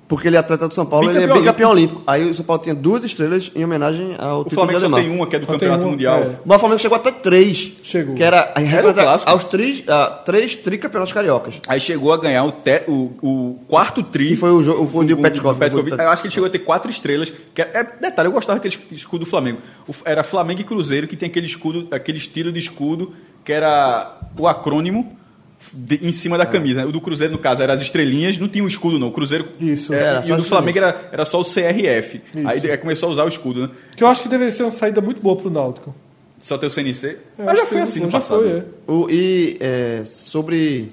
[0.07, 2.01] porque ele é atleta do São Paulo, ele é Bicampeão bicampeão olímpico.
[2.05, 5.25] Aí o São Paulo tinha duas estrelas em homenagem ao O Flamengo só tem uma,
[5.25, 6.19] que é do Só Campeonato uma, Mundial.
[6.19, 6.39] é.
[6.45, 7.73] Mas o Flamengo chegou até três.
[7.81, 8.13] Chegou.
[8.15, 9.31] Que era, a Era o clássico.
[9.31, 11.55] aos três, ah, três tricampeonatos cariocas.
[11.67, 14.27] Aí chegou a ganhar o, te- o, o quarto tri.
[14.29, 15.97] Que foi o jogo- foi o de o- Petkovic.
[15.97, 17.33] Eu acho que ele chegou a ter quatro estrelas.
[17.53, 19.59] Que é, é- detalhe, eu gostava daquele escudo do Flamengo.
[19.87, 23.11] O- era Flamengo e Cruzeiro, que tem aquele escudo, aquele estilo de escudo,
[23.43, 25.17] que era o acrônimo
[25.73, 26.81] de- em cima da camisa.
[26.81, 26.87] né?
[26.87, 29.07] O do Cruzeiro, no caso, era as estrelinhas, não tinha um escudo, não.
[29.07, 29.47] O Cruzeiro.
[29.59, 29.93] Isso.
[29.93, 32.21] é, Era e o do Flamengo era, era só o CRF.
[32.35, 32.47] Isso.
[32.47, 33.69] Aí de- começou a usar o escudo, né?
[33.95, 35.95] Que eu acho que deveria ser uma saída muito boa pro Náutico.
[36.39, 37.07] Só ter o CNC.
[37.07, 38.41] É, Mas já acho que foi assim no já passado.
[38.43, 38.63] Foi, é.
[38.87, 40.91] O, e é, sobre.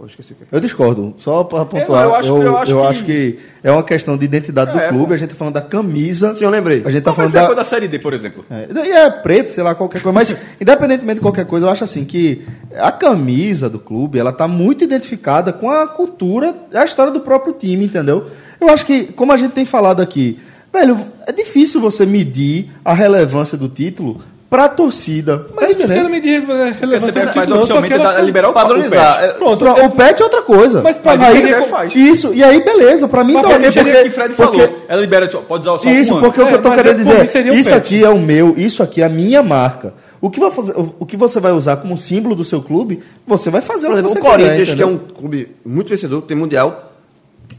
[0.00, 0.44] Pô, esqueci o que.
[0.50, 2.06] Eu discordo, só para pontuar.
[2.06, 5.12] eu acho- eu acho que- que é uma questão de identidade É, do clube, pô.
[5.12, 6.32] a gente tá falando da camisa.
[6.32, 6.80] Sim, eu lembrei.
[6.86, 8.42] A gente tá Qual falando da, da Série D, por exemplo?
[8.50, 10.14] É, e é preto, sei lá, qualquer coisa.
[10.14, 12.46] Mas, independentemente de qualquer coisa, eu acho assim que
[12.78, 17.52] a camisa do clube, ela tá muito identificada com a cultura, a história do próprio
[17.52, 18.26] time, entendeu?
[18.58, 20.38] Eu acho que, como a gente tem falado aqui,
[20.72, 25.46] velho, é difícil você medir a relevância do título pra torcida.
[25.54, 25.88] Mas eu entendeu?
[25.88, 29.20] não quero medir rele- Porque a CBF faz só oficialmente da- achar- liberar o Padronizar.
[29.20, 29.24] o.
[29.24, 30.82] É, Pronto, o pet é outra coisa.
[30.82, 31.94] Mas pra Mas mim isso seria é co- faz.
[31.94, 34.82] Isso, e aí beleza, pra mim Mas tá ok, o porque, que Fred porque- falou.
[34.88, 36.26] Ela libera, só- pode usar só Isso, um ano.
[36.26, 37.74] porque o que É, eu tô mas querendo é- dizer, um isso pet.
[37.78, 39.94] aqui é o meu, isso aqui é a minha marca.
[40.20, 43.48] O que, vai fazer, o que você vai usar como símbolo do seu clube, você
[43.48, 45.88] vai fazer Por o que exemplo, você o Corinthians, quiser, que é um clube muito
[45.88, 46.92] vencedor, tem mundial,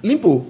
[0.03, 0.45] limpou.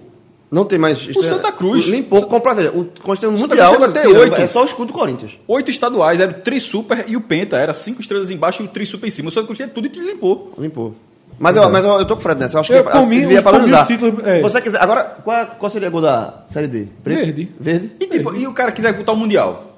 [0.52, 1.00] Não tem mais.
[1.24, 1.86] Santa Cruz.
[1.86, 2.70] Limpou, compra, veja.
[2.72, 3.84] O Corinthians tem um Santa mundial.
[3.84, 4.36] Até oito.
[4.36, 5.40] É só o escudo do Corinthians.
[5.48, 7.56] Oito estaduais, era o Tri Super e o Penta.
[7.58, 9.30] Era cinco estrelas embaixo e o Tri Super em cima.
[9.30, 10.54] O Santa Cruz tinha tudo e limpou.
[10.58, 10.94] Limpou.
[11.40, 12.58] Mas, eu, mas eu, eu tô com o Fred nessa.
[12.58, 14.36] Eu acho Eu, que assim, mim, devia os títulos- é.
[14.36, 14.82] Se você quiser.
[14.82, 16.88] Agora, qual, qual seria a gol da Série D?
[17.04, 17.50] Verde.
[17.60, 17.92] Verde?
[18.00, 19.78] E, tipo, e o cara quiser botar o Mundial?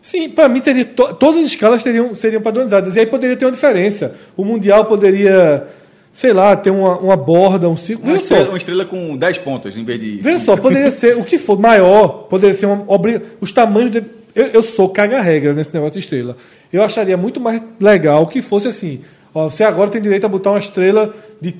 [0.00, 2.96] Sim, para mim teria to- todas as escalas teriam, seriam padronizadas.
[2.96, 4.14] E aí poderia ter uma diferença.
[4.36, 5.66] O Mundial poderia,
[6.12, 8.10] sei lá, ter uma, uma borda, um círculo.
[8.10, 10.16] Uma estrela, só, uma estrela com 10 pontos em vez de.
[10.18, 13.20] veja só, poderia ser o que for maior, poderia ser uma obri...
[13.40, 13.90] os tamanhos.
[13.90, 14.04] De...
[14.34, 16.36] Eu, eu sou caga-regra nesse negócio de estrela.
[16.72, 19.00] Eu acharia muito mais legal que fosse assim:
[19.34, 21.54] ó, você agora tem direito a botar uma estrela de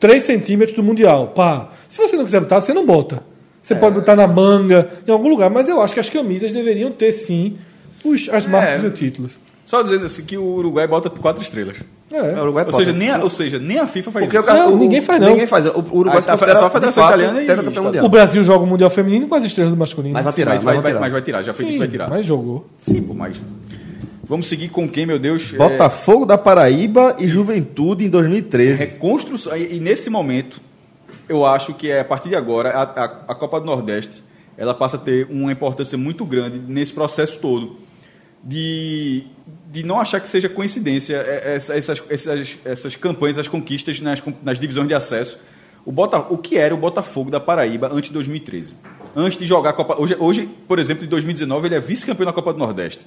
[0.00, 1.28] 3 centímetros do Mundial.
[1.28, 1.70] Pá.
[1.88, 3.22] Se você não quiser botar, você não bota.
[3.62, 6.90] Você pode botar na manga, em algum lugar, mas eu acho que as camisas deveriam
[6.90, 7.56] ter sim
[8.04, 8.86] os, as marcas É.
[8.86, 9.32] e os títulos.
[9.68, 11.76] Só dizendo assim que o Uruguai bota quatro estrelas.
[12.10, 12.16] É.
[12.16, 12.76] É, o Uruguai Ou pode.
[12.86, 14.50] seja, nem a, ou seja, nem a FIFA faz Porque isso.
[14.50, 15.28] o, Não, o- ninguém faz, não.
[15.28, 15.66] Ninguém faz.
[15.66, 18.00] O Uruguai se tá, só a Federação fato, Italiana e.
[18.00, 20.14] O Brasil joga o Mundial Feminino com as estrelas do masculino.
[20.14, 21.00] Mas vai tirar, Mas vai, vai vai- tirar.
[21.02, 22.08] mas vai tirar, já foi que vai tirar.
[22.08, 22.66] mas jogou.
[22.80, 23.36] Sim, pô, mas.
[24.24, 25.52] Vamos seguir com quem, meu Deus?
[25.52, 28.78] É, Botafogo da Paraíba e Juventude em 2013.
[28.84, 29.54] reconstrução.
[29.54, 30.62] E, e nesse momento,
[31.28, 34.22] eu acho que é a partir de agora, a, a, a Copa do Nordeste
[34.56, 37.76] ela passa a ter uma importância muito grande nesse processo todo.
[38.42, 39.24] De,
[39.70, 44.22] de não achar que seja coincidência é, essa- essas, essas, essas campanhas, as conquistas nas,
[44.42, 45.38] nas divisões de acesso.
[45.84, 48.74] O, Bota, o que era o Botafogo da Paraíba antes de 2013?
[49.16, 49.96] Antes de jogar a Copa.
[50.00, 53.00] Hoje, hoje por exemplo, em 2019, ele é vice-campeão da Copa do Nordeste.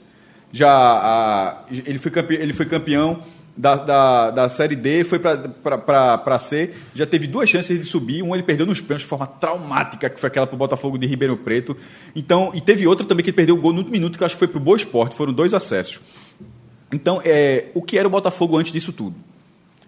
[0.51, 3.19] Já a- ele, foi campeão, ele foi campeão
[3.55, 8.35] da, da, da Série D, foi para C, já teve duas chances de subir, uma
[8.35, 11.37] ele perdeu nos pênaltis de forma traumática, que foi aquela para o Botafogo de Ribeirão
[11.37, 11.75] Preto.
[12.15, 14.39] Então, e teve outra também que ele perdeu o gol no minuto, que acho que
[14.39, 15.99] foi para o Boa Esporte, foram dois acessos.
[16.93, 19.15] Então, é, o que era o Botafogo antes disso tudo?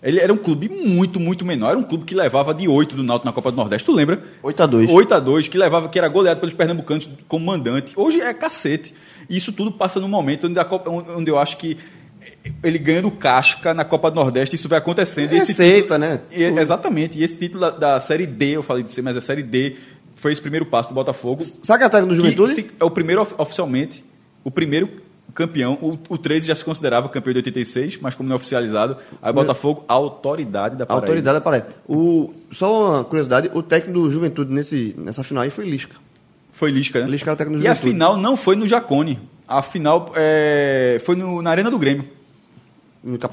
[0.01, 1.69] Ele era um clube muito, muito menor.
[1.71, 3.85] Era um clube que levava de 8 do Náutico na Copa do Nordeste.
[3.85, 4.21] Tu lembra?
[4.43, 4.89] 8 a 2.
[4.89, 7.93] 8 a 2 que levava, que era goleado pelos pernambucanos como mandante.
[7.95, 8.93] Hoje é cacete.
[9.29, 11.77] E isso tudo passa num momento onde, Copa- onde eu acho que
[12.61, 15.31] ele ganhando casca na Copa do Nordeste, isso vai acontecendo.
[15.33, 16.19] E esse Receita, né?
[16.31, 17.17] e- exatamente.
[17.17, 19.77] E esse título da, da Série D, eu falei de ser, mas a Série D
[20.15, 21.41] foi esse primeiro passo do Botafogo.
[21.63, 22.53] Sabe que é a técnica do Que Juventude?
[22.55, 24.03] se- é o primeiro of- oficialmente,
[24.43, 24.89] o primeiro
[25.33, 25.77] campeão.
[25.81, 29.31] O, o 13 já se considerava campeão de 86, mas como não é oficializado, aí
[29.31, 31.05] o Botafogo, a autoridade da A Paraíba.
[31.05, 31.67] autoridade da Paraíba.
[31.87, 35.95] O, só uma curiosidade, o técnico do Juventude nesse, nessa final aí foi Lisca.
[36.51, 37.07] Foi Lisca, né?
[37.09, 37.91] Lisca era o técnico do E a Juventude.
[37.93, 39.19] final não foi no Jacone.
[39.47, 42.05] A final é, foi no- na Arena do Grêmio.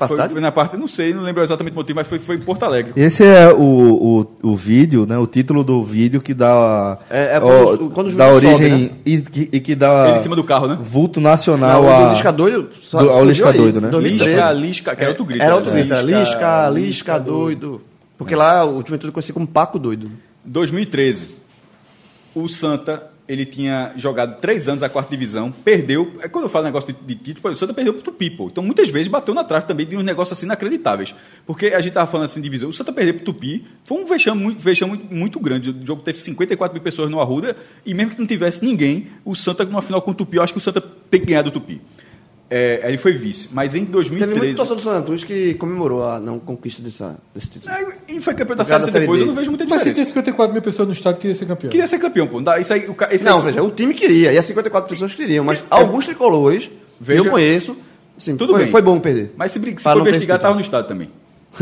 [0.08, 2.40] Foi, foi na parte, não sei, não lembro exatamente o motivo, mas foi, foi em
[2.40, 2.92] Porto Alegre.
[2.96, 5.16] Esse é o, o, o vídeo, né?
[5.16, 6.98] O título do vídeo que dá.
[7.08, 9.00] É- é quando- quando o dá Juventude origem sobe, né?
[9.06, 10.76] e, que, e que dá Ele em cima do carro, né?
[10.82, 12.04] vulto nacional Não, o a.
[12.06, 12.68] do Lisca doido.
[12.82, 13.88] só- do- ao Lisca aí, doido, né?
[13.90, 14.30] 2013.
[14.36, 15.42] Lisca, Lisca, que era outro grito.
[15.42, 15.78] Era outro né?
[15.78, 17.80] grito, era Lisca, Lisca doido.
[18.18, 20.10] Porque lá o Juventude conhecia como Paco doido.
[20.44, 21.28] 2013.
[22.34, 26.14] O Santa ele tinha jogado três anos a quarta divisão, perdeu.
[26.20, 28.48] É quando eu falo negócio de, de título, o Santa perdeu para o Tupi, pô.
[28.48, 31.14] Então, muitas vezes bateu na trave também de uns negócios assim inacreditáveis.
[31.46, 32.68] Porque a gente estava falando assim de divisão.
[32.68, 35.70] O Santa perdeu para o Tupi, foi um vexame, muito, vexame muito grande.
[35.70, 37.54] O jogo teve 54 mil pessoas no Arruda,
[37.86, 40.52] e mesmo que não tivesse ninguém, o Santa, numa final com o Tupi, eu acho
[40.52, 41.80] que o Santa tem que ganhar do Tupi.
[42.52, 43.48] É, ele foi vice.
[43.52, 44.38] Mas em Teve 2013.
[44.44, 47.72] muito torcedor do Cruz que comemorou a não conquista dessa, desse título.
[47.72, 49.22] É, E foi campeão da Série C depois, D.
[49.22, 49.94] eu não vejo muita Mas se diferença.
[50.00, 51.70] tinha 54 mil pessoas no estado que queria ser campeão.
[51.70, 52.40] Queria ser campeão, pô.
[52.60, 55.44] Isso aí, o esse Não, aí- veja, o time queria, e as 54 pessoas queriam,
[55.44, 56.68] mas alguns tricolores,
[57.00, 57.76] Veja- eu conheço,
[58.18, 58.70] assim, Tudo foi, bem.
[58.72, 59.32] foi bom perder.
[59.36, 61.08] Mas se, se for investigar, esse tava no estado também.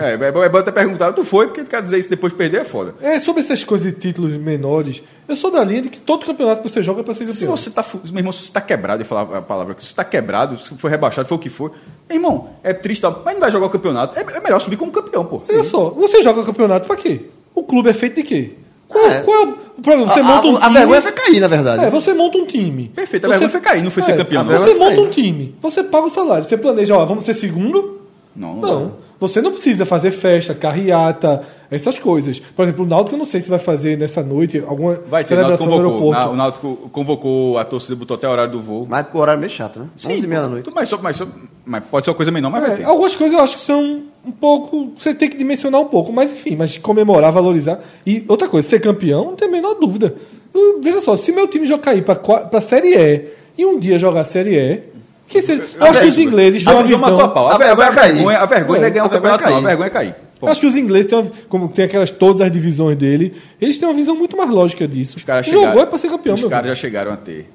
[0.00, 2.32] é, é bom é bom até perguntar, tu foi, porque o cara dizer isso depois
[2.32, 2.94] de perder é foda.
[3.02, 6.62] É, sobre essas coisas de títulos menores, eu sou da linha de que todo campeonato
[6.62, 7.56] que você joga é pra ser Se campeão.
[7.56, 9.94] você tá, meu irmão, se você tá quebrado, eu falar a palavra que se você
[9.94, 11.72] tá quebrado, se foi rebaixado, foi o que for,
[12.08, 14.18] meu irmão, é triste, tal, mas não vai jogar o campeonato.
[14.18, 15.42] É, é melhor subir como campeão, pô.
[15.48, 17.26] Olha só, você joga campeonato pra quê?
[17.54, 18.50] O clube é feito de quê?
[18.88, 19.20] Qual, É.
[19.20, 20.10] qual é o problema?
[20.12, 20.76] Você a, monta um a, time.
[20.76, 21.84] a vergonha foi cair, na verdade.
[21.84, 22.88] É, você monta um time.
[22.94, 24.50] Perfeito, a Você- vergonha foi cair, não foi ser É, campeão, a não.
[24.50, 25.06] vergonha Você monta cair.
[25.06, 28.00] um time, você paga o salário, você planeja, ó, vamos ser segundo?
[28.34, 28.80] Não, não.
[28.80, 29.05] Não.
[29.18, 32.38] Você não precisa fazer festa, carreata, essas coisas.
[32.38, 35.34] Por exemplo, o Náutico eu não sei se vai fazer nessa noite alguma Vai ter,
[35.34, 36.12] o Náutico celebração no convocou.
[36.12, 36.20] aeroporto.
[36.20, 38.86] Na- o Náutico convocou a torcida, botou até o horário do voo.
[38.88, 39.86] Mas o horário é meio chato, né?
[40.06, 40.70] 11 e meia da noite.
[40.74, 41.22] Mas, mas,
[41.64, 42.84] mas pode ser uma coisa menor, mas vai É, ter.
[42.84, 44.92] algumas coisas eu acho que são um pouco.
[44.96, 47.80] Você tem que dimensionar um pouco, mas enfim, mas comemorar, valorizar.
[48.06, 50.14] E outra coisa, ser campeão, não tem a menor dúvida.
[50.54, 52.20] Eu- veja só, se meu time já cair para
[52.52, 54.95] a Série E e um dia jogar a Série E,
[55.28, 57.58] que se, eu acho que os ingleses têm A uma visão matou a pau.
[57.58, 58.14] Vergonha a, é cair.
[58.14, 59.48] vergonha, a vergonha não é ganhar o vergonha campeonato, não.
[59.48, 59.66] A cair.
[59.66, 60.14] vergonha é cair.
[60.38, 63.78] Pô, Acho que os ingleses têm uma, como tem aquelas todas as divisões dele, eles
[63.78, 65.16] têm uma visão muito mais lógica disso.
[65.16, 67.50] Os caras Jogou chegaram, é para ser campeão, Os caras já chegaram a ter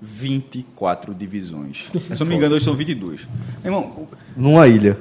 [0.00, 1.84] 24 divisões.
[1.92, 3.20] Se eu não me engano, hoje são 22.
[3.62, 4.96] Meu irmão, Numa ilha.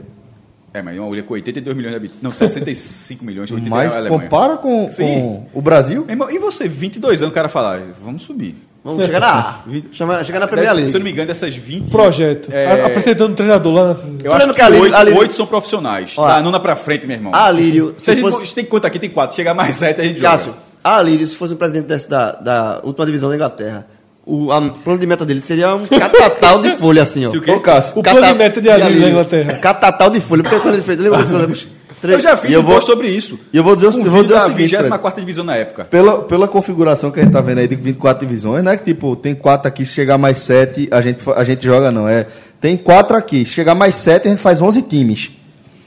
[0.74, 2.22] é, mas uma ilha com 82 milhões de habitantes.
[2.22, 3.50] Não, 65 milhões.
[3.50, 6.02] 80 Mas é compara com, com o Brasil.
[6.02, 8.56] Meu irmão, e você, 22 anos, o cara falar, vamos subir.
[8.84, 11.92] Vamos chegar na chegar na Premier Deve- Se eu não me engano, dessas 20.
[11.92, 12.50] Projeto.
[12.52, 13.92] É, Apresentando o treinador lá na.
[13.92, 16.14] Eu Tô acho que, Lírio- oito, Lírio- oito são profissionais.
[16.18, 17.32] Ó, da nona pra frente, meu irmão.
[17.36, 19.36] A Lírio, Se a se gente, fosse- a gente tem contar aqui, tem quatro.
[19.36, 20.32] Chega mais sete, a gente joga.
[20.32, 23.86] Cássio, a Lírio, se fosse o presidente desse, da, da última divisão da Inglaterra,
[24.26, 27.30] o a- plano de meta dele seria um catatal de folha, assim, ó.
[27.30, 27.52] Se o quê?
[27.52, 29.54] Ô, Cássio, O plano de meta de Alírio na Inglaterra.
[29.60, 31.68] Catatal de folha, porque quando ele fez, lembra disso?
[32.04, 33.40] Eu já fiz E um vou- sobre isso.
[33.54, 35.20] E eu vou dizer, o- eu vou dizer o da seguinte, 24 Fred.
[35.22, 35.86] divisão na época.
[35.86, 38.84] Pela, pela configuração que a gente tá vendo aí de 24 divisões, não é que
[38.84, 42.08] tipo, tem quatro aqui, se chegar mais sete, a gente, a gente joga, não.
[42.08, 42.26] É,
[42.60, 45.32] tem quatro aqui, se chegar mais sete, a gente faz 11 times.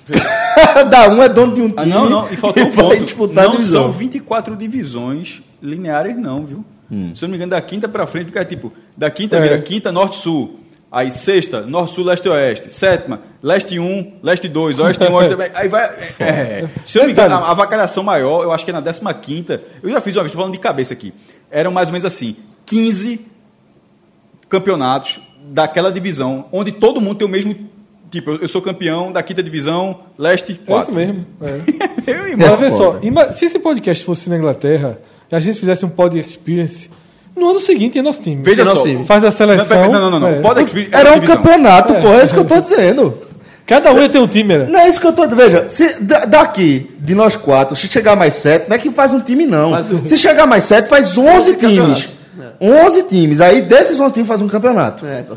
[0.90, 1.74] Dá um é dono de um time.
[1.78, 2.28] Ah, não, não.
[2.30, 3.32] E faltou um ponto.
[3.32, 3.82] Não divisão.
[3.84, 6.64] são 24 divisões lineares, não, viu?
[7.14, 9.40] Se eu não me engano, da quinta pra frente fica tipo, da quinta É.
[9.40, 10.60] vira quinta, norte, sul.
[10.97, 12.72] Aí sexta, norte, sul, leste, oeste.
[12.72, 15.86] Sétima, leste 1, leste 2, oeste 1, oeste Aí vai.
[16.20, 16.68] é, é.
[16.86, 18.80] Se eu não me engano, a, a avacalhação maior, eu acho que é na
[19.12, 19.59] 15.
[19.82, 21.12] Eu já fiz uma vez, estou falando de cabeça aqui.
[21.51, 22.36] Eram mais ou menos assim:
[22.66, 23.26] 15
[24.49, 27.55] campeonatos daquela divisão, onde todo mundo tem o mesmo.
[28.11, 30.90] Tipo, eu- eu sou campeão da quinta divisão, leste É 4.
[30.90, 31.26] isso mesmo.
[31.42, 31.61] É.
[32.14, 32.49] Meu irmão.
[32.51, 32.99] Mas vê só,
[33.32, 36.88] se esse podcast fosse na Inglaterra, e a gente fizesse um pod experience,
[37.37, 38.43] no ano seguinte é nosso time.
[38.43, 38.82] Veja Nosso só.
[38.85, 39.05] time.
[39.05, 39.91] Faz a seleção.
[39.91, 40.28] Não, não, não, não.
[40.28, 40.41] é.
[40.41, 41.37] Pode Experience Era um divisão.
[41.37, 43.18] campeonato, pô, é isso que eu tô dizendo.
[43.66, 44.66] Cada um ia ter um time, era.
[44.66, 45.37] Não é isso que eu tô dizendo.
[45.43, 49.12] Veja, se, da- daqui, de nós quatro, se chegar mais sete, não é que faz
[49.12, 49.72] um time, não.
[49.72, 52.09] Um- Se chegar mais sete, faz 11 Onze times.
[52.61, 53.41] 11 times.
[53.41, 55.07] Aí desses 11 times faz um campeonato.
[55.07, 55.35] É, tá-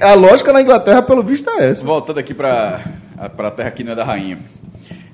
[0.00, 1.84] a lógica na Inglaterra, pelo visto, é essa.
[1.84, 2.80] Voltando aqui para
[3.18, 4.38] a terra que não é da rainha.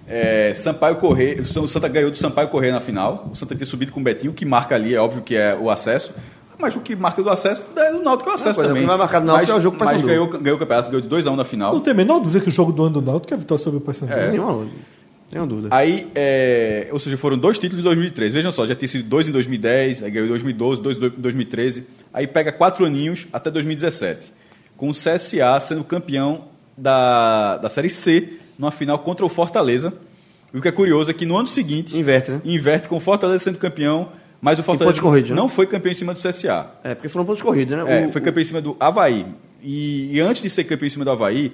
[0.07, 3.29] É, Sampaio Correia, o Santa ganhou do Sampaio Correia na final.
[3.33, 5.57] O Santa tinha subido com o Betinho, o que marca ali é óbvio que é
[5.57, 6.15] o acesso.
[6.59, 8.83] Mas o que marca do acesso é do Náutico é o acesso Pois é, também.
[8.83, 10.09] o que vai marcar do Náutico mas, é o jogo Mas Paysandu.
[10.09, 11.73] ganhou, ganhou o campeonato, ganhou de 2x1 na final.
[11.73, 13.63] Não tem a menor dúvida que o jogo do ano do Náutico é a vitória
[13.63, 14.13] sobre o Paysandu.
[14.13, 14.31] É.
[14.31, 14.67] Nenhuma,
[15.33, 15.69] nenhuma dúvida.
[15.71, 18.35] Aí, é, ou seja, foram dois títulos em 2013.
[18.35, 21.87] Vejam só, já tinha sido dois em 2010, aí ganhou em 2012, dois em 2013.
[22.13, 24.33] Aí pega quatro aninhos até 2017.
[24.77, 26.45] Com o CSA sendo campeão
[26.79, 29.93] da, da Série C, numa final contra o Fortaleza.
[30.53, 32.41] E o que é curioso é que no ano seguinte, Inverte, né?
[32.45, 34.09] inverte com o Fortaleza sendo campeão,
[34.41, 35.37] mas o Fortaleza pontos corridos, né?
[35.37, 36.67] não foi campeão em cima do CSA.
[36.85, 38.03] É, porque foram pontos corridos, né?
[38.03, 39.27] É, O- foi o- campeão em cima do Havaí.
[39.63, 41.53] E, e antes de ser campeão em cima do Havaí,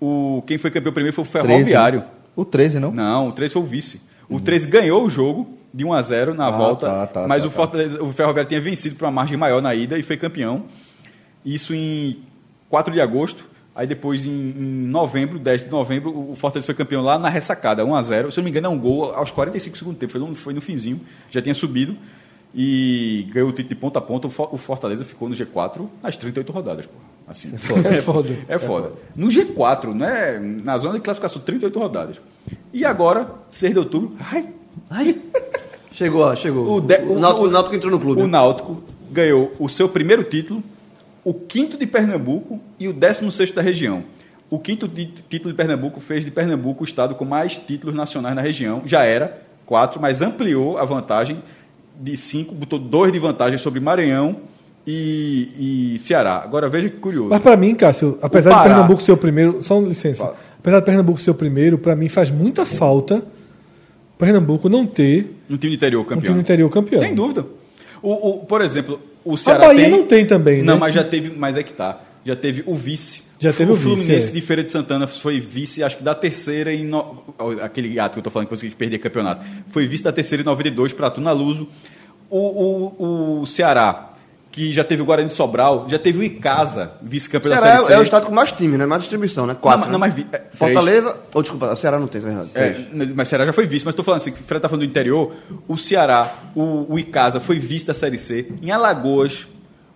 [0.00, 1.48] o, quem foi campeão primeiro foi o 13.
[1.48, 2.04] Ferroviário.
[2.34, 2.90] O 13, não?
[2.92, 4.00] Não, o 13 foi o vice.
[4.28, 7.42] O 13 ganhou o jogo de 1 a 0 na Ah, volta, tá, tá, mas
[7.42, 7.56] tá, o, tá.
[7.56, 10.64] Fortaleza- o Ferroviário tinha vencido por uma margem maior na ida e foi campeão.
[11.44, 12.18] Isso em
[12.68, 13.44] 4 de agosto.
[13.74, 17.84] Aí depois, em, em novembro, 10 de novembro, o Fortaleza foi campeão lá na ressacada,
[17.84, 20.00] 1 a 0 Se eu não me engano, é um gol aos 45 segundos do
[20.00, 20.12] tempo.
[20.12, 21.00] Foi no, foi no finzinho,
[21.30, 21.96] já tinha subido.
[22.54, 24.26] E ganhou o título de ponta a ponta.
[24.26, 26.84] O For- O Fortaleza ficou no G4 nas 38 rodadas.
[26.86, 26.92] Pô.
[27.26, 27.50] Assim.
[27.54, 28.38] É foda.
[28.46, 28.92] É foda.
[29.16, 30.38] No G4, né?
[30.62, 32.16] Na zona de classificação, 38 rodadas.
[32.72, 34.14] E agora, 6 de outubro.
[34.20, 34.48] Ai!
[34.90, 35.18] Ai!
[35.92, 36.76] Chegou, chegou.
[36.76, 38.20] O, de- o, Náutico, o Náutico entrou no clube.
[38.22, 40.62] O Náutico ganhou o seu primeiro título,
[41.24, 44.02] o quinto de Pernambuco e o décimo sexto da região.
[44.50, 48.42] O quinto título de Pernambuco fez de Pernambuco o estado com mais títulos nacionais na
[48.42, 48.82] região.
[48.84, 51.42] Já era quatro, mas ampliou a vantagem
[52.00, 54.36] de cinco, botou dois de vantagem sobre Maranhão
[54.86, 56.42] e, e Ceará.
[56.44, 57.30] Agora veja que curioso.
[57.30, 58.68] Mas para mim, Cássio, apesar de.
[58.68, 60.24] Pernambuco ser o primeiro, só um licença.
[60.24, 60.36] Fala.
[60.58, 63.22] Apesar de Pernambuco ser o primeiro, para mim faz muita falta
[64.18, 66.30] Pernambuco não ter Um time do interior um campeão.
[66.32, 66.98] time interior campeão.
[66.98, 67.46] Sem dúvida.
[68.02, 68.12] O,
[68.42, 69.90] o- por exemplo, o A Ceará Bahia tem...
[69.90, 70.80] não tem também, Não, né?
[70.80, 72.00] mas já teve, mas é que tá.
[72.24, 73.22] Já teve o vice.
[73.40, 74.32] Já teve o vice, Fluminense é.
[74.32, 77.24] de Feira de Santana foi vice, acho que da terceira em no...
[77.60, 79.44] aquele ato que eu tô falando que conseguiu perder campeonato.
[79.70, 81.68] Foi vice da terceira em 92 para Tunaluso.
[82.30, 84.11] O, o, o Ceará,
[84.52, 87.84] que já teve o Guarani de Sobral, já teve o Icasa, vice-campeão da Ceará Série
[87.84, 87.92] é, C.
[87.94, 88.84] é o estado com mais time, né?
[88.86, 89.56] Mais distribuição, né?
[89.58, 89.90] Quatro.
[89.90, 90.14] Não, não, né?
[90.14, 90.44] mas é.
[90.54, 91.16] Fortaleza.
[91.32, 92.48] Ou desculpa, o Ceará não tem, tá errado.
[92.54, 92.86] É, Três.
[92.92, 94.88] mas- mas Ceará já foi vice, mas estou falando assim, o Fred está falando do
[94.90, 95.32] interior,
[95.66, 99.46] o Ceará, o, o Icasa foi vice da Série C, em Alagoas,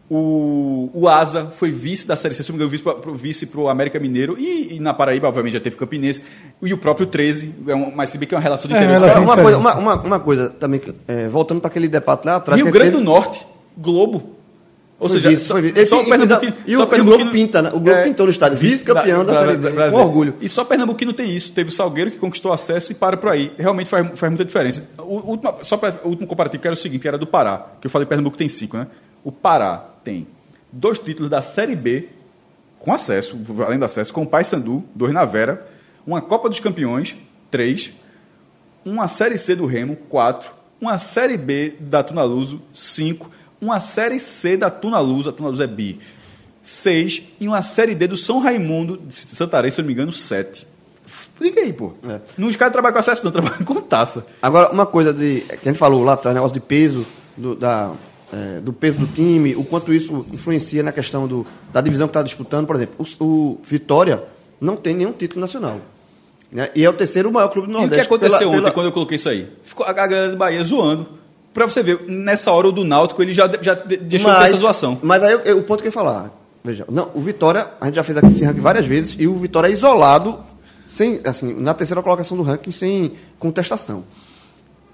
[0.09, 3.15] o, o Asa foi vice da Série C, se não me engano, vice pro, pro-
[3.15, 6.23] vice para o América Mineiro, e, e na Paraíba, obviamente, já teve Campinense,
[6.63, 8.85] e o próprio 13, é um, mas se bem que é uma relação do É,
[8.85, 9.13] interior.
[9.13, 12.57] tem uma, coisa, uma, uma, uma coisa também, é, voltando para aquele debate lá atrás.
[12.61, 13.45] Rio que Grande teve- do Norte,
[13.77, 14.36] Globo.
[14.99, 15.87] Ou Foi seja, vice, só, foi vice.
[15.87, 17.69] só Esse- o e o- só e Globo pinta, né?
[17.75, 20.35] O Globo pintou no estádio, vice-campeão da Série D, com orgulho.
[20.41, 21.53] E só Pernambuquino tem isso.
[21.53, 23.53] Teve o Salgueiro que conquistou acesso e para por aí.
[23.59, 24.89] Realmente faz, faz muita diferença.
[24.99, 27.67] O, último, só para o último comparativo, que era o seguinte, que era do Pará,
[27.79, 28.87] que eu falei que Pernambuco tem cinco, né?
[29.23, 30.27] O Pará tem
[30.73, 32.09] dois títulos da Série B,
[32.79, 33.37] com acesso,
[33.67, 35.67] além do acesso, com o Paysandu, dois na Vera,
[36.07, 37.15] uma Copa dos Campeões,
[37.51, 37.91] três,
[38.83, 43.31] uma Série C do Remo, quatro, uma Série B da Tunaluso, cinco,
[43.67, 46.01] uma Série C da Tunaluso, a Tunaluso é bi,
[46.63, 50.13] seis, e uma Série D do São Raimundo, de Santarém, se eu não me engano,
[50.13, 50.67] sete.
[51.41, 51.93] Liga aí, pô.
[52.09, 52.21] É.
[52.39, 54.27] Não os caras trabalham com acesso, não, trabalham com taça.
[54.41, 57.07] Agora, uma coisa de, que a gente falou lá atrás, negócio de peso,
[57.37, 57.93] do, da,
[58.33, 62.11] é, do peso do time, o quanto isso influencia na questão do, da divisão que
[62.11, 62.67] está disputando.
[62.67, 64.25] Por exemplo, o, o Vitória
[64.59, 65.79] não tem nenhum título nacional.
[66.51, 66.71] Né?
[66.75, 68.01] E é o terceiro maior clube do E o Nordeste.
[68.09, 69.47] que aconteceu pela- ontem, pela- quando eu coloquei isso aí?
[69.63, 71.07] Ficou a galera do Bahia zoando.
[71.57, 74.45] Pra você ver, nessa hora o do Náutico, ele já, já de- deixou de ter
[74.45, 75.01] essa zoação.
[75.03, 76.31] Mas aí eu- eu- o ponto que eu ia falar.
[76.63, 79.35] Veja, não, o Vitória, a gente já fez aqui esse ranking várias vezes, e o
[79.39, 80.39] Vitória é isolado,
[80.87, 84.05] sem, assim, na terceira colocação do ranking, sem contestação.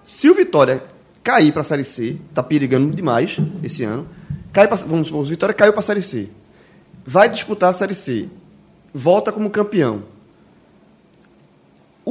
[0.04, 0.80] Se o Vitória
[1.24, 4.06] cair para a Série C, tá perigando demais esse ano,
[4.52, 6.28] cai pra, vamos supor, o Vitória caiu para a Série C,
[7.04, 8.28] vai disputar a Série C,
[8.94, 10.04] volta como campeão.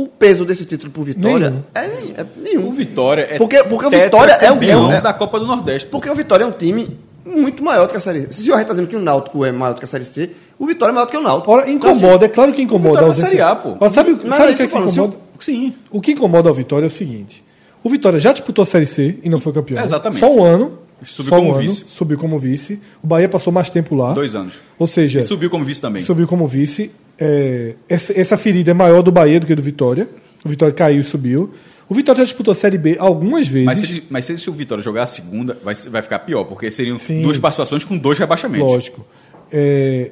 [0.04, 1.64] O peso desse título pro Vitória Nenhum.
[1.76, 2.68] é, é nenhum.
[2.68, 5.88] O Vitória é Porque- porque o Vitória é um- tetracampeão é da Copa do Nordeste.
[5.90, 8.28] Porque o Vitória é um time muito maior do que a Série C.
[8.32, 10.32] Se o gente está dizendo que o Náutico é maior do que a Série C,
[10.58, 11.52] o Vitória é maior do que o Náutico.
[11.52, 13.02] Ora, incomoda, é claro que incomoda.
[13.02, 13.70] Na ausência- Série A, pô.
[13.90, 15.16] Sabe Mas sabe aí o que, é que incomoda?
[15.40, 15.74] Sim.
[15.92, 17.44] O que incomoda ao Vitória é o seguinte:
[17.84, 19.84] o Vitória já disputou a Série C e não foi campeão.
[19.84, 20.20] Exatamente.
[20.20, 20.80] Só um ano.
[21.04, 21.86] Subiu só como um ano, vice.
[21.90, 22.80] Subiu como vice.
[23.04, 24.14] O Bahia passou mais tempo lá.
[24.14, 24.56] Dois anos.
[24.78, 26.02] Ou seja, E subiu como vice também.
[26.04, 26.92] subiu como vice.
[27.24, 30.10] É, essa, essa ferida é maior do Bahia do que do Vitória.
[30.44, 31.52] O Vitória caiu e subiu.
[31.88, 33.66] O Vitória já disputou a Série B algumas vezes.
[33.66, 36.98] Mas, se, mas se, o Vitória jogar a segunda, vai, vai ficar pior, porque seriam
[36.98, 37.22] Sim.
[37.22, 38.68] duas participações com dois rebaixamentos.
[38.68, 39.06] Lógico.
[39.52, 40.12] É,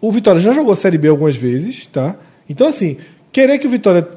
[0.00, 2.14] o Vitória já jogou a Série B algumas vezes, tá?
[2.48, 2.96] Então, assim,
[3.32, 4.08] querer que o Vitória.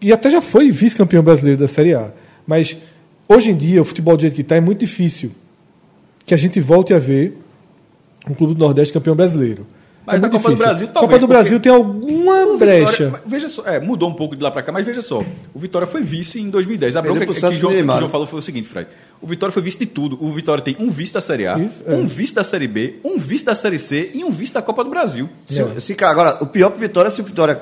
[0.00, 2.10] E até já foi vice-campeão brasileiro da Série A.
[2.44, 2.76] Mas
[3.28, 5.30] hoje em dia, o futebol do jeito que está é muito difícil
[6.26, 7.38] que a gente volte a ver
[8.28, 9.66] um clube do Nordeste campeão brasileiro.
[10.04, 10.64] Mas é na muito Copa do difícil.
[10.66, 13.04] Brasil, Copa talvez, do porque- Brasil tem alguma O brecha.
[13.06, 15.22] Vitória- veja só, é, mudou um pouco de lá pra cá, mas veja só.
[15.54, 16.96] O Vitória foi vice em 2010.
[16.96, 18.88] A bronca que, que, João, que o João falou foi o seguinte, Fred.
[19.20, 20.18] O Vitória foi vice de tudo.
[20.20, 21.94] O Vitória tem um vice da Série A, Isso, é.
[21.94, 24.82] um vice da Série B, um vice da Série C e um vice da Copa
[24.82, 25.28] do Brasil.
[25.46, 27.60] Se, se agora, o pior pro Vitória é se o Vitória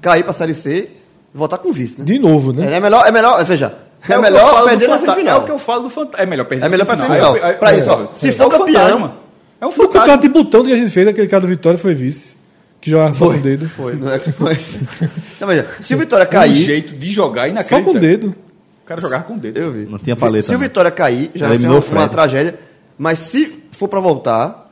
[0.00, 0.90] cair para a Série C
[1.32, 2.04] e voltar com vice, né?
[2.04, 2.74] De novo, né?
[2.74, 5.38] É melhor, é melhor, veja, é, o que eu melhor do perder na semifinal.
[5.38, 6.22] É o que eu falo do fantasma.
[6.24, 7.36] É melhor perder É melhor na pra semifinal.
[7.36, 9.21] É, é, Pra é, isso, ó, é, se é for um campeão- fantasma.
[9.62, 10.18] É um O campeonato fantasma.
[10.22, 12.36] de botão que a gente fez, aquele cara do Vitória foi vice.
[12.80, 13.68] Que jogava só com o dedo.
[13.68, 14.58] Foi, não é que foi.
[15.36, 17.84] Então, veja, se o Vitória Um cair, jeito de jogar Só inacreditável.
[17.92, 18.34] com o dedo.
[18.82, 19.58] O cara jogava com o dedo.
[19.58, 19.86] eu vi.
[19.86, 20.64] Não tinha paleta, Se o né?
[20.66, 22.58] Vitória cair, já vai ser uma, uma tragédia.
[22.98, 24.68] Mas se for para voltar,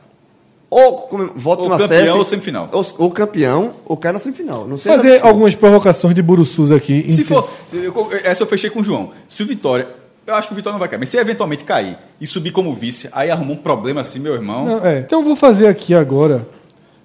[0.68, 2.68] ou volta Ou com campeão acesso, ou semifinal.
[2.72, 4.66] Ou, ou campeão, ou cai na semifinal.
[4.66, 7.10] Não sei Fazer algumas provocações de Buruçus aqui.
[7.10, 7.92] Se for, eu-
[8.24, 9.10] essa eu fechei com o João.
[9.28, 9.86] Se o Vitória,
[10.30, 12.72] eu acho que o Vitória não vai cair, mas se eventualmente cair e subir como
[12.72, 14.64] vice, aí arrumou um problema assim, meu irmão.
[14.64, 15.00] Não, é.
[15.00, 16.46] Então eu vou fazer aqui agora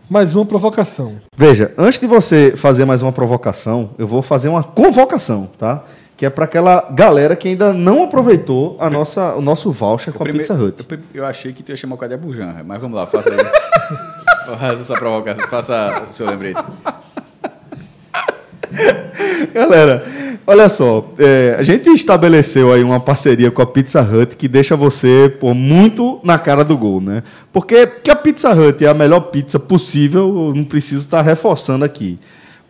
[0.10, 1.16] mais uma provocação.
[1.36, 5.84] Veja, antes de você fazer mais uma provocação, eu vou fazer uma convocação, tá?
[6.16, 10.24] Que é para aquela galera que ainda não aproveitou a nossa, o nosso voucher com
[10.24, 10.86] a Primeiro- Pizza Hut.
[10.90, 13.36] Eu, eu achei que tu ia chamar o Cadê Bujan, mas vamos lá, faça aí.
[14.58, 16.64] faça sua provocação, faça o seu lembrete.
[19.54, 20.04] Galera,
[20.48, 24.76] Olha só, é, a gente estabeleceu aí uma parceria com a Pizza Hut que deixa
[24.76, 27.24] você pô, muito na cara do gol, né?
[27.52, 31.84] Porque que a Pizza Hut é a melhor pizza possível, eu não preciso estar reforçando
[31.84, 32.20] aqui.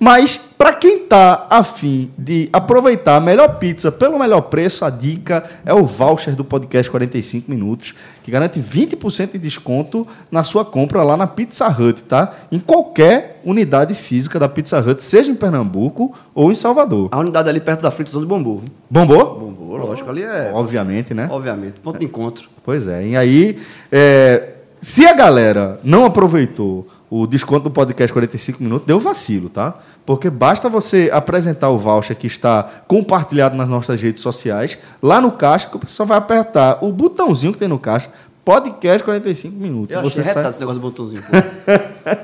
[0.05, 5.43] Mas para quem está afim de aproveitar a melhor pizza pelo melhor preço, a dica
[5.65, 11.01] é o voucher do podcast 45 minutos, que garante 20% de desconto na sua compra
[11.01, 12.35] lá na Pizza Hut, tá?
[12.51, 17.09] Em qualquer unidade física da Pizza Hut, seja em Pernambuco ou em Salvador.
[17.11, 18.61] A unidade ali perto da fritas de Bombô.
[18.87, 19.39] Bombou?
[19.39, 20.51] Bombô, lógico, ali é.
[20.53, 21.27] Obviamente, né?
[21.31, 22.47] Obviamente, ponto de encontro.
[22.63, 23.07] Pois é.
[23.07, 23.57] E aí,
[23.91, 24.49] é,
[24.79, 29.75] se a galera não aproveitou o desconto do podcast 45 minutos, deu vacilo, tá?
[30.05, 35.31] Porque basta você apresentar o voucher que está compartilhado nas nossas redes sociais, lá no
[35.31, 38.09] caixa, que o pessoal vai apertar o botãozinho que tem no caixa,
[38.43, 39.95] podcast 45 minutos.
[39.95, 40.35] Eu você achei sai...
[40.35, 41.23] retado esse negócio do botãozinho.
[41.23, 41.31] pô.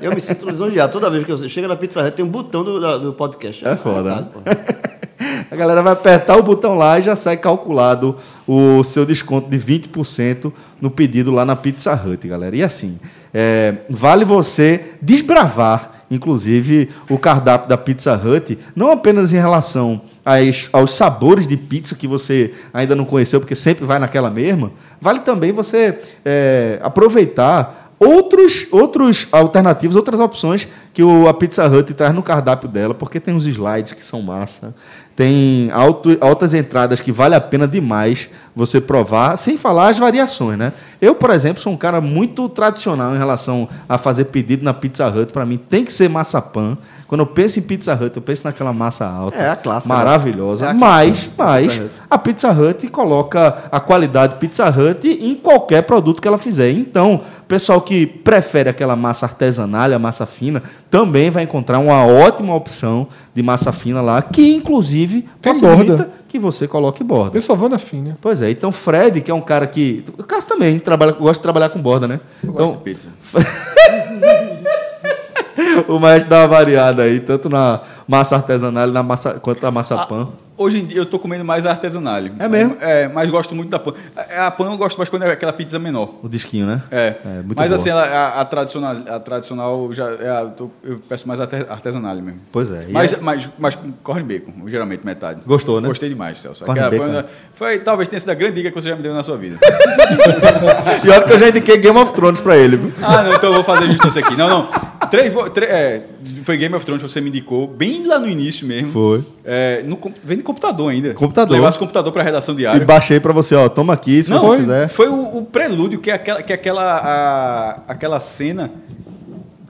[0.00, 0.92] eu me sinto lisonjeado.
[0.92, 3.66] Toda vez que eu chego na Pizza Hut, tem um botão do, do podcast.
[3.66, 4.54] É foda, Retado, né?
[4.54, 4.92] pô.
[5.50, 9.58] A galera vai apertar o botão lá e já sai calculado o seu desconto de
[9.58, 12.56] 20% no pedido lá na Pizza Hut, galera.
[12.56, 12.98] E assim,
[13.32, 20.68] é, vale você desbravar, inclusive, o cardápio da Pizza Hut, não apenas em relação às-
[20.72, 24.70] aos sabores de pizza que você ainda não conheceu, porque sempre vai naquela mesma,
[25.00, 31.94] vale também você é, aproveitar outros, outros alternativos, outras opções que o, a Pizza Hut
[31.94, 34.74] traz no cardápio dela, porque tem os slides que são massa,
[35.14, 40.58] tem alto, altas entradas que vale a pena demais você provar, sem falar as variações,
[40.58, 40.72] né?
[41.00, 45.06] Eu, por exemplo, sou um cara muito tradicional em relação a fazer pedido na Pizza
[45.08, 45.32] Hut.
[45.32, 46.76] Para mim, tem que ser maçapã.
[47.08, 50.66] Quando eu penso em Pizza Hut, eu penso naquela massa alta, É, a clássica, maravilhosa.
[50.66, 50.70] né?
[50.70, 55.82] É a mas, mas Pizza a Pizza Hut coloca a qualidade Pizza Hut em qualquer
[55.82, 56.70] produto que ela fizer.
[56.70, 60.62] Então, o pessoal que prefere aquela massa artesanal, a massa fina,
[60.92, 66.10] também vai encontrar uma ótima opção de massa fina lá, que inclusive Tem possibilita borda.
[66.28, 67.38] que você coloque borda.
[67.38, 68.18] Eu só vou na fina.
[68.20, 70.04] Pois é, então Fred, que é um cara que.
[70.18, 72.20] O Cássio também trabalha, gosta de trabalhar com borda, né?
[72.44, 73.08] Eu Então, gosto de pizza.
[75.88, 79.96] o maestro dá uma variada aí, tanto na massa artesanal na massa, quanto na massa
[80.06, 80.28] pã.
[80.56, 82.18] Hoje em dia eu tô comendo mais artesanal.
[82.38, 82.76] É mesmo?
[82.80, 83.92] É, mas gosto muito da pã.
[84.16, 86.10] A, a pã eu gosto mais quando é aquela pizza menor.
[86.22, 86.82] O disquinho, né?
[86.90, 87.74] É, É, muito mas boa.
[87.74, 91.66] assim, a, a tradicional, a tradicional já, é a- eu, tô- eu peço mais arte-
[91.68, 92.40] artesanal mesmo.
[92.52, 92.86] Pois é.
[92.90, 95.40] Mas, é- mas, mas corn bacon, geralmente metade.
[95.46, 95.88] Gostou, né?
[95.88, 96.64] Gostei demais, Celso.
[96.64, 96.96] Corn bacon.
[96.98, 97.24] foi,
[97.54, 99.58] foi- talvez tenha sido a grande dica que você já me deu na sua vida.
[101.04, 102.92] E olha que eu já indiquei Game of Thrones pra ele, viu?
[103.02, 104.36] ah, não, então eu vou fazer justiça aqui.
[104.36, 104.68] Não, não.
[105.10, 106.02] Três, tre- é,
[106.44, 108.90] foi Game of Thrones que você me indicou, bem lá no início mesmo.
[108.92, 109.24] Foi.
[109.44, 111.14] É, no, vem de computador ainda.
[111.14, 111.54] Computador.
[111.54, 112.84] Levasse o computador pra redação E diária.
[112.86, 113.68] baixei pra você, ó.
[113.68, 114.88] Toma aqui, se Não, você foi, quiser.
[114.88, 118.70] foi o, o prelúdio, que é aquela, que é aquela, a- aquela cena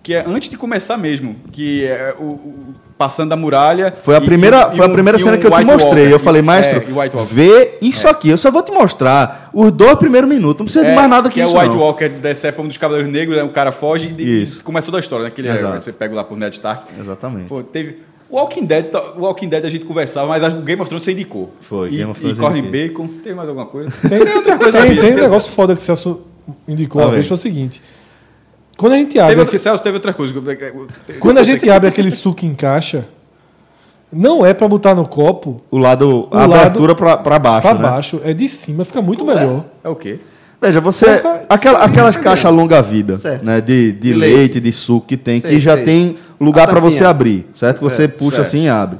[0.02, 3.92] que é antes de começar mesmo, que é o, o- passando da muralha.
[4.00, 5.64] Foi a e- primeira, e foi a um- primeira e cena um que eu te
[5.64, 6.02] mostrei.
[6.04, 6.14] Walker.
[6.14, 7.34] eu falei, maestro, É, e White Walker.
[7.34, 8.28] vê isso aqui.
[8.28, 10.58] Eu só vou te mostrar os dois primeiros minutos.
[10.58, 11.56] Não precisa de É, mais nada que, que é isso.
[11.56, 11.82] o White não.
[11.82, 14.62] Walker decepa um dos Cavaleiros Negros, aí o cara foge e, e Isso.
[14.62, 15.30] começou da história, né?
[15.34, 15.80] Que ele é- Exato.
[15.80, 16.84] você pega lá por Ned Stark.
[17.00, 17.48] Exatamente.
[17.48, 17.98] Pô, teve.
[18.30, 18.86] O Walking Dead,
[19.18, 21.52] Walking Dead a gente conversava, mas o Game of Thrones você indicou.
[21.60, 22.62] Foi, E, Game of Thrones e Corn.
[22.62, 23.08] Bacon.
[23.22, 23.90] Tem mais alguma coisa?
[24.08, 26.22] Tem, outra coisa tem, tem um negócio foda que o Celso
[26.66, 27.82] indicou Tá uma vez, foi o seguinte.
[28.76, 30.34] Quando a gente Teve abre, outra, aquele, Celso, teve outra coisa.
[31.20, 33.04] quando a gente abre aquele suco em caixa,
[34.12, 37.62] não é pra botar no copo O lado, O a lado- abertura pra, pra baixo,
[37.62, 37.80] pra né?
[37.82, 39.64] baixo, é de cima, fica muito melhor.
[39.82, 40.20] É o quê?
[40.60, 41.16] Veja, você.
[41.18, 43.60] Porra, aquela- aquelas caixas longa-vida, né?
[43.60, 44.60] De, de De leite, leite.
[44.60, 45.84] de suco que tem, Sei, que já sei.
[45.84, 47.80] tem lugar A para você abrir, certo?
[47.80, 48.40] Você É, puxa certo.
[48.46, 48.98] assim e abre.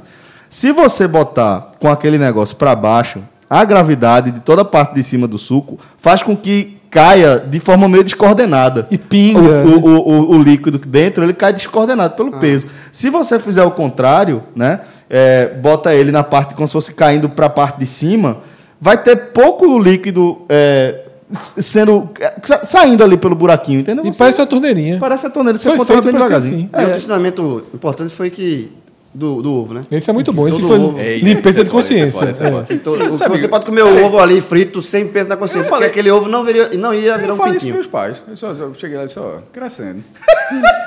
[0.49, 3.19] Se você botar com aquele negócio para baixo,
[3.49, 7.59] a gravidade de toda a parte de cima do suco faz com que caia de
[7.59, 8.87] forma meio descoordenada.
[8.91, 12.67] E pinga, O, o, o, o líquido dentro, ele cai descoordenado pelo peso.
[12.91, 14.81] Se você fizer o contrário, né?
[15.09, 18.37] é, bota ele na parte como se fosse caindo para a parte de cima,
[18.79, 21.01] vai ter pouco líquido é,
[21.31, 24.03] sendo é, sa- saindo ali pelo buraquinho, entendeu?
[24.05, 24.97] E Você- parece uma torneirinha.
[24.99, 26.55] parece a torneira, você Foi controla bem devagarzinho.
[26.55, 26.69] assim.
[26.73, 28.71] E outro É, ensinamento importante foi que.
[29.15, 29.85] Do, do ovo, né?
[29.91, 30.47] Esse é muito bom.
[30.47, 30.97] Esse Todo foi ovo.
[30.99, 32.25] Limpeza de é é consciência.
[32.25, 32.73] é é.
[32.73, 32.93] Então,
[33.29, 36.11] você pode comer o ovo ali frito sem peso na consciência, Eu falei- porque aquele
[36.11, 37.73] ovo não, viria, não ia virar Eu um falei isso pintinho.
[37.73, 38.23] para meus pais.
[38.27, 40.03] Eu, só, eu cheguei lá e disse, ó, crescendo.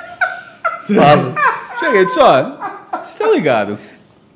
[0.89, 1.33] Vaso.
[1.79, 2.51] Cheguei e disse, ó,
[3.03, 3.77] você tá ligado?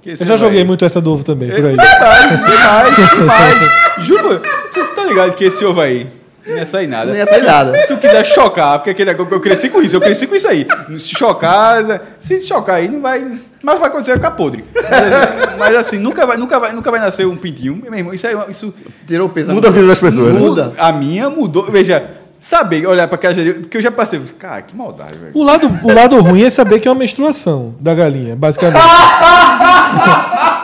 [0.06, 1.76] Eu já joguei aí- muito essa do ovo também, por aí.
[1.76, 4.06] Demais, demais, demais.
[4.06, 6.08] Juro, você tá ligado que esse ovo aí
[6.46, 7.12] não ia sair nada.
[7.12, 7.78] Não ia sair nada.
[7.78, 10.68] Se tu quiser chocar, porque aquele eu cresci com isso, eu cresci com isso aí.
[10.98, 13.40] Se chocar, se chocar aí, não vai.
[13.64, 14.66] Mas vai acontecer, vai ficar podre.
[14.74, 17.76] Mas assim, mas assim, nunca, vai, nunca, vai, nunca vai nascer um pintinho.
[17.76, 18.74] Meu irmão, isso aí, isso
[19.06, 20.40] Tirou o peso da Muda a vida das pessoas, né?
[20.40, 20.74] Muda.
[20.78, 21.66] A minha mudou.
[21.70, 22.04] Veja,
[22.40, 24.20] saber, olhar pra aquela gente, porque eu já passei.
[24.40, 25.32] Cara, que maldade, velho.
[25.34, 28.82] O lado, o lado ruim é saber que é uma menstruação da galinha, basicamente.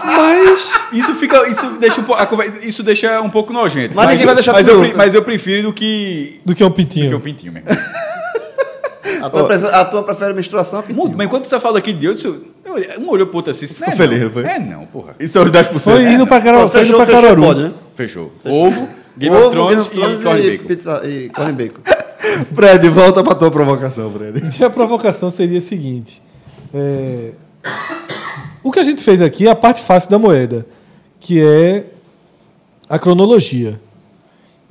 [0.06, 1.48] Mas Isso fica.
[1.48, 2.16] Isso deixa um, po-
[2.64, 3.94] isso deixa um pouco nojento.
[3.96, 6.40] Mas ninguém vai deixar mas tudo eu, mas eu prefiro do que.
[6.46, 7.68] Do que um Do que o pintinho mesmo.
[9.22, 11.00] A tua, prese- a tua prefere menstruação a pintinho.
[11.04, 13.80] Muito, mas enquanto você fala aqui de outro, eu um olhou pro outro assim, isso
[13.82, 14.30] não é feliz, não.
[14.30, 14.44] foi?
[14.46, 15.16] É não, porra.
[15.20, 15.80] Isso é os 10%.
[15.80, 16.60] Foi indo pra, Caro...
[16.62, 17.42] Pô, foi indo fechou, pra fechou, Caruaru.
[17.42, 17.72] pode, né?
[17.96, 18.32] Fechou.
[18.46, 18.88] Ovo,
[19.18, 20.68] Game Ovo, of Thrones, Game of Thrones e corn e, bacon.
[20.68, 21.82] pizza, e corn bacon.
[22.54, 24.44] Fred, volta pra tua provocação, Fred.
[24.60, 26.22] E a provocação seria a seguinte:
[26.74, 27.32] é,
[28.62, 30.66] o que a gente fez aqui é a parte fácil da moeda,
[31.20, 31.84] que é
[32.90, 33.80] a cronologia.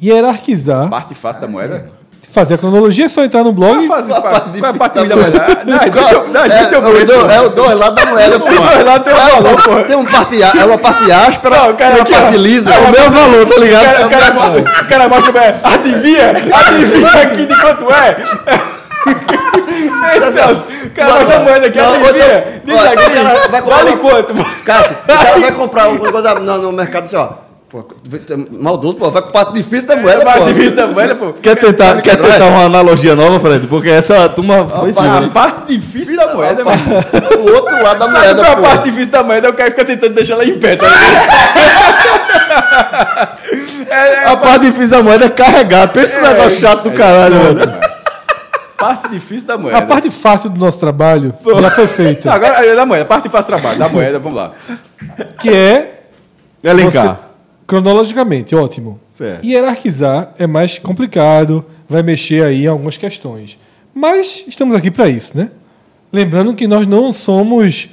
[0.02, 1.86] Hierarquizar, Parte fácil da moeda.
[2.32, 3.84] fazer a cronologia é só entrar no blog.
[3.84, 5.38] A qual parte qual é parte da da moeda?
[5.64, 8.38] Não, deixa eu- não, É, eu o preço, do- é o dois lados da moeda,
[8.40, 8.44] pô.
[8.46, 9.84] Dois lados tem um valor, pô.
[9.84, 12.20] Tem, um parte, é uma parte áspera, Só, o cara tem uma aqui, ó.
[12.20, 12.70] parte lisa.
[12.74, 13.84] É o meu valor, tá ligado?
[13.84, 15.60] O cara, o cara, o cara mostra.
[15.64, 16.30] Adivinha?
[16.52, 18.16] Adivinha aqui de quanto é?
[20.14, 22.96] Ei, Celso, o cara mostra a moeda aqui, outra- Diz ó, aqui.
[22.96, 24.34] o cara vai comprar Vale uma- quanto?
[24.64, 27.46] Cássio, o cara vai comprar alguma coisa no, no mercado assim, ó.
[27.68, 27.84] Pô,
[28.52, 30.44] maldoso, pô, vai com parte difícil da moeda, É pô.
[30.44, 31.32] difícil da moeda, pô.
[31.32, 33.66] Quer tentar, quer tentar uma analogia nova, Fred?
[33.66, 36.78] Porque essa turma foi sim, A parte difícil da moeda, mano.
[37.40, 39.50] O outro lado da Sabe moeda, é a parte difícil da moeda?
[39.50, 42.16] O cara fica tentando deixar ela em pé, tá ligado?
[43.88, 45.88] É, é, A parte difícil da moeda é carregar.
[45.88, 47.72] Pensa no É, negócio chato do caralho, velho.
[48.78, 49.78] Parte difícil da moeda.
[49.78, 53.02] A parte fácil do nosso trabalho já foi Não, feita, agora é da moeda.
[53.02, 53.78] A parte faz trabalho.
[53.78, 54.52] Da moeda, vamos lá.
[55.40, 56.02] que é
[56.62, 57.06] Elencar.
[57.14, 57.20] Você-
[57.66, 59.00] cronologicamente, ótimo.
[59.14, 59.44] Certo.
[59.46, 63.58] Hierarquizar é mais complicado, vai mexer aí em algumas questões.
[63.94, 65.50] Mas estamos aqui para isso, né?
[66.12, 67.88] Lembrando que nós não somos,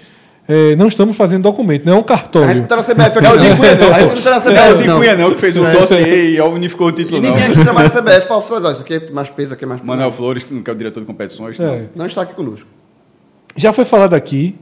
[0.47, 2.55] eh, não estamos fazendo documento, não é um A gente cartório.
[2.61, 3.93] não tá na CBF Não é o Cunha, não.
[3.93, 4.97] A gente não tá na Não é o CBF, Zico não.
[4.99, 7.29] Cunha, não, que fez o dossiê e unificou o título, E não.
[7.31, 9.79] ninguém aqui trabalha na CBF falar, ó, isso aqui é mais peso, aqui é mais
[9.79, 9.87] peso.
[9.87, 11.59] Manuel Flores, que não é o diretor de competições.
[11.59, 11.63] É.
[11.65, 11.89] Não.
[11.95, 12.67] Não está aqui conosco.
[13.55, 14.55] Já foi falado aqui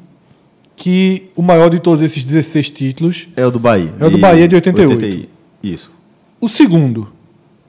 [0.76, 3.94] que o maior de todos esses 16 títulos, É o do Bahia.
[4.00, 5.30] É o do Bahia de 88.
[5.64, 5.92] Isso.
[6.40, 7.08] o segundo,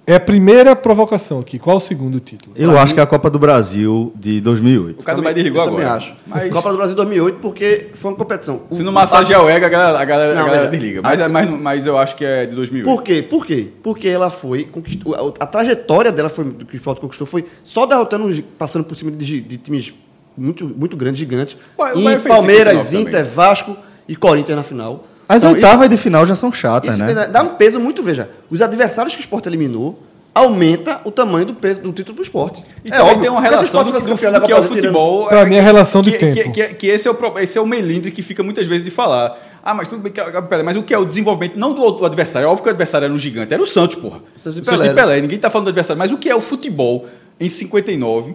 [0.04, 1.58] é a primeira provocação aqui.
[1.58, 2.54] Qual o segundo título?
[2.56, 5.00] Eu acho que é a Copa do Brasil de 2008.
[5.00, 5.96] O cara do Bahia desligou eu também agora.
[5.98, 6.14] acho.
[6.26, 8.62] Mas Copa do Brasil 2008, porque foi uma competição.
[8.70, 11.02] se não massagear o ego, a galera, a galera, Não, a galera desliga.
[11.02, 12.84] Mas, é- mas, mas eu acho que é de 2008.
[12.96, 13.22] Por quê?
[13.22, 13.68] Por quê?
[13.82, 14.64] Porque ela foi.
[14.64, 18.84] conquistou- a, a trajetória dela foi, do que o esporte conquistou foi só derrotando, passando
[18.84, 19.92] por cima de, de times
[20.36, 21.56] muito, muito grandes, gigantes.
[21.78, 23.76] O E Palmeiras, 59 Inter, Vasco
[24.08, 25.04] e Corinthians na final.
[25.28, 27.12] As Então, oitavas de final já são chatas, Isso, né?
[27.12, 28.28] isso dá um peso muito, veja.
[28.50, 29.98] Os adversários que o esporte eliminou
[30.34, 32.62] aumenta o tamanho do peso do título do esporte.
[32.84, 34.16] E também tem uma relação do, do, do
[34.46, 35.28] que é o futebol.
[35.28, 36.34] Pra mim é a relação de que, tempo.
[36.34, 38.90] Que, que, que esse, é o, esse é o melindre que fica muitas vezes de
[38.90, 39.38] falar.
[39.62, 42.06] Ah, mas tudo bem, que- pera, mas o que é o desenvolvimento, não do, do
[42.06, 44.20] adversário, é óbvio que o adversário era um gigante, era o Santos, porra.
[44.34, 45.02] Santos de O Santos de Pelé.
[45.02, 47.06] Pelé, ninguém tá falando do adversário, mas o que é o futebol
[47.38, 48.34] em 59?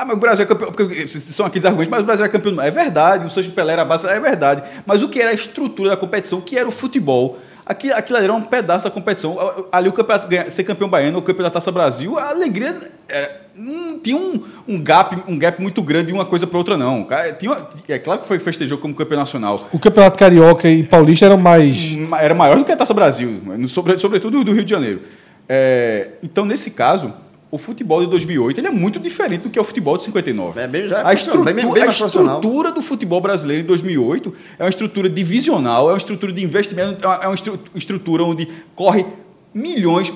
[0.00, 2.60] Ah, mas o Brasil é campeão, porque são aqueles argumentos, mas o Brasil é campeão.
[2.62, 4.62] É verdade, o de Pelé era base, é verdade.
[4.86, 7.36] Mas o que era a estrutura da competição, o que era o futebol?
[7.66, 9.36] Aquilo, aquilo ali era um pedaço da competição.
[9.72, 12.76] Ali o campeonato, ser campeão baiano, o campeão da Taça Brasil, a alegria
[13.08, 16.76] era- não tinha um, um, gap, um gap muito grande de uma coisa para outra,
[16.78, 17.06] não.
[17.40, 19.68] Tinha uma- é claro que foi festejou como campeão nacional.
[19.72, 21.76] O Campeonato Carioca e Paulista eram mais.
[22.20, 23.38] Era maior do que a Taça Brasil,
[23.68, 25.02] sobre- sobretudo do Rio de Janeiro.
[25.48, 27.12] É, então, nesse caso,
[27.50, 30.60] o futebol de 2008 ele é muito diferente do que é o futebol de 59.
[30.60, 34.34] É bem- já é a estrutura, bem- bem a estrutura do futebol brasileiro em 2008
[34.58, 39.06] é uma estrutura divisional, é uma estrutura de investimento, é uma, é estrutura onde corre
[39.54, 40.12] milhões,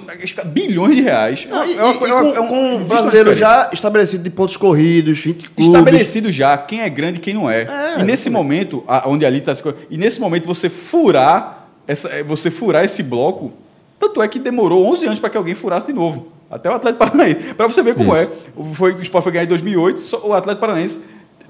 [0.46, 1.46] bilhões de reais.
[1.50, 4.56] Não, e, É uma- é uma- é um- com um brasileiro já estabelecido de pontos
[4.58, 5.66] corridos, 20 clubes.
[5.66, 7.62] estabelecido já quem é grande e quem não é.
[7.62, 9.52] É, e nesse momento, a- onde ali está
[9.90, 13.52] e nesse momento você furar essa, é, você furar esse bloco,
[13.98, 16.31] tanto é que demorou 11 anos para que alguém furasse de novo.
[16.52, 17.54] Até o Atlético Paranaense.
[17.56, 18.22] Para você ver como Isso.
[18.30, 18.30] é.
[18.54, 21.00] O, foi, o Sport foi ganhar em 2008, só, o Atlético Paranaense,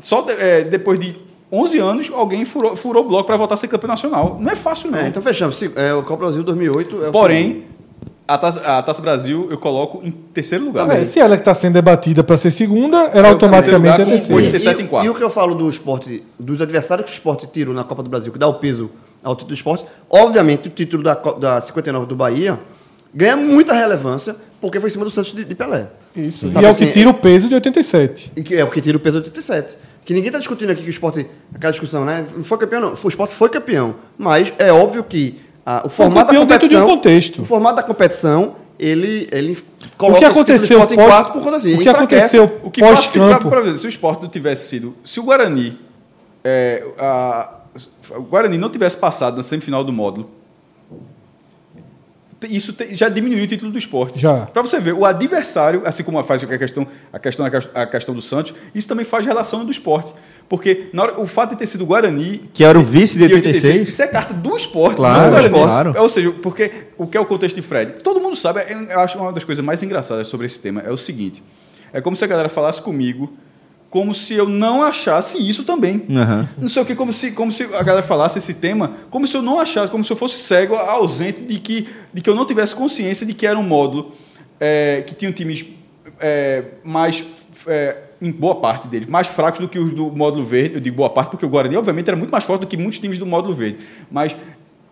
[0.00, 1.16] só é, depois de
[1.50, 4.38] 11 anos, alguém furou, furou o bloco para voltar a ser campeão nacional.
[4.40, 4.98] Não é fácil, não.
[4.98, 5.56] É, então fechamos.
[5.56, 7.12] Se- É, o Copa Brasil 2008 é segundo.
[7.12, 7.64] Porém,
[8.26, 10.88] a Taça, a Taça Brasil eu coloco em terceiro lugar.
[10.90, 14.10] É, se ela que está sendo debatida para ser segunda, era automaticamente a lugar com
[14.12, 14.34] terceira.
[14.34, 14.46] oito.
[14.46, 15.06] 87 em quatro.
[15.06, 18.02] E o que eu falo do esporte, dos adversários que o esporte tirou na Copa
[18.02, 18.88] do Brasil, que dá o peso
[19.22, 22.58] ao título do esporte, obviamente o título da, da 59 do Bahia
[23.14, 25.88] ganha muita relevância porque foi em cima do Santos de, de Pelé.
[26.16, 26.50] Isso.
[26.50, 28.32] Sabe e é o assim, que tira o peso de 87.
[28.34, 29.76] E que é o que tira o peso do 87.
[30.04, 31.26] Que ninguém está discutindo aqui que o esporte.
[31.54, 32.24] Aquela discussão, né?
[32.34, 32.94] Não foi campeão, não.
[33.00, 33.96] O esporte foi campeão.
[34.16, 36.86] Mas é óbvio que ah, o formato da de um competição.
[36.86, 37.42] contexto.
[37.42, 40.96] O formato da competição, ele, ele O coloca que esse título do aconteceu esporte em
[40.96, 41.74] pós- quarto por conta assim.
[41.74, 43.48] o que aconteceu O que pós-campo.
[43.48, 44.96] pra ver, se o esporte não tivesse sido.
[45.04, 45.78] Se o Guarani.
[46.44, 47.58] é, a-
[48.16, 50.30] o Guarani não tivesse passado na semifinal do módulo.
[52.46, 54.20] Isso te- já diminuiu o título do esporte.
[54.20, 54.46] Já.
[54.46, 58.20] Para você ver, o adversário, assim como faz a questão, a questão, a questão do
[58.22, 60.12] Santos, isso também faz relação do esporte.
[60.48, 62.50] Porque na hora, o fato de ter sido o Guarani.
[62.52, 63.88] Que era o vice de 86.
[63.88, 64.96] Isso é carta do esporte.
[64.96, 65.54] Claro, não do Guarani.
[65.54, 65.94] claro.
[65.98, 68.02] Ou seja, porque o que é o contexto de Fred?
[68.02, 70.90] Todo mundo sabe, eu eu acho uma das coisas mais engraçadas sobre esse tema é
[70.90, 71.42] o seguinte:
[71.92, 73.32] é como se a galera falasse comigo
[73.92, 76.06] como se eu não achasse isso também.
[76.16, 76.48] Aham.
[76.56, 79.36] Não sei o que, como se, como se a galera falasse esse tema, como se
[79.36, 82.46] eu não achasse, como se eu fosse cego, ausente de que, de que eu não
[82.46, 84.12] tivesse consciência de que era um módulo
[84.58, 85.66] é, que tinha times
[86.18, 87.22] é, mais,
[87.66, 90.76] é, em boa parte deles, mais fracos do que os do módulo verde.
[90.76, 92.98] Eu digo boa parte porque o Guarani, obviamente, era muito mais forte do que muitos
[92.98, 93.76] times do módulo verde.
[94.10, 94.34] Mas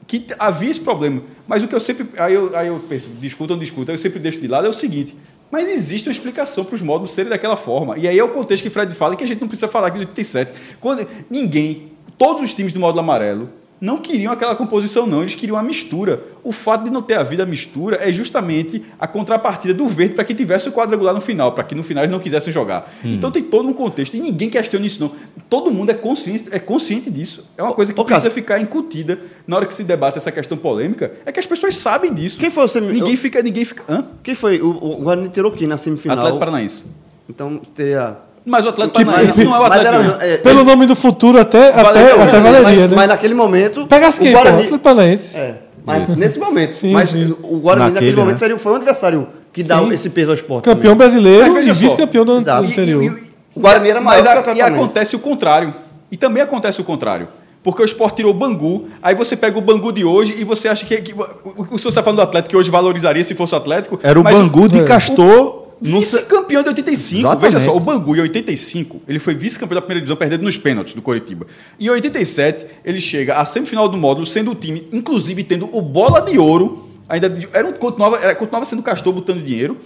[0.06, 1.22] que havia esse problema.
[1.48, 2.06] Mas o que eu sempre.
[2.18, 4.68] Aí eu, aí eu penso, discuta ou não discuta, eu sempre deixo de lado, é
[4.68, 5.16] o seguinte.
[5.50, 7.98] Mas existe uma explicação para os módulos serem daquela forma.
[7.98, 9.98] E aí é o contexto que Fred fala, que a gente não precisa falar aqui
[9.98, 10.52] do 87.
[10.78, 13.50] Quando ninguém, todos os times do módulo amarelo,
[13.80, 15.22] não queriam aquela composição, não.
[15.22, 16.22] Eles queriam a mistura.
[16.44, 20.24] O fato de não ter havido a mistura é justamente a contrapartida do verde para
[20.24, 22.92] que tivesse o quadrangular no final, para que no final eles não quisessem jogar.
[23.04, 24.14] Então tem todo um contexto.
[24.16, 25.12] E ninguém questiona isso, não.
[25.48, 27.50] Todo mundo é consciente, é consciente disso.
[27.56, 28.42] É uma coisa que ô, precisa Cássio.
[28.42, 31.12] ficar incutida na hora que se debate essa questão polêmica.
[31.24, 32.38] É que as pessoas sabem disso.
[32.38, 33.42] Quem foi o semi- Ninguém eu- fica.
[33.42, 33.82] Ninguém fica.
[33.88, 34.04] Hã?
[34.22, 34.60] Quem foi?
[34.60, 36.18] O, o Guarani tirou quem na semifinal?
[36.18, 36.84] Atlético Paranaense.
[37.28, 38.16] Então teria.
[38.44, 40.14] Mas o Atlético Que- Paranaense não é o Mas Atlético.
[40.22, 42.96] era- é, Pelo esse- nome do futuro, até, até, Valeria, até mas, valeria, mas, né?
[42.96, 43.86] mas naquele momento.
[43.86, 44.38] Pegasse o quem, pô?
[44.38, 44.56] Guarani.
[44.56, 45.36] Atlético Paranaense.
[45.36, 45.54] É,
[45.86, 46.80] mas nesse momento.
[46.80, 47.34] Sim, mas sim.
[47.42, 48.38] o Guarani Naquele, naquele momento né?
[48.38, 49.90] seria, foi um adversário que dá Sim.
[49.92, 50.64] esse peso ao esporte.
[50.64, 50.96] Campeão também.
[51.08, 52.66] brasileiro Mas e vice-campeão do ano Exato.
[52.68, 53.02] anterior.
[53.02, 55.74] E- e- e- O Guarani era maior Mas que o a, e acontece o contrário.
[56.10, 57.28] E também acontece o contrário.
[57.62, 60.66] Porque o Sport tirou o Bangu, aí você pega o Bangu de hoje e você
[60.66, 60.96] acha que.
[61.02, 63.52] que o, o, o- se você está falando do Atlético, que hoje valorizaria se fosse
[63.52, 64.00] o Atlético.
[64.02, 64.84] Era o Bangu de é.
[64.84, 65.59] Castor.
[65.80, 67.20] Vice-campeão de 85.
[67.20, 67.52] Exatamente.
[67.52, 70.94] Veja só, o Bangu em 85, ele foi vice-campeão da primeira divisão, perdendo nos pênaltis
[70.94, 71.46] do Coritiba.
[71.78, 75.80] E em 87, ele chega à semifinal do módulo, sendo o time, inclusive tendo o
[75.80, 79.78] bola de ouro, ainda era um, continuava, era, continuava sendo Castor botando dinheiro.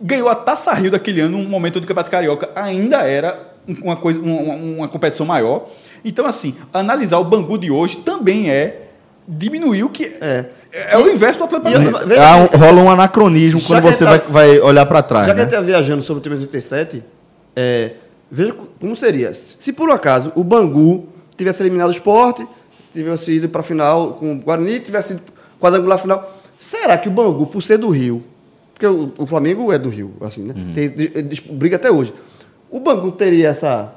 [0.00, 4.20] Ganhou a Taça Rio daquele ano, um momento do Campeonato Carioca, ainda era uma, coisa,
[4.20, 5.68] uma, uma- uma competição maior.
[6.04, 8.88] Então, assim, analisar o Bangu de hoje também é
[9.26, 10.04] diminuir o que.
[10.20, 10.44] É.
[10.72, 12.14] É, o inverso do Atlético Paranaense.
[12.14, 15.26] Há um- rola um anacronismo quando que você tá- vai, vai olhar para trás.
[15.26, 15.42] Já que né?
[15.42, 17.02] a gente está viajando sobre o time de 87,
[17.56, 17.92] é,
[18.30, 19.32] veja co- como seria.
[19.32, 22.46] Se por um acaso o Bangu tivesse eliminado o esporte,
[22.92, 25.22] tivesse ido para a final com o Guarani, tivesse ido
[25.60, 28.22] quadrangular final, será que o Bangu, por ser do Rio,
[28.74, 30.54] porque o, o Flamengo é do Rio, assim, né?
[30.56, 30.72] Uhum.
[30.72, 32.12] Tem- de- de- briga até hoje.
[32.70, 33.94] O Bangu teria essa.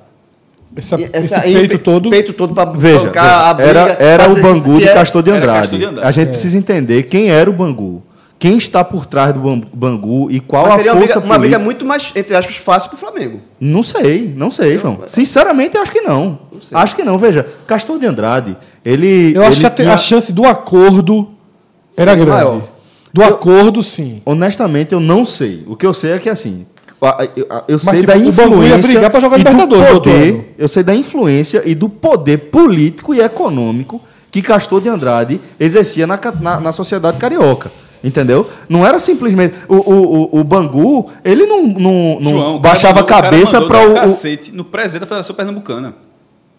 [0.76, 2.10] Essa, essa esse peito todo.
[2.10, 3.70] peito todo para Veja, bancar a briga.
[3.70, 5.60] era, era o Bangu de é- Castor de Andrade.
[5.60, 6.08] Castor de Andrade.
[6.08, 8.04] A gente precisa entender quem era o Bangu.
[8.40, 9.40] Quem está por trás do
[9.72, 12.90] Bangu e qual Mas a força uma briga, uma briga muito mais, entre aspas, fácil
[12.90, 13.40] para o Flamengo.
[13.60, 15.00] Não sei, não sei, João.
[15.06, 16.40] Sinceramente, eu acho que não.
[16.60, 16.76] sei.
[16.76, 17.20] Acho que não.
[17.20, 19.36] Veja, Castor de Andrade, ele.
[19.36, 21.28] Eu acho ele que a, tinha- a chance do acordo
[21.96, 22.30] era Seria grande.
[22.46, 22.62] maior.
[23.14, 24.22] Do acordo, sim.
[24.26, 25.64] Honestamente, eu não sei.
[25.68, 26.66] O que eu sei é que assim.
[27.68, 29.00] Eu, sei tipo, da o influência.
[29.00, 34.00] e do poder, eu sei da influência e do poder político e econômico
[34.30, 37.72] que Castor de Andrade exercia na, na, na sociedade carioca.
[38.04, 38.50] Entendeu?
[38.68, 39.56] Não era simplesmente.
[39.68, 43.60] O, o, o, o Bangu, ele não, não, não João, o baixava a o cabeça
[43.60, 43.90] mandou para o.
[43.90, 45.96] um o- cacete no presidente da Federação Pernambucana.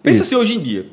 [0.03, 0.35] Pensa Isso.
[0.35, 0.87] assim hoje em dia,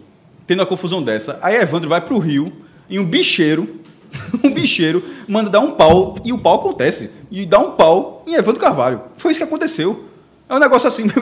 [0.47, 2.51] tendo uma confusão dessa, aí Evandro vai pro Rio
[2.89, 3.67] e um bicheiro,
[4.43, 7.11] um bicheiro manda dar um pau e o pau acontece.
[7.31, 9.01] E dá um pau em Evandro Carvalho.
[9.17, 10.05] Foi isso que aconteceu.
[10.47, 11.03] É um negócio assim,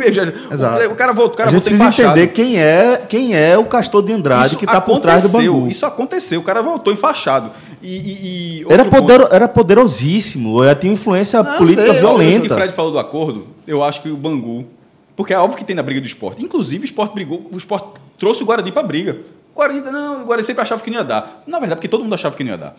[0.52, 0.86] Exato.
[0.90, 2.18] o cara voltou, o cara a gente voltou precisa enfaixado.
[2.18, 5.30] entender quem é, quem é o Castor de Andrade Isso que está por trás do
[5.30, 5.68] Bangu.
[5.68, 7.52] Isso aconteceu, o cara voltou enfaixado.
[7.84, 11.98] E, e- e Era, ponto- poder, era poderosíssimo, era- tinha influência política sei, eu sei
[11.98, 12.56] Isso que o violenta.
[12.56, 14.66] Fred falou do acordo, eu acho que o Bangu.
[15.16, 16.44] Porque é óbvio que tem na briga do esporte.
[16.44, 17.88] Inclusive, o esporte brigou, o esporte
[18.20, 19.18] trouxe o Guarani para briga.
[19.54, 21.44] O Guarani, não, o Guarani sempre achava que não ia dar.
[21.48, 22.78] Na verdade, porque todo mundo achava que não ia dar.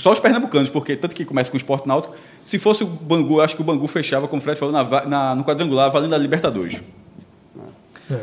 [0.00, 2.14] Só os pernambucanos, porque tanto que começa com o esporte náutico.
[2.42, 5.06] Se fosse o Bangu, eu acho que o Bangu fechava, como o Fred falou, na
[5.06, 6.80] na- no quadrangular, valendo a Libertadores.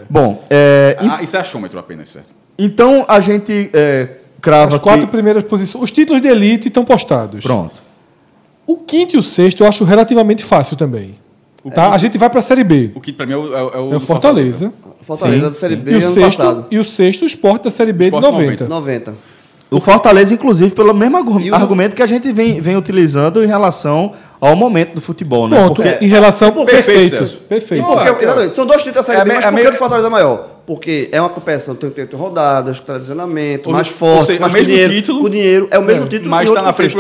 [0.10, 2.30] Bom, é, Ah, isso é achômetro apenas, certo?
[2.58, 4.10] então a gente é,
[4.42, 5.12] crava As quatro que...
[5.12, 5.84] primeiras posições.
[5.84, 7.44] Os títulos de elite estão postados.
[7.44, 7.82] Pronto.
[8.66, 11.16] O quinto e o sexto eu acho relativamente fácil também.
[11.74, 11.92] Tá?
[11.94, 12.92] A gente vai para a Série B.
[12.96, 14.74] O que para mim é o, é o- é o É o do Fortaleza.
[15.02, 15.82] Fortaleza Sim, da Série sim.
[15.82, 16.66] B E o, ano sexto, passado.
[16.72, 18.66] e o sexto, o esporte da Série B de 90.
[18.68, 19.16] 90.
[19.70, 24.14] O Fortaleza, inclusive, pelo mesmo argu- argumento que a gente vem, vem utilizando em relação
[24.40, 25.58] ao momento do futebol, né?
[25.58, 26.52] Pronto, Porque em relação.
[26.66, 27.38] Perfeito, perfeito.
[27.50, 27.84] Perfeito.
[27.84, 29.72] E Porque, exatamente, são dois títulos da Série é B, mas é por que o
[29.72, 30.48] do Fortaleza é maior?
[30.68, 34.74] Porque é uma competição tem 88 rodadas, tradicionamento, mais forte, seja, mais é o mesmo
[34.74, 35.22] dinheiro, título.
[35.22, 36.94] com dinheiro, é o mesmo título Mas está na frente.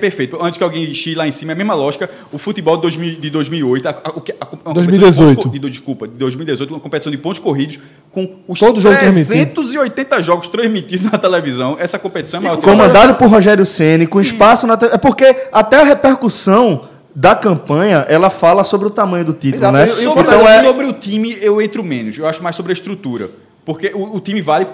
[0.00, 0.38] Perfeito.
[0.42, 2.08] Antes que alguém chie lá em cima, é a mesma lógica.
[2.32, 5.28] O futebol de, 2000 de 2008, a, a, o a, uma competição de 2018.
[5.28, 7.78] pontos co- de, desculpa, de 2018, uma competição de pontos corridos
[8.10, 9.34] com os Todo jogo transmitido.
[9.54, 11.76] 380 jogos transmitidos na televisão.
[11.78, 14.78] Essa competição é maior Comandado por Rogério Ceni, com espaço na.
[14.78, 19.56] te- É porque até a repercussão da campanha ela fala sobre o tamanho do título,
[19.64, 19.72] Exato.
[19.76, 19.84] né?
[19.84, 20.62] E- e o Sobre, então é.
[20.62, 22.16] sobre o time, eu entro menos.
[22.18, 23.30] Eu acho mais sobre a estrutura.
[23.64, 24.66] Porque o, o time vale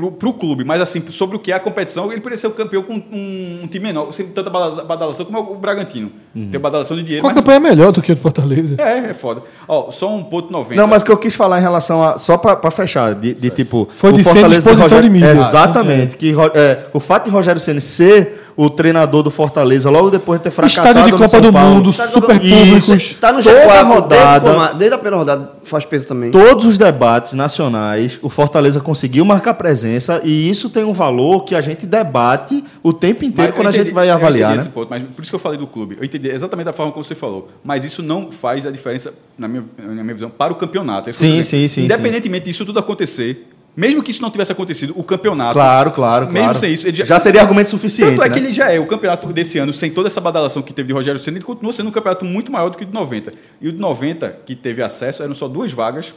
[0.00, 2.52] pro, pro clube, mas assim, sobre o que é a competição, ele poderia ser o
[2.52, 6.10] campeão com um, um time menor, sem tanta badala- badalação como é o Bragantino.
[6.50, 7.40] Tem badalação de dinheiro, Qual mas...
[7.40, 8.76] campanha é melhor do que a do Fortaleza?
[8.78, 9.42] É, é foda.
[9.68, 10.80] Ó, só um ponto 90.
[10.80, 12.18] Não, mas o que eu quis falar em relação a.
[12.18, 13.88] Só pra, pra fechar, de, de tipo.
[13.94, 15.32] Foi o de Fortaleza do disposição de mídia.
[15.32, 16.16] Exatamente.
[16.16, 20.44] Que, é, o fato de Rogério Ceni ser o treinador do Fortaleza logo depois de
[20.44, 20.88] ter fracassado.
[20.88, 23.16] Estádio de no Copa São do Paulo, Mundo, Tá no super públicos.
[23.20, 24.08] Tá no Toda G4, rodada-
[24.40, 26.30] Desde, o coma- desde a primeira rodada faz peso também.
[26.30, 29.89] Todos os debates nacionais, o Fortaleza conseguiu marcar presença
[30.24, 33.68] e isso tem um valor que a gente debate o tempo inteiro Mas quando eu
[33.68, 34.66] a gente entendi- vai eu avaliar, entendi né?
[34.66, 35.96] esse ponto, mas por isso que eu falei do clube.
[35.98, 37.48] Eu entendi exatamente da forma como você falou.
[37.64, 41.08] Mas isso não faz a diferença, na minha, na minha visão, para o campeonato.
[41.08, 43.46] É eu Sim, sim, sim, Independentemente disso tudo acontecer,
[43.76, 45.52] mesmo que isso não tivesse acontecido, o campeonato.
[45.54, 46.58] Claro, claro, Mesmo claro.
[46.58, 48.10] sem isso, ele já, seria argumento suficiente.
[48.10, 48.34] Tanto é né?
[48.34, 50.92] que ele já é o campeonato desse ano, sem toda essa badalação que teve de
[50.92, 53.32] Rogério Senna, ele continua sendo um campeonato muito maior do que o de 90.
[53.60, 56.12] E o de 90, que teve acesso, eram só duas vagas.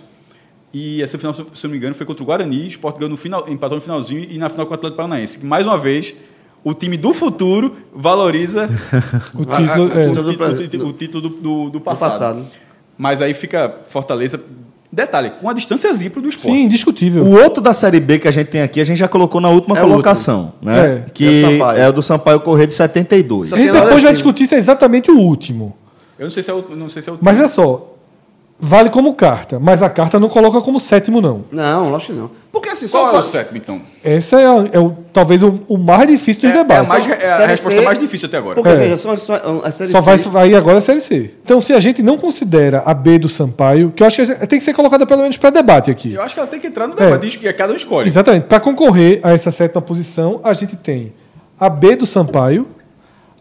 [0.73, 3.09] E essa final, se eu não me engano, foi contra o Guarani, o Sport ganhou
[3.09, 5.37] no final, empatou no finalzinho e na final com o Atlético Paranaense.
[5.37, 6.15] Que, Mais uma vez,
[6.63, 8.67] o time do futuro valoriza
[9.35, 10.07] O A- a- título, a- é.
[10.07, 12.09] o do título, o título- o título do, do- do Do passado.
[12.11, 12.45] passado.
[12.97, 14.41] Mas aí fica Fortaleza.
[14.91, 16.55] Detalhe, com a distânciazinha pro do esporte.
[16.55, 17.23] Sim, indiscutível.
[17.23, 19.49] O outro da Série B que a gente tem aqui, a gente já colocou na
[19.49, 21.05] última É colocação, né?
[21.07, 21.09] É.
[21.11, 23.49] Que É o é, o do Sampaio Corrêa de 72.
[23.49, 25.75] Só A gente tem lá depois vai discutir se é exatamente o último.
[26.19, 26.63] Eu não sei se é o.
[26.75, 27.92] Não sei se é o Mas veja só,
[28.65, 31.43] vale como carta, mas a carta não coloca como sétimo, não.
[31.51, 32.31] Não, lógico que não.
[32.49, 33.81] Porque assim, Qual só é o faz- sétimo, então?
[34.01, 36.87] Essa é, a- é o- talvez o, o mais difícil dos É, é a, debates.
[36.87, 38.55] mais- é a resposta C, mais difícil até agora.
[38.55, 38.75] Porque, É.
[38.75, 39.33] veja, só, só,
[39.65, 41.31] a série Só vai, C, vai agora a Série C.
[41.43, 44.59] Então, se a gente não considera a B do Sampaio, que eu acho que tem
[44.59, 46.13] que ser colocada pelo menos para debate aqui.
[46.13, 48.07] Eu acho que ela tem que entrar no debate e cada um escolhe.
[48.07, 48.43] Exatamente.
[48.45, 51.11] Para concorrer a essa sétima posição, a gente tem
[51.59, 52.65] a B do Sampaio,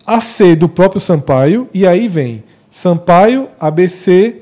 [0.05, 2.43] a C do próprio Sampaio, e aí vem
[2.73, 4.41] Sampaio, ABC,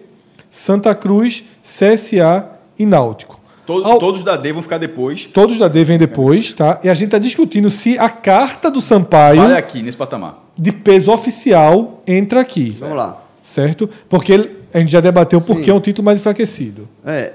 [0.61, 3.41] Santa Cruz, CSA e Náutico.
[3.67, 5.25] Todo- Ao- Todos da D vão ficar depois.
[5.25, 6.79] Todos da D vêm depois, tá?
[6.85, 10.45] E a gente está discutindo se a carta do Sampaio, Vale aqui, nesse patamar.
[10.59, 12.71] de peso oficial, entra aqui.
[12.79, 13.23] Vamos lá.
[13.43, 13.89] Certo?
[14.09, 16.87] Porque ele- a gente já debateu porque é um título mais enfraquecido.
[17.07, 17.33] É,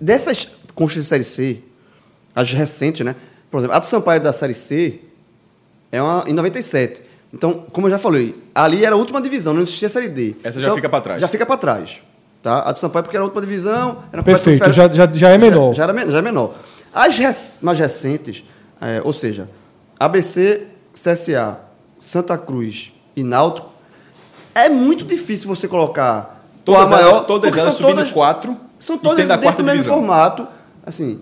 [0.00, 1.58] dessas conquistas de Série C,
[2.34, 3.14] as recentes, né?
[3.50, 4.98] Por exemplo, a do Sampaio da Série C
[5.90, 7.02] é uma, em 97.
[7.34, 10.36] Então, como eu já falei, ali era a última divisão, não existia a Série D.
[10.42, 11.20] Essa já Então, fica pra trás.
[11.20, 12.00] Já fica para trás.
[12.42, 12.62] Tá?
[12.68, 13.98] A do Sampaio porque era a última divisão.
[14.12, 15.74] Era uma Perfeito, já, já, já é menor.
[15.74, 16.54] Já, já era, já é menor.
[16.92, 18.44] As rec- mais recentes,
[18.80, 19.48] é, ou seja,
[19.98, 21.58] ABC, CSA,
[21.98, 23.70] Santa Cruz e Náutico,
[24.54, 28.12] é muito difícil você colocar Todas a elas, maior, todas porque elas são subindo todas-
[28.12, 29.94] quatro são todas dentro quarta do mesmo divisão.
[29.96, 30.46] formato.
[30.84, 31.18] Assim,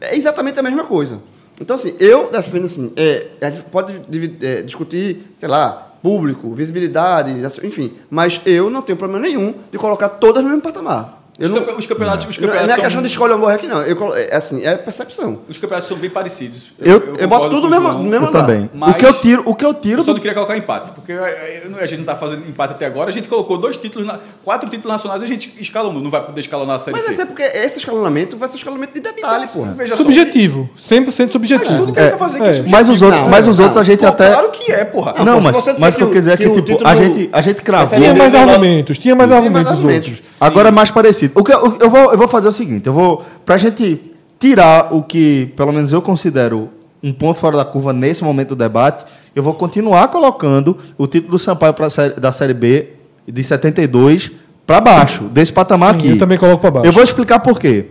[0.00, 1.20] é exatamente a mesma coisa.
[1.60, 4.00] Então, assim, eu defendo assim, é, a gente pode
[4.40, 7.32] é, discutir, sei lá, público, visibilidade,
[7.64, 11.21] enfim, mas eu não tenho problema nenhum de colocar todas no mesmo patamar.
[11.38, 13.32] Eu Os, não, campe- os campeonatos, os não, campeonatos não é são, questão de escolha
[13.32, 13.80] ou morrer aqui, não.
[13.82, 15.40] Eu, colo- é, assim, é percepção.
[15.48, 16.72] os campeonatos são bem parecidos.
[16.78, 18.02] Eu, eu, boto concordo tudo no mesmo, João.
[18.02, 18.40] no mesmo Eu andar.
[18.42, 18.70] também.
[18.74, 20.90] Mas- O que eu tiro, o que eu tiro Eu só não queria colocar empate,
[20.90, 23.08] porque eu- eu- a gente não está fazendo empate até agora.
[23.08, 26.02] A gente colocou dois títulos, na- quatro títulos nacionais e a gente escalonou.
[26.02, 27.22] Não vai poder escalonar a Série Mas C.
[27.22, 29.72] é porque esse escalonamento vai ser escalonamento de detalhe, porra.
[29.72, 31.78] Veja só, Subjetivo, 100% subjetivo.
[31.78, 32.52] tudo que a gente tá fazendo é é.
[32.52, 32.76] subjetivo.
[32.76, 35.14] Mas os outros, Não, mas os outros a gente Pô, até Claro que é, porra.
[35.24, 37.40] Não, mas, mas o que eu que quero dizer é que, tipo, a gente, a
[37.40, 37.98] gente cravou.
[37.98, 39.82] Tinha mais argumentos, tinha mais argumentos.
[39.82, 40.22] outros.
[40.38, 41.21] Agora é mais parecido.
[41.34, 43.24] O que eu, eu, vou, eu vou fazer o seguinte: eu vou.
[43.44, 44.00] Pra gente
[44.38, 46.68] tirar o que, pelo menos eu considero
[47.02, 49.04] um ponto fora da curva nesse momento do debate,
[49.34, 52.90] eu vou continuar colocando o título do Sampaio pra série- da Série B
[53.26, 54.30] de 72
[54.66, 56.08] para baixo, desse patamar Sim, aqui.
[56.10, 56.86] eu também coloco pra baixo.
[56.88, 57.86] Eu vou explicar por quê.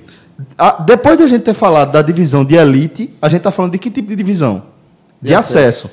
[0.57, 3.73] A- depois de a gente ter falado da divisão de elite, a gente está falando
[3.73, 4.63] de que tipo de divisão?
[5.21, 5.89] De, De acesso.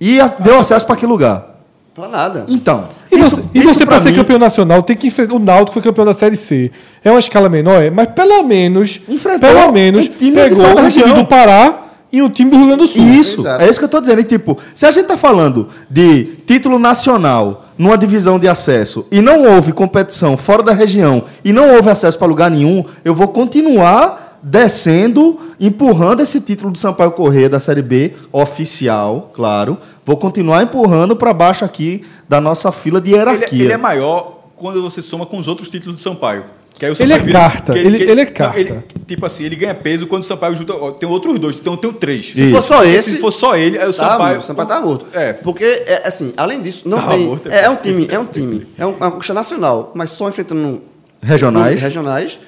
[0.00, 1.58] E a- deu acesso para que lugar?
[1.94, 2.44] Pra nada.
[2.48, 2.88] Então.
[3.10, 5.34] E isso- você, e você para ser mim- campeão nacional, tem que enfrentar.
[5.36, 6.70] O Náutico foi campeão da Série C.
[7.04, 9.00] É uma escala menor, é, mas pelo menos.
[9.08, 11.14] Enfrentou pelo menos um time pegou um time região.
[11.14, 13.02] do Pará e um time do Rio Grande do Sul.
[13.02, 13.62] Isso, Exato.
[13.62, 14.20] é isso que eu estou dizendo.
[14.20, 19.20] E, tipo, se a gente está falando de título nacional numa divisão de acesso e
[19.22, 23.28] não houve competição fora da região e não houve acesso para lugar nenhum, eu vou
[23.28, 29.76] continuar descendo, empurrando esse título do Sampaio Corrêa da Série B, oficial, claro.
[30.08, 33.62] Vou continuar empurrando para baixo aqui da nossa fila de Ele, hierarquia.
[33.64, 36.44] ele é maior quando você soma com os outros títulos do Sampaio.
[36.78, 38.84] Que aí o Ele é vira- carta, que ele- que- ele é carta.
[39.06, 40.72] tipo assim, ele ganha peso quando o Sampaio junta.
[40.74, 42.32] ó, Tem outros dois, então tem o três.
[42.34, 43.10] Se for só esse.
[43.10, 44.38] Se for só ele, aí o Tá, Sampaio.
[44.38, 45.06] o Sampaio tá morto.
[45.12, 45.34] É.
[45.34, 47.26] Porque, é, assim, além disso, não Tava tem.
[47.26, 48.66] morto, é é, é um time, é um time.
[48.78, 50.80] É um- uma conquista nacional, mas só enfrentando
[51.20, 51.78] Regionais.
[51.82, 52.38] regionais.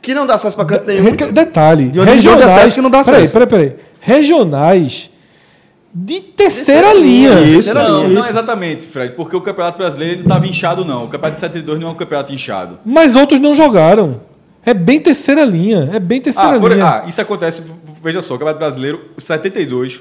[0.00, 1.14] Que não dá acesso pra canto nenhum.
[1.32, 1.84] Detalhe.
[1.90, 3.32] De de regionais, que não dá Peraí, acesso.
[3.34, 3.72] peraí, peraí.
[4.00, 5.10] Regionais
[5.94, 7.34] de terceira, Terceira linha.
[7.38, 7.72] linha, Isso.
[7.72, 8.20] Não, linha.
[8.20, 11.04] não exatamente, Fred, porque o Campeonato Brasileiro não estava inchado, não.
[11.04, 12.78] O Campeonato de 72 não é um campeonato inchado.
[12.84, 14.20] Mas outros não jogaram.
[14.66, 15.90] É bem terceira linha.
[15.92, 16.84] É bem terceira Ah, por- linha.
[16.84, 17.62] ah, isso acontece,
[18.02, 20.00] veja só, o Campeonato Brasileiro, 72,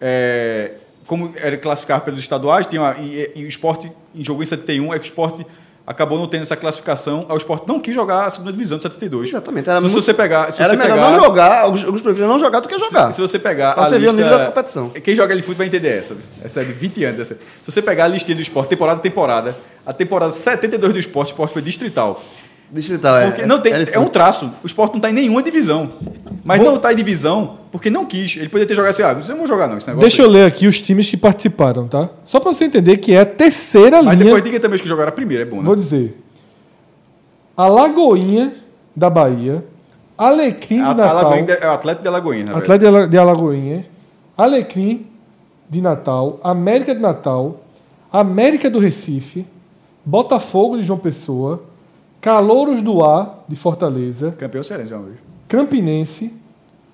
[0.00, 0.72] é,
[1.06, 3.90] como era classificado pelos estaduais, tinha uma- e, e o esporte
[4.20, 5.46] jogou em 71, é que o esporte
[5.92, 9.28] acabou não tendo essa classificação, o esporte não quis jogar a segunda divisão de 72.
[9.28, 9.68] Exatamente.
[9.70, 10.52] Era se muito- você pegar.
[10.52, 13.06] Se Era você melhor pegar, não jogar, alguns, alguns preferiram não jogar do que jogar.
[13.12, 14.88] Se, se você pegar Pra a você ver o lista, nível da competição.
[14.90, 16.16] Quem joga ali futebol vai entender essa.
[16.42, 17.20] Essa é de 20 anos.
[17.20, 17.34] Essa.
[17.34, 19.56] Se você pegar a listinha do esporte, temporada a temporada,
[19.86, 22.22] a temporada 72 do esporte, o esporte foi distrital.
[22.72, 23.26] Distrital, é.
[23.26, 24.50] Porque não tem, é, é um traço.
[24.62, 25.92] O esporte não está em nenhuma divisão.
[26.42, 28.36] Mas Vou- não está em divisão porque não quis.
[28.36, 30.26] Ele poderia ter jogado assim, ah, vocês não vão jogar não, esse negócio Deixa eu
[30.26, 30.32] aí.
[30.32, 32.08] ler aqui os times que participaram, tá?
[32.24, 34.24] Só pra você entender que é a terceira Mas linha.
[34.24, 35.62] depois diga também os que jogaram a primeira, é bom, né?
[35.64, 36.18] Vou dizer.
[37.56, 38.54] A Lagoinha
[38.96, 39.64] da Bahia.
[40.16, 41.18] Alecrim de A, a Natal.
[41.18, 42.54] Alagoinha é o Atlético de Alagoinha, né?
[42.56, 43.86] Atlético de de Alagoinha.
[44.36, 45.06] Alecrim
[45.68, 46.40] de Natal.
[46.42, 47.60] América de Natal.
[48.10, 49.46] América do Recife.
[50.04, 51.62] Botafogo de João Pessoa.
[52.22, 54.30] Calouros do Ar de Fortaleza.
[54.38, 55.16] Campeão cearense, vez.
[55.48, 56.32] Campinense.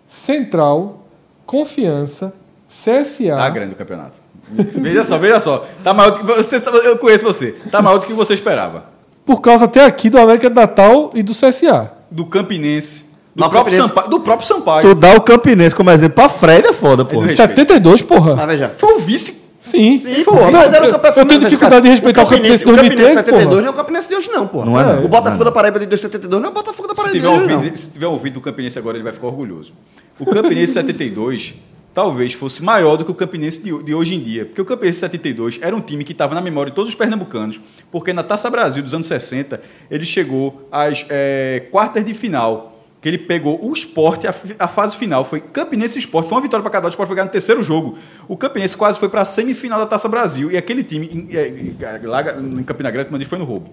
[0.09, 1.05] Central.
[1.47, 2.33] Confiança.
[2.69, 3.37] CSA.
[3.37, 4.19] Tá grande o campeonato.
[4.51, 5.67] veja só, veja só.
[5.85, 7.53] Tá maior do que você, eu conheço você.
[7.71, 8.85] Tá maior do que você esperava.
[9.27, 11.93] Por causa até aqui do América de Natal e do CSA.
[12.11, 13.05] Do Campinense,
[13.37, 14.89] do, próprio, Campinense- Sampaio, do próprio Sampaio.
[14.89, 17.17] Tu dá o Campinense como exemplo pra Fred é foda, pô.
[17.17, 17.55] Ele respeita.
[17.57, 18.35] 72, porra.
[18.35, 18.73] Mas veja.
[18.79, 19.38] Foi o vice.
[19.61, 19.97] Sim.
[19.99, 22.65] Sim, Pô, pô, mas era o eu, campeonato eu tenho dificuldade de respeitar o Campinense
[22.65, 23.61] de O Campinense 2013, 72 porra.
[23.61, 24.65] não é o Campinense de hoje, não, pô.
[24.65, 25.05] Não é, não.
[25.05, 27.77] O Botafogo da Paraíba de 72 não é o Botafogo da Paraíba de hoje, não.
[27.77, 29.73] se tiver ouvido o Campinense agora, ele vai ficar orgulhoso.
[30.19, 31.55] O Campinense 72
[31.93, 34.45] talvez fosse maior do que o Campinense de, de hoje em dia.
[34.47, 37.61] Porque o Campinense 72 era um time que estava na memória de todos os pernambucanos.
[37.91, 39.61] Porque na Taça Brasil dos anos 60,
[39.91, 42.78] ele chegou às eh, quartas de final.
[43.01, 46.29] Que ele pegou o esporte, a, a fase final foi Campinense e Esporte.
[46.29, 47.97] Foi uma vitória para cada um, o esporte foi ganhar no terceiro jogo.
[48.27, 50.51] O Campinense quase foi para a semifinal da Taça Brasil.
[50.51, 51.77] E aquele time, em, em,
[52.09, 53.73] lá em Campina Grande, mas foi no roubo.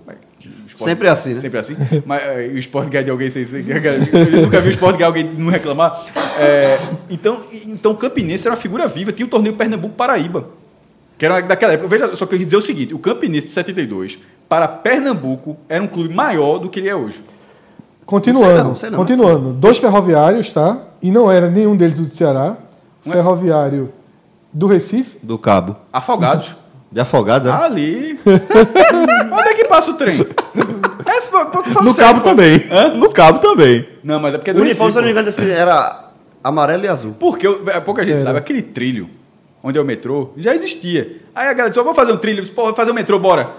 [0.67, 1.39] Esporte- Sempre assim, né?
[1.39, 1.75] Sempre assim.
[2.05, 2.21] Mas
[2.53, 3.65] o esporte ganha de alguém sem ser.
[3.67, 6.05] Eu nunca vi o esporte ganhar alguém não reclamar.
[6.39, 6.77] É,
[7.09, 9.11] então, então, o Campinense era uma figura viva.
[9.11, 10.49] Tinha o torneio Pernambuco-Paraíba.
[11.17, 11.87] Que era daquela época.
[11.89, 15.83] Veja, só que eu queria dizer o seguinte: o Campinense de 72 para Pernambuco era
[15.83, 17.23] um clube maior do que ele é hoje.
[18.05, 19.53] Continuando, Não sei não, sei continuando.
[19.53, 20.77] Dois ferroviários, tá?
[21.01, 22.55] E não era nenhum deles do Ceará.
[23.05, 23.13] Ué?
[23.13, 23.91] Ferroviário
[24.53, 25.17] do Recife.
[25.23, 25.75] Do Cabo.
[25.91, 26.55] Afogados.
[26.91, 27.51] De afogado, né?
[27.51, 28.19] Ali.
[28.25, 30.15] Onde é que passa o trem?
[31.07, 31.51] Esse, fala
[31.83, 32.29] no sério, Cabo pô.
[32.29, 32.61] também.
[32.95, 33.87] No Cabo também.
[34.03, 36.09] Não, mas é porque é O do uniforme, se eu não me engano, era
[36.43, 37.15] amarelo e azul.
[37.19, 38.23] Porque eu- é, pouca gente Era.
[38.23, 39.09] sabe, aquele trilho
[39.63, 41.21] onde é o metrô já existia.
[41.33, 42.45] Aí a galera disse: vamos fazer um trilho.
[42.55, 43.51] Vou fazer um metrô, bora.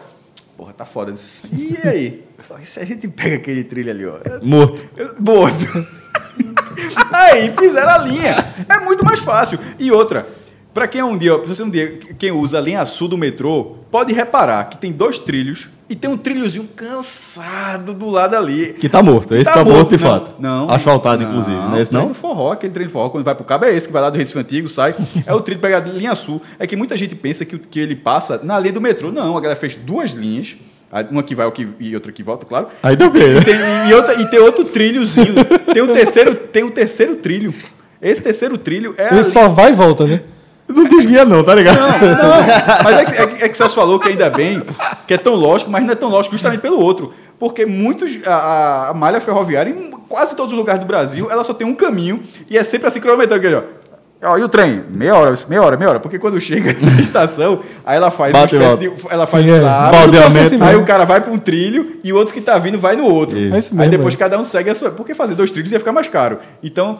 [0.56, 1.12] Porra, tá foda.
[1.12, 2.24] Disse, E aí?
[2.38, 4.18] Só que se a gente pega aquele trilho ali, ó.
[4.42, 4.84] Morto.
[5.18, 5.86] Morto.
[7.12, 8.54] Aí fizeram a linha.
[8.68, 9.58] É muito mais fácil.
[9.78, 10.26] E outra,
[10.74, 13.16] para quem é um dia, se você um dia quem usa a linha sul do
[13.16, 18.74] metrô, pode reparar que tem dois trilhos e tem um trilhozinho cansado do lado ali.
[18.74, 19.28] Que tá morto.
[19.28, 20.34] Que Esse tá, morto, de não, fato.
[20.38, 20.70] Não.
[20.70, 21.56] Asfaltado, inclusive.
[21.56, 22.08] Não é esse não?
[22.08, 24.10] do forró, aquele trem do forró, quando vai pro cabo é esse, que vai lá
[24.10, 24.94] do Recife Antigo, sai.
[25.24, 26.42] É o trilho pegar linha sul.
[26.58, 29.12] É que muita gente pensa que, que ele passa na linha do metrô.
[29.12, 30.56] Não, a galera fez duas linhas.
[31.10, 31.50] Uma que vai
[31.80, 32.68] e outra que volta, claro.
[32.82, 33.40] Aí também, né?
[33.40, 33.54] E tem,
[33.90, 35.34] e, outra, e tem outro trilhozinho.
[35.72, 37.52] Tem um terceiro, tem um terceiro trilho.
[38.00, 39.08] Esse terceiro trilho é.
[39.10, 40.22] Ele a- só vai e volta, né?
[40.68, 41.78] Não desvia não, tá ligado?
[41.78, 44.62] Não, mas é que, é, que- é que Celso falou que ainda bem,
[45.06, 47.12] que é tão lógico, mas não é tão lógico justamente pelo outro.
[47.38, 48.18] Porque muitos.
[48.26, 51.74] A, a- malha ferroviária, em quase todos os lugares do Brasil, ela só tem um
[51.74, 53.38] caminho e é sempre assim cronometrado.
[53.40, 53.62] aquele, ó.
[54.22, 54.82] Ó, e o trem?
[54.88, 56.00] Meia hora, meia hora, meia hora.
[56.00, 59.06] Porque quando chega na estação, aí ela faz Bate uma espécie de.
[59.10, 59.60] Ela faz Sim, um é.
[59.60, 60.54] lado, Baldeamento.
[60.54, 60.82] Aí mesmo.
[60.82, 63.38] o cara vai para um trilho e o outro que tá vindo vai no outro.
[63.38, 64.16] É isso Aí mesmo, depois é.
[64.16, 64.90] cada um segue a sua.
[64.90, 66.38] Porque fazer dois trilhos ia ficar mais caro.
[66.62, 66.98] Então,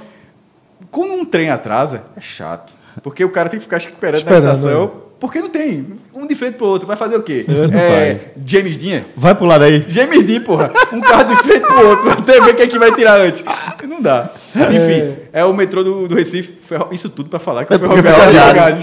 [0.90, 2.72] quando um trem atrasa, é chato.
[3.02, 5.05] Porque o cara tem que ficar esperando, Esperando, na estação.
[5.18, 5.86] Porque não tem.
[6.14, 6.86] Um de frente pro outro.
[6.86, 7.46] Vai fazer o quê?
[7.72, 9.04] É, É, James Dean?
[9.16, 9.84] Vai pro lado aí.
[9.88, 10.70] James Dean, porra.
[10.92, 12.10] Um carro de frente pro outro.
[12.10, 13.42] Até ver quem é que vai tirar antes.
[13.88, 14.30] Não dá.
[14.54, 16.52] Enfim, é o metrô do, do Recife.
[16.60, 18.74] Ferro- Isso tudo pra falar que É o ferroviário é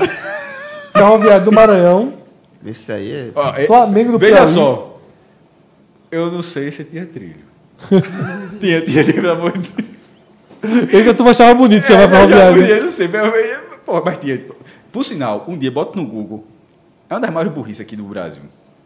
[0.94, 1.46] ferroviário.
[1.46, 2.14] do Maranhão.
[2.66, 3.30] Esse aí é.
[3.36, 4.52] Ó, é- Flamengo do Veja Piauí.
[4.52, 5.00] só.
[6.12, 7.42] Eu não sei se tinha trilho.
[8.60, 10.94] tinha, tinha, pelo amor de Deus.
[10.94, 12.60] Esse a turma achava bonito chamar É, eu ferroviário.
[12.62, 13.08] podia, não sei.
[13.08, 14.42] mas- mas- Porra, mas tinha.
[14.94, 16.45] Por sinal, um dia bota no Google.
[17.10, 18.44] É uma das maiores burrices aqui do Brasil.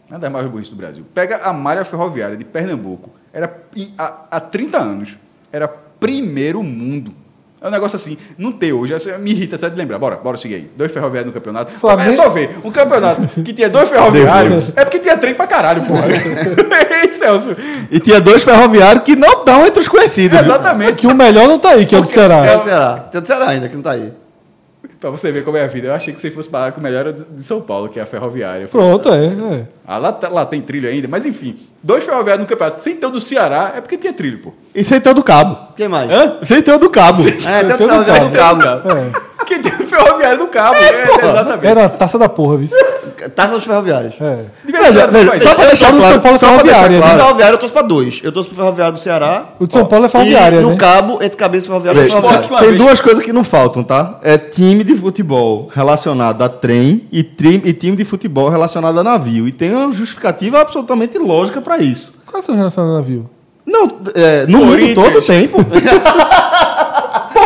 [0.09, 1.05] É uma das maiores burrices do Brasil.
[1.13, 3.11] Pega a malha ferroviária de Pernambuco.
[3.31, 3.53] Era
[3.99, 5.17] há, há 30 anos.
[5.51, 7.13] Era primeiro mundo.
[7.59, 8.93] É um negócio assim, não tem hoje.
[8.95, 9.97] Isso me irrita só de lembrar.
[9.99, 10.71] Bora, bora seguir aí.
[10.77, 11.71] Dois ferroviários no campeonato.
[11.71, 12.55] Flamengo- É só ver.
[12.63, 16.05] Um campeonato que tinha dois ferroviários é porque tinha trem pra caralho, porra.
[17.03, 17.55] Ei, Celso.
[17.91, 20.38] E tinha dois ferroviários que não estão entre os conhecidos.
[20.39, 20.47] viu?
[20.53, 20.93] Exatamente.
[20.93, 22.45] Que o melhor não tá aí, que é o do Ceará.
[22.45, 22.97] É o Ceará.
[23.11, 24.13] Tem o do Ceará ainda, que não tá aí.
[24.99, 25.88] Pra você ver como é a vida.
[25.90, 28.03] Eu achei que você fosse parar com o melhor era de São Paulo, que é
[28.03, 28.68] a ferroviária.
[28.68, 29.26] Pronto, é.
[29.26, 29.65] é.
[29.86, 31.56] Ah, lá, tá- lá tem trilho ainda, mas enfim.
[31.84, 34.53] Dois ferroviários no campeonato sem ter o do Ceará é porque tinha trilho, pô.
[34.74, 35.74] E sem ter o do cabo.
[35.76, 36.10] Quem mais?
[36.10, 36.40] Hã?
[36.44, 37.22] Sem ter o do cabo.
[37.22, 37.32] É,
[37.64, 38.64] tem do do do Cabo.
[38.90, 39.28] É.
[39.48, 40.76] Quem tem o ferroviário do cabo.
[40.76, 41.65] É, exatamente.
[41.68, 42.68] Era a taça da porra, viu?
[43.36, 44.14] Taça dos Ferroviários.
[44.22, 44.40] É.
[44.64, 47.02] Veja, veja, mas- só pra deixar no claro, São Paulo só pra deixar ferroviária, O
[47.02, 47.19] claro.
[47.24, 48.19] Ferroviário eu torço pra dois.
[48.24, 49.45] Eu torço pro Ferroviário do Ceará.
[49.60, 50.76] O de São Paulo é ferroviária, e no né?
[50.76, 52.02] Cabo, entre cabeça e Ferroviário.
[52.02, 52.49] Veja, do Ferroviário.
[52.57, 54.19] Que tem vez- duas coisas que não faltam, tá?
[54.22, 59.03] É time de futebol relacionado a trem e, tri- e time de futebol relacionado a
[59.03, 59.48] navio.
[59.48, 62.14] E tem uma justificativa absolutamente lógica pra isso.
[62.26, 63.30] Qual é o seu relacionamento ao navio?
[63.65, 65.57] Não, é, no mundo todo tem, pô.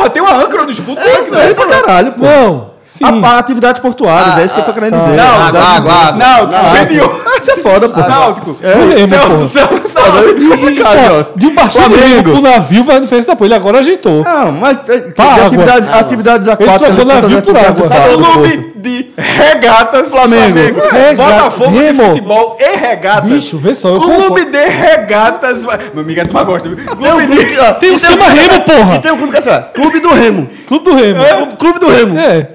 [0.01, 0.95] Porra, tem uma âncora no escudo.
[1.01, 2.23] Tem pra caralho, pô.
[2.25, 3.03] Não, sim.
[3.05, 5.15] A, a atividades portuárias, é isso que eu tô querendo dizer.
[5.15, 6.17] Não, Atividades- água, água, água.
[6.17, 7.21] Náutico, Ah, Renio.
[7.41, 7.99] Isso é foda, pô.
[7.99, 8.57] Náutico.
[8.61, 9.47] É, Não lembro, Celso.
[9.47, 9.89] Celso.
[9.93, 11.31] Náutico.
[11.35, 13.47] De um partido pro navio vai a diferença da porra.
[13.47, 14.23] Ele agora agitou.
[14.23, 15.45] Não, mas é, Tá, água.
[15.47, 16.81] atividades, atividades aquáticas.
[16.95, 17.83] trocou tantas navio por atividades água.
[17.83, 20.57] Estado, do Clube de regatas Flamengo.
[20.57, 22.05] Regata- Botafogo de Remo.
[22.07, 23.29] futebol e regatas.
[23.29, 25.63] Bicho, vê só, Clube de regatas.
[25.93, 26.69] Meu amigo, tu mais gosta.
[26.69, 26.77] viu?
[26.95, 27.45] Clube de...
[27.79, 28.95] Tem o Cima Remo, porra.
[28.95, 30.49] E tem o clube que é assim, ó, Clube do Remo.
[30.67, 31.57] Clube do Remo.
[31.57, 32.17] Clube do Remo.
[32.19, 32.47] É.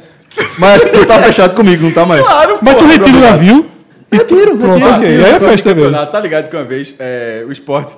[0.59, 2.21] Mas tu tá fechado comigo, não tá mais?
[2.21, 3.71] Claro, Mas tu retira o navio?
[4.13, 5.25] Retiro, Pronto, retiro.
[5.25, 5.85] Aí é festa mesmo.
[5.85, 7.97] campeonato, Tá ligado que uma vez é, o esporte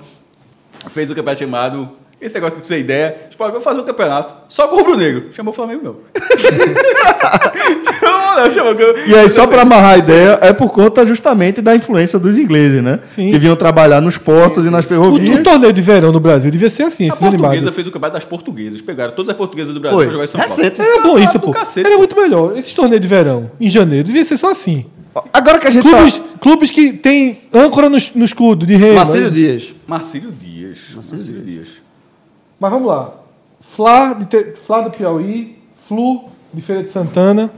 [0.90, 1.88] fez um campeonato chamado.
[2.20, 3.14] Esse negócio de ser ideia.
[3.30, 5.26] Esporte, vou fazer um campeonato só com o rubro-negro.
[5.32, 5.96] Chamou o Flamengo, não.
[8.44, 8.74] não, chamou.
[9.06, 12.82] E aí, só pra amarrar a ideia, é por conta justamente da influência dos ingleses,
[12.82, 13.00] né?
[13.08, 13.30] Sim.
[13.30, 15.38] Que vinham trabalhar nos portos e nas O, ferrovias.
[15.38, 17.74] o torneio de verão no Brasil devia ser assim, A esses portuguesa animados.
[17.74, 18.80] fez o campeonato das portuguesas.
[18.80, 20.06] Pegaram todas as portuguesas do Brasil Foi.
[20.06, 20.54] pra jogar em São Paulo.
[20.56, 20.80] Recente.
[20.80, 21.50] Era bom isso, do pô.
[21.50, 21.98] cacete, Era pô.
[21.98, 22.56] muito melhor.
[22.56, 24.86] Esses torneios de verão, em janeiro, devia ser só assim.
[25.32, 26.22] Agora que a gente Clubes, tá...
[26.40, 28.94] clubes que tem âncora no, no escudo de remo.
[28.94, 29.64] Marcílio Dias.
[29.86, 30.78] Marcílio Dias.
[30.94, 31.68] Marcílio Dias.
[32.60, 33.14] Mas vamos lá.
[33.60, 35.56] Flá, de Te- Flá do Piauí,
[35.88, 36.24] Flu
[36.54, 37.50] de Feira de Santana.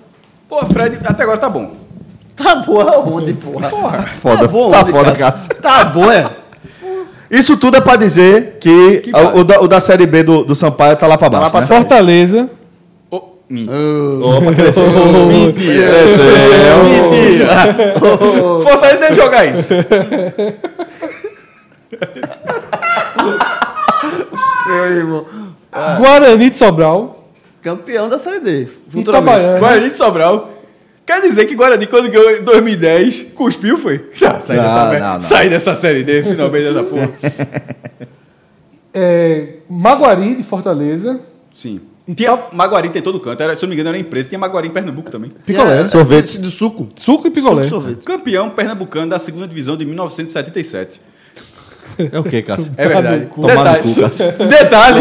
[0.51, 1.71] Pô, Fred, até agora tá bom.
[2.37, 3.71] Tá bom, é onde, porra?
[4.21, 5.17] Foda, Tá bom, tá onde, foda, cara?
[5.33, 5.55] Cássio.
[5.57, 6.29] Tá bom, é.
[7.31, 9.39] Isso tudo é pra dizer que, Que vale.
[9.39, 11.67] o, da, o da Série B do, do Sampaio tá lá pra baixo, pra né?
[11.69, 12.51] Fortaleza.
[13.09, 13.69] Ô, mim.
[14.21, 14.85] Opa, cresceu.
[15.29, 15.93] Mentira.
[17.75, 18.61] Cresceu.
[18.63, 19.73] Fortaleza deve jogar isso.
[24.67, 25.27] Meu irmão.
[25.99, 27.20] Guarani de Sobral.
[27.63, 28.69] Campeão da Série D.
[28.95, 29.59] Itabaiana.
[29.59, 30.53] Guarani de Sobral.
[31.07, 34.09] Quer dizer que Guarani, quando ganhou em 2010, cuspiu, foi?
[34.15, 35.21] Já, sai, Não, dessa, não, não.
[35.21, 37.11] sai dessa série D, finalmente, dessa porra.
[38.93, 41.21] É, Maguari de Fortaleza.
[41.55, 41.81] Sim.
[42.17, 43.41] Tinha, tá- Maguari tem todo canto.
[43.41, 44.29] Era, se eu não me engano, era empresa.
[44.29, 45.31] Tinha Maguari em Pernambuco também.
[45.31, 45.87] Picolé.
[45.87, 46.39] Sorvete.
[46.39, 46.89] De suco.
[46.97, 47.63] Suco e picolé.
[47.63, 48.05] Suco, sorvete.
[48.05, 51.01] Campeão pernambucano da segunda divisão de 1977.
[52.13, 52.73] É o que, Cássio?
[52.77, 53.17] É verdade.
[53.21, 53.41] no cu.
[53.43, 53.83] Tomar no Detalhe.
[53.95, 54.33] cu, Cássio.
[54.33, 55.01] Detalhe.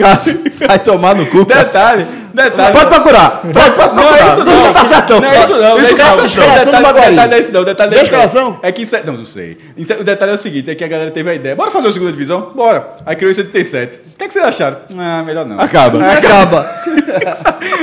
[0.00, 1.64] Cássio, vai tomar no cu, Cássio.
[1.66, 2.06] Detalhe.
[2.34, 2.72] Detalhe.
[2.76, 3.30] Pode procurar.
[3.42, 3.94] Pode, pode procurar.
[3.94, 4.72] Não é isso não.
[4.74, 5.20] Tá certão.
[5.20, 5.58] Não é isso não.
[5.58, 6.24] Não é isso não.
[6.26, 7.10] escalação do Detalhe, Maguari.
[7.10, 7.64] detalhe não é isso não.
[7.64, 8.24] Detalhe não é Tem isso não.
[8.26, 8.60] escalação?
[8.62, 9.56] É que isso é- Não, não sei.
[9.88, 11.56] É- O detalhe é o seguinte, é que a galera teve a ideia.
[11.56, 12.52] Bora fazer a segunda divisão?
[12.54, 12.88] Bora.
[13.06, 13.96] Aí criou em 77.
[13.96, 14.76] O que, é que vocês acharam?
[14.98, 15.58] Ah, melhor não.
[15.58, 15.98] Acaba.
[16.12, 16.70] Acaba.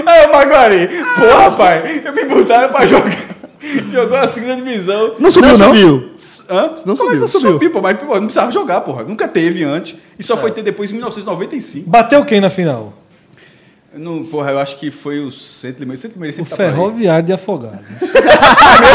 [0.05, 0.87] Aí o Maguari.
[1.15, 2.01] Porra, pai.
[2.05, 3.11] Eu me botaram pra jogar.
[3.91, 5.15] Jogou a segunda divisão.
[5.19, 5.67] Não subiu, não?
[5.67, 6.09] subiu.
[6.49, 6.73] Hã?
[6.85, 7.51] Não Como é que subiu.
[7.53, 9.03] subiu, pô, mas pô, não precisava jogar, porra.
[9.03, 9.95] Nunca teve antes.
[10.19, 11.89] E só foi ter depois em 1995.
[11.89, 12.93] Bateu quem na final?
[13.95, 15.97] Não, porra, eu acho que foi o Centro Limeira.
[15.99, 16.69] O Centro Limeira O sempre tá aí.
[16.71, 17.79] Ferroviário de Afogados.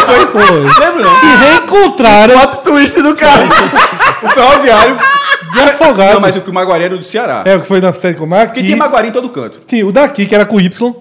[0.06, 0.26] Foi.
[0.26, 0.60] Foi.
[0.62, 1.14] Lembra não?
[1.20, 3.42] Se reencontraram Plot twist do cara.
[4.20, 4.96] O Ferroviário.
[5.52, 6.14] de Afogados.
[6.14, 7.44] Não, mas o que o Maguari era do Ceará.
[7.46, 8.68] É o que foi na série como é Porque aqui.
[8.68, 9.60] tinha Maguari em todo canto.
[9.64, 10.94] Tinha o daqui, que era com Y.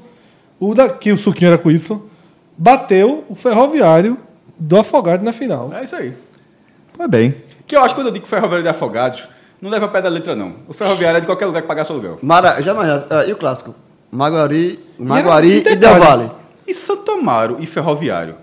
[0.60, 2.00] O daqui, o suquinho era com Y.
[2.58, 4.18] Bateu o Ferroviário
[4.58, 5.70] do Afogado na final.
[5.74, 6.14] É isso aí.
[6.96, 7.36] Foi bem.
[7.68, 9.28] Que eu acho que quando eu digo Ferroviário de Afogados,
[9.62, 10.56] não leva a pé da letra, não.
[10.68, 12.18] O Ferroviário é de qualquer lugar que pagasse aluguel.
[12.22, 13.06] Mara, jamais.
[13.10, 13.76] ah, e o clássico?
[14.12, 16.00] Maguari, Maguari E e, e Del.
[16.00, 16.32] Valle.
[16.66, 18.36] E Santo Amaro e Ferroviário,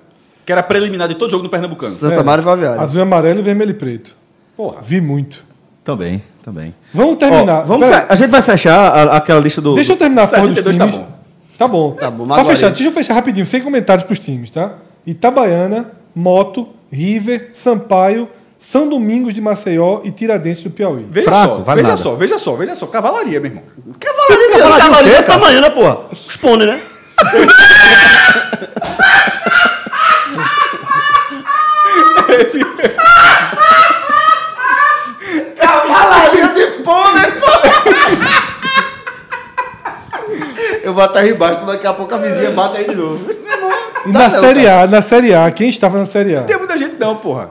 [0.47, 1.93] que era preliminar de todo jogo no Pernambucano.
[1.93, 2.81] Santa Mara e Ferroviário.
[2.81, 4.15] Azul e amarelo, vermelho e preto.
[4.57, 4.81] Porra.
[4.82, 5.43] Vi muito.
[5.82, 6.74] Também, também.
[6.93, 7.62] Vamos terminar.
[7.62, 9.74] Ó, vamos fe- A gente vai fechar a- aquela lista do.
[9.74, 11.01] Deixa eu terminar a porra dos 72 tá times.
[11.01, 11.14] bom.
[11.59, 11.93] Tá bom.
[11.93, 14.74] Tá bom, Pra fechar, deixa eu fechar rapidinho, sem comentários pros times, tá?
[15.06, 18.28] Itabaiana, Moto, River, Sampaio,
[18.59, 21.06] São Domingos de Maceió e Tiradentes do Piauí.
[21.09, 22.02] Veja Fraco, só, vale veja nada.
[22.02, 22.86] só, veja só, veja só.
[22.86, 23.64] Cavalaria, meu irmão.
[24.01, 25.98] Cavalaria, Cavalaria cavalaria tamanho, né, porra?
[26.10, 26.81] Responde, né?
[40.85, 43.27] Eu vou até embaixo, daqui a pouco a vizinha bate aí de novo.
[44.06, 46.43] E na Série A, na Série A, quem estava na Série A?
[46.43, 47.51] Tem muita gente não, porra.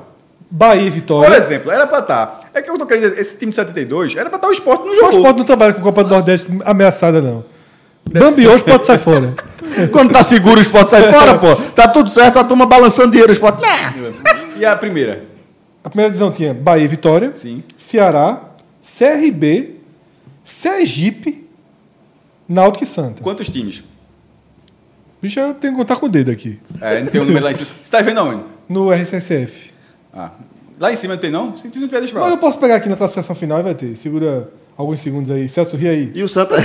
[0.49, 1.35] Bahia e Por Vitória.
[1.35, 2.41] exemplo, era pra estar.
[2.53, 4.85] É que eu tô querendo dizer, esse time de 72 era pra estar o esporte
[4.85, 5.09] no O jogo.
[5.17, 7.43] esporte não trabalha com Copa do Nordeste ameaçada, não.
[8.05, 9.33] Bambi hoje pode sair fora.
[9.91, 11.55] Quando tá seguro, o esporte sai fora, pô.
[11.73, 13.61] Tá tudo certo, a turma balançando dinheiro, o esporte.
[13.61, 13.93] Nah.
[14.55, 15.23] E a primeira?
[15.83, 17.63] A primeira divisão tinha Bahia e Vitória, Sim.
[17.75, 18.39] Ceará,
[18.97, 19.77] CRB,
[20.43, 21.42] Sergipe,
[22.47, 23.21] Náutico e Santa.
[23.21, 23.83] Quantos times?
[25.21, 26.59] Bicho, eu tenho que contar com o dedo aqui.
[26.81, 27.69] É, não tem um número lá em cima.
[27.81, 28.43] Você tá vendo aonde?
[28.67, 29.71] No RCCF.
[30.13, 30.31] Ah,
[30.79, 31.55] lá em cima não tem não?
[31.55, 32.35] Se não tiver, deixa pra Mas lá.
[32.35, 33.95] eu posso pegar aqui na classificação final e vai ter.
[33.95, 35.47] Segura alguns segundos aí.
[35.47, 36.11] Celso, ri aí.
[36.13, 36.55] E o Santa.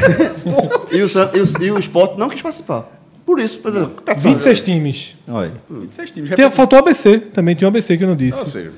[0.91, 2.91] e, o Santa e, o, e o Sport não quis participar.
[3.25, 4.33] Por isso, por exemplo, competição.
[4.33, 5.17] 26 times.
[5.29, 5.53] Olha.
[5.71, 6.31] 26 times.
[6.31, 7.19] Tem, faltou o ABC.
[7.19, 8.41] Também tinha o ABC que eu não disse.
[8.41, 8.75] Ou seja, Os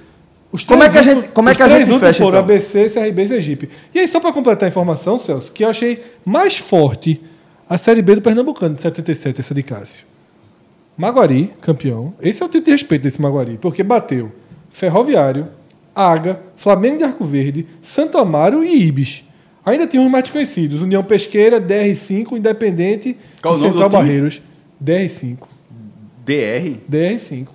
[0.66, 2.54] Como é que a gente- como é os que a três gente fecha, foram então?
[2.54, 3.68] ABC, CRB e Sergipe.
[3.94, 7.20] E aí, só para completar a informação, Celso, que eu achei mais forte
[7.68, 10.04] a Série B do Pernambucano, de 77, essa de Cássio.
[10.96, 12.12] Maguari, campeão.
[12.20, 14.32] Esse é o tipo de respeito desse Maguari, porque bateu
[14.70, 15.48] Ferroviário,
[15.94, 19.24] Aga, Flamengo de Arco Verde, Santo Amaro e Ibis.
[19.64, 23.88] Ainda tinha uns mais desconhecidos: União Pesqueira, DR5, Independente Qual e Central?
[23.88, 24.42] Barreiros.
[24.82, 25.38] DR5.
[26.24, 26.76] DR?
[26.90, 27.46] DR5.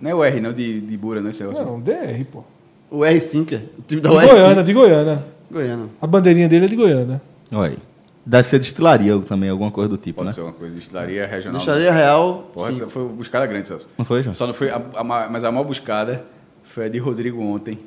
[0.00, 1.62] Não é o R, não, de, de Bura, não, Celso.
[1.62, 2.44] Não, DR, pô.
[2.90, 3.56] O R5, é.
[3.78, 4.28] o time da De UR5.
[4.30, 5.24] Goiânia, de Goiânia.
[5.50, 5.86] Goiânia.
[6.00, 7.20] A bandeirinha dele é de Goiânia.
[7.52, 7.76] Olha.
[8.24, 10.34] Deve ser destilaria também, alguma coisa do tipo, Pode né?
[10.34, 11.58] ser uma coisa de estilaria regional.
[11.58, 12.50] Deixaria real.
[12.52, 12.82] Porra, sim.
[12.82, 13.88] essa foi buscada grande, Celso.
[13.96, 14.34] Não foi, João?
[14.34, 14.70] Só não foi.
[14.70, 16.24] A, a ma- mas a maior buscada
[16.62, 17.78] foi a de Rodrigo ontem.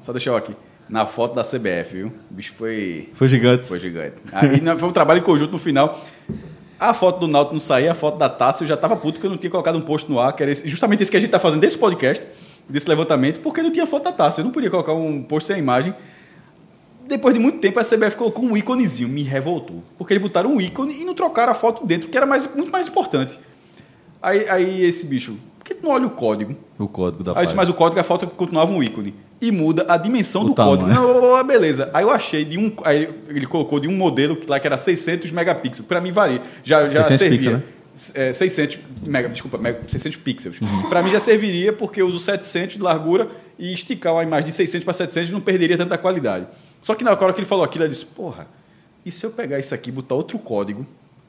[0.00, 0.54] Só deixar eu aqui.
[0.88, 2.06] Na foto da CBF, viu?
[2.30, 3.10] O bicho foi.
[3.14, 3.66] Foi gigante.
[3.66, 4.16] Foi gigante.
[4.32, 5.98] Aí foi um trabalho em conjunto no final.
[6.78, 9.26] A foto do Náutico não saía, a foto da taça eu já estava puto porque
[9.26, 11.28] eu não tinha colocado um post no ar, que era justamente esse que a gente
[11.28, 12.26] está fazendo desse podcast,
[12.68, 14.40] desse levantamento, porque não tinha foto da taça.
[14.40, 15.94] Eu não podia colocar um post sem imagem.
[17.06, 19.82] Depois de muito tempo, a CBF colocou um íconezinho, me revoltou.
[19.98, 22.72] Porque eles botaram um ícone e não trocaram a foto dentro, que era mais, muito
[22.72, 23.38] mais importante.
[24.22, 26.54] Aí, aí esse bicho, por que tu não olha o código?
[26.78, 27.62] O código da Aí eu disse, página.
[27.62, 29.14] mas o código, a foto continuava um ícone.
[29.40, 30.78] E muda a dimensão O do tamanho.
[30.78, 30.94] código.
[30.94, 31.90] Não, não, beleza.
[31.94, 32.70] Aí eu achei de um.
[32.84, 35.86] Aí ele colocou de um modelo que lá que era 600 megapixels.
[35.86, 36.42] Para mim varia.
[36.62, 37.38] Já, já 600 servia.
[37.38, 37.62] pixels,
[38.16, 38.28] né?
[38.28, 40.60] É, 600 mega, desculpa, mega, 600 pixels.
[40.60, 40.82] Uhum.
[40.88, 43.28] Para mim já serviria porque eu uso 700 de largura
[43.58, 46.46] e esticar uma imagem de 600 para 700 não perderia tanta qualidade.
[46.80, 48.46] Só que na hora que ele falou aquilo, eu disse, porra,
[49.06, 50.84] e se eu pegar isso aqui e botar outro código,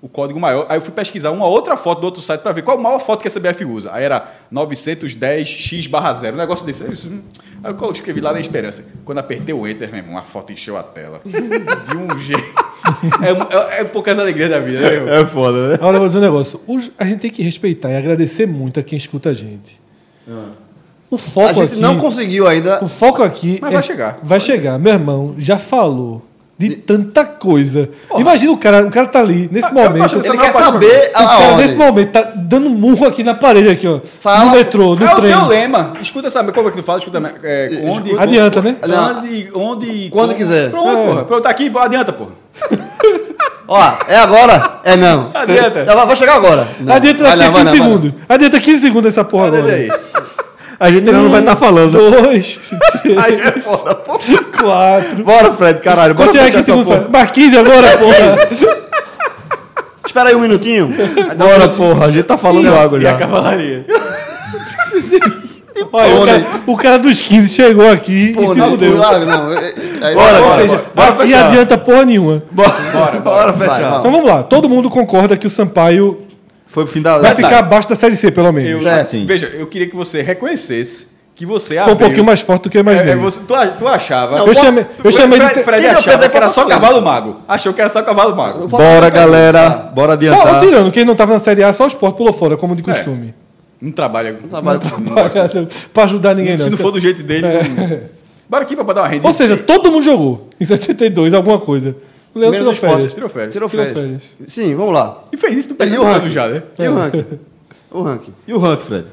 [0.05, 2.61] o código maior, aí eu fui pesquisar uma outra foto do outro site para ver
[2.61, 3.89] qual a maior foto que a CBF usa.
[3.91, 6.83] Aí era 910x barra 0, um negócio desse.
[6.83, 7.21] Aí eu, hum.
[7.63, 8.85] Aí eu escrevi lá na Esperança.
[9.03, 11.21] Quando apertei o Enter, meu irmão, a foto encheu a tela.
[11.25, 12.43] De um jeito.
[13.23, 15.21] É, é, é poucas alegrias da vida, né?
[15.21, 15.73] É foda, né?
[15.73, 16.61] Agora eu vou dizer um negócio.
[16.99, 19.81] A gente tem que respeitar e agradecer muito a quem escuta a gente.
[21.09, 21.81] O A foco gente aqui.
[21.81, 22.83] não conseguiu ainda.
[22.83, 23.57] O foco aqui.
[23.59, 24.19] Mas é- vai chegar.
[24.21, 24.77] Vai chegar.
[24.77, 26.21] Meu irmão já falou
[26.57, 27.89] de tanta coisa.
[28.17, 30.15] Imagina o cara, o cara tá ali, nesse eu tô momento.
[30.15, 33.33] O Ele maior quer saber a, a cara, nesse momento, tá dando murro aqui na
[33.33, 33.99] parede, aqui, ó.
[34.21, 34.45] Fala.
[34.45, 35.31] No metrô, no é o trem.
[35.35, 35.93] teu lema.
[36.01, 36.41] Escuta essa.
[36.43, 36.99] Como é que tu fala?
[36.99, 37.33] Escuta.
[37.43, 38.77] É, onde, Adianta, né?
[38.83, 40.09] Onde, onde.
[40.11, 40.69] Quando como- quiser.
[40.71, 41.05] Pronto, É.
[41.05, 41.23] porra.
[41.25, 42.31] Pronto, tá aqui, adianta, porra.
[43.67, 44.79] Ó, é agora?
[44.83, 45.31] É não.
[45.33, 45.79] Adianta.
[45.79, 46.67] Ela vai chegar agora.
[46.79, 46.93] Não.
[46.93, 47.99] Adianta daqui a não, vai 15 não, vai não.
[47.99, 48.21] segundos.
[48.29, 49.73] Adianta 15 segundos essa porra Olha agora.
[49.73, 49.89] aí.
[50.79, 51.91] A gente ainda não vai estar falando.
[51.91, 52.59] Dois,
[53.01, 54.19] três, Aí é foda, pô.
[54.59, 55.23] quatro.
[55.23, 56.13] Bora, Fred, caralho.
[56.13, 57.09] Bora chegar fechar aqui essa segundos, porra.
[57.11, 58.75] mais 15 agora, porra.
[60.05, 60.87] Espera aí um minutinho.
[60.87, 62.05] Um Bora, porra.
[62.07, 63.17] A gente tá falando água E a já.
[63.17, 63.85] cavalaria.
[65.91, 68.97] Olha, o, cara, o cara dos 15 chegou aqui Pô, e se não, fudeu.
[68.97, 69.53] lá, não.
[69.53, 69.73] é- é-
[70.07, 70.85] aí- Bora, Ou seja, bora.
[70.95, 71.47] Bora aqui fechar.
[71.47, 72.43] adianta porra nenhuma.
[72.51, 73.89] Bora, bora, bora fechar.
[73.89, 73.99] vai.
[73.99, 74.43] Então vamos lá.
[74.43, 76.24] Todo mundo concorda que o Sampaio
[76.75, 77.17] Foi pro fim da.
[77.19, 78.85] vai ficar abaixo da Série C, pelo menos.
[78.85, 79.05] Eu.
[79.05, 79.25] Sim.
[79.25, 82.77] Veja, eu queria que você reconhecesse que você Foi um pouquinho mais forte do que
[82.77, 83.11] eu imaginei.
[83.11, 84.39] É, é, você, tu, tu achava.
[84.39, 85.45] eu chamei, eu chamei de...
[85.45, 86.79] Fred, te- Fred Quem achava que era só Fortaleza.
[86.87, 87.37] cavalo mago.
[87.47, 88.67] Achou que era só cavalo mago.
[88.67, 89.69] Bora, galera.
[89.95, 90.59] Bora Só adiantar.
[90.59, 93.33] tirando, quem não tava na Série A, só o Sport pulou fora, como de costume.
[93.81, 94.37] Não trabalha.
[94.41, 96.71] Não trabalha não- não pra ajudar ninguém, Se não.
[96.71, 97.41] não for do jeito dele.
[97.47, 97.99] não-
[98.49, 99.25] Bora aqui pra dar uma renda.
[99.25, 101.95] Ou seja, todo mundo jogou em 72, alguma coisa.
[102.35, 102.93] O Leão tirou o Sport.
[102.93, 103.13] férias.
[103.13, 103.51] tirou férias.
[103.53, 104.03] Tirou Tirou férias.
[104.21, 104.51] férias.
[104.51, 105.23] Sim, vamos lá.
[105.31, 106.29] E fez isso no E o ranking?
[106.29, 106.63] já, né?
[106.77, 107.25] E o ranking?
[107.91, 108.33] O ranking.
[108.45, 109.05] E o rank, Fred?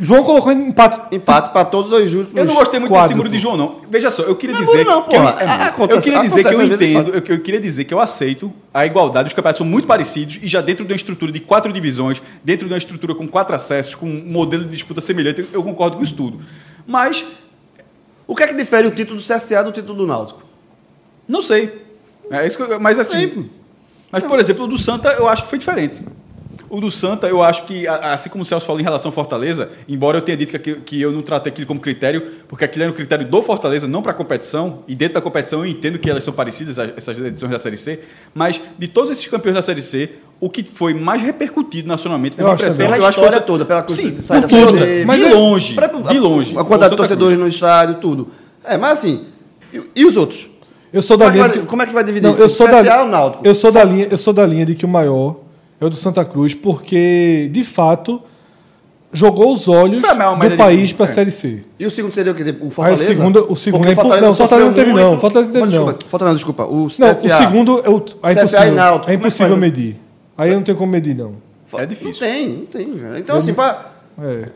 [0.00, 1.00] João colocou em empate.
[1.16, 2.32] Empate para todos os justos.
[2.36, 3.38] Eu não gostei muito quadro, desse muro de.
[3.40, 3.76] João, não.
[3.90, 4.84] Veja só, eu queria Não, dizer.
[4.84, 5.36] não, que eu, porra.
[5.42, 8.52] é, acontece- eu queria dizer que eu entendo, eu, eu queria dizer que eu aceito
[8.72, 11.72] a igualdade, os campeonatos são muito parecidos e já dentro de uma estrutura de quatro
[11.72, 15.64] divisões, dentro de uma estrutura com quatro acessos, com um modelo de disputa semelhante, eu
[15.64, 16.38] concordo com isso tudo.
[16.86, 17.24] Mas,
[18.28, 20.42] O que é que difere o título do CSA do título do Náutico?
[21.26, 21.87] não sei.
[22.30, 23.48] É isso que eu- mas assim.
[24.10, 26.00] Mas, por exemplo, o do Santa eu acho que foi diferente.
[26.70, 29.70] O do Santa, eu acho que, assim como o Celso falou em relação ao Fortaleza,
[29.88, 32.92] embora eu tenha dito que, que eu não tratei aquilo como critério, porque aquilo era
[32.92, 36.10] um critério do Fortaleza, não para a competição, e dentro da competição eu entendo que
[36.10, 38.00] elas são parecidas, as- essas edições da Série C,
[38.34, 42.46] mas de todos esses campeões da Série C, o que foi mais repercutido nacionalmente, Eu
[42.48, 43.00] acho impressão, também.
[43.00, 45.00] Pela eu acho que foi história toda, pela coisa Sim, de sair da Série B,
[45.00, 46.52] de mas- longe, pra- de longe.
[46.58, 47.48] A quantidade O de torcedores Cruz.
[47.48, 48.28] no estádio, tudo.
[48.62, 49.24] É, mas assim,
[49.72, 50.50] e, e os outros?
[50.92, 51.44] Eu sou da Como é, linha.
[51.44, 52.26] que de vai, que- como é que vai dividir?
[52.30, 53.46] Não, eu sou da CSA ou Náutico?
[53.46, 55.36] Eu sou da linha, eu sou da linha de que o maior
[55.80, 58.22] é o do Santa Cruz, porque de fato
[59.12, 61.12] jogou os olhos do de país para a é.
[61.12, 61.62] série C.
[61.78, 62.54] E o segundo seria o quê?
[62.60, 63.02] O Fortaleza?
[63.04, 64.98] Aí o segundo- o segundo Porque é impo- não, o Fortaleza não teve, não.
[65.00, 66.08] muito- O Fortaleza não teve, desculpa, não.
[66.10, 66.64] Fortaleza, desculpa.
[66.66, 67.12] O Não, CSA.
[67.34, 69.60] o segundo é, o, é CSA e impossível, Náutico, é é que impossível faz?
[69.60, 70.00] medir.
[70.36, 71.32] Aí eu não tenho como medir, não.
[71.74, 72.26] É difícil.
[72.26, 73.18] Não tem, não tem, velho.
[73.18, 73.92] Então, assim, pra...
[74.20, 74.48] É.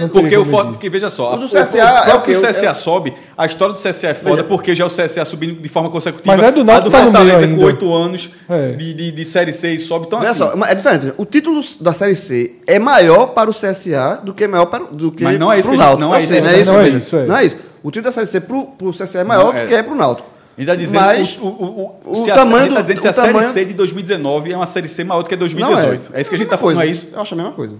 [0.00, 2.34] Não Porque o porque veja só, O do a- CSA o, é o que o
[2.40, 4.44] CSA É- sobe, a história do CSA é foda Veja.
[4.48, 6.36] porque já é o CSA subindo de forma consecutiva.
[6.36, 8.72] Mas é do a Náutico do tá Fortaleza com oito anos É.
[8.72, 10.06] de, de, de Série C e sobe.
[10.06, 11.14] Então Olha assim, só, é diferente.
[11.16, 15.10] O título da Série C é maior para o CSA do que maior para do
[15.12, 16.00] que Mas não é isso pro que a gente- Náutico.
[16.08, 16.72] não é Eu isso sei, que não a é isso, tá.
[16.76, 17.26] Não é isso, é.
[17.26, 17.56] Não é isso.
[17.82, 19.66] O título da Série C pro, pro CSA é maior Não, do é.
[19.68, 20.28] que é pro Náutico.
[20.28, 22.80] a gente está dizendo, Mas o, o, o, o se a, tamanho a gente tá
[22.80, 25.22] do- dizendo se a o Série tamanho- C de 2019 é uma Série C maior
[25.22, 26.10] do que a Não 2018.
[26.12, 27.08] É, isso que a gente está falando, não é isso?
[27.12, 27.76] Eu acho a mesma coisa.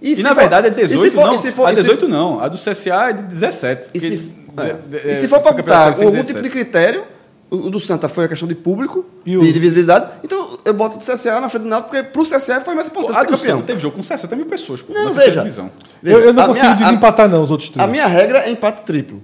[0.00, 1.34] E, se na for- verdade é e 18, se for- não.
[1.34, 2.40] e se for- a e se- 18 não.
[2.40, 3.88] A do CSA é de 17.
[3.92, 4.74] E se, de- é.
[5.02, 6.26] de- E se for para botar algum 17.
[6.28, 7.04] tipo de critério,
[7.50, 10.08] o do Santa foi a questão de público E e, o- de visibilidade.
[10.22, 13.16] Então eu boto o CSA na frente do Náutico porque pro CSA foi mais importante
[13.16, 13.56] A ser do campeão.
[13.56, 14.82] Santa teve jogo com 60 mil pessoas.
[14.82, 15.40] pô, Não, veja.
[15.42, 15.70] divisão.
[16.04, 17.82] Eu, eu não A consigo minha- a- desempatar, não, os outros três.
[17.82, 19.20] A minha regra é empate triplo.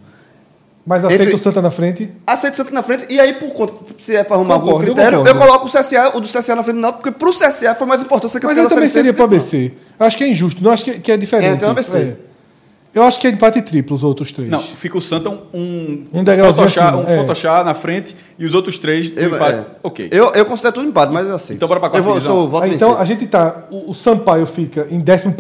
[0.87, 2.11] Mas aceita entre- o Santa na frente.
[2.27, 4.91] Aceito o Santa na frente e aí, por conta, se é para arrumar algum Concordo,
[4.91, 5.41] eu critério, eu, concordo.
[5.47, 8.03] coloco o CSA, o do CSA na frente do Náutico, porque pro CSA foi mais
[8.03, 9.73] importante ser Mas eu também seria que para ABC.
[9.99, 11.49] Eu acho que é injusto, não acho que, que é diferente.
[11.51, 11.97] É, então é ABC.
[11.97, 12.17] é.
[12.95, 14.49] Eu acho que é empate triplo os outros três.
[14.49, 17.17] Não, fica o Santa um, um, Um degrauzinho um é.
[17.19, 19.59] Photoshop na frente e os outros três Eu, empate.
[19.59, 19.65] é.
[19.83, 20.09] Ok.
[20.13, 21.55] eu, eu considero tudo empate, mas é assim.
[21.55, 22.37] Então bora pra eu quarta vou, divisão.
[22.37, 23.03] sou, voto Aí, então vencer.
[23.03, 23.65] a gente tá.
[23.71, 25.33] O, o Sampaio fica em 11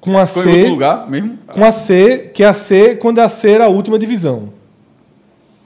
[0.00, 0.70] com a Ficou em outro C.
[0.70, 1.38] lugar mesmo?
[1.46, 4.50] Com a C, que é a C quando a C era a última divisão.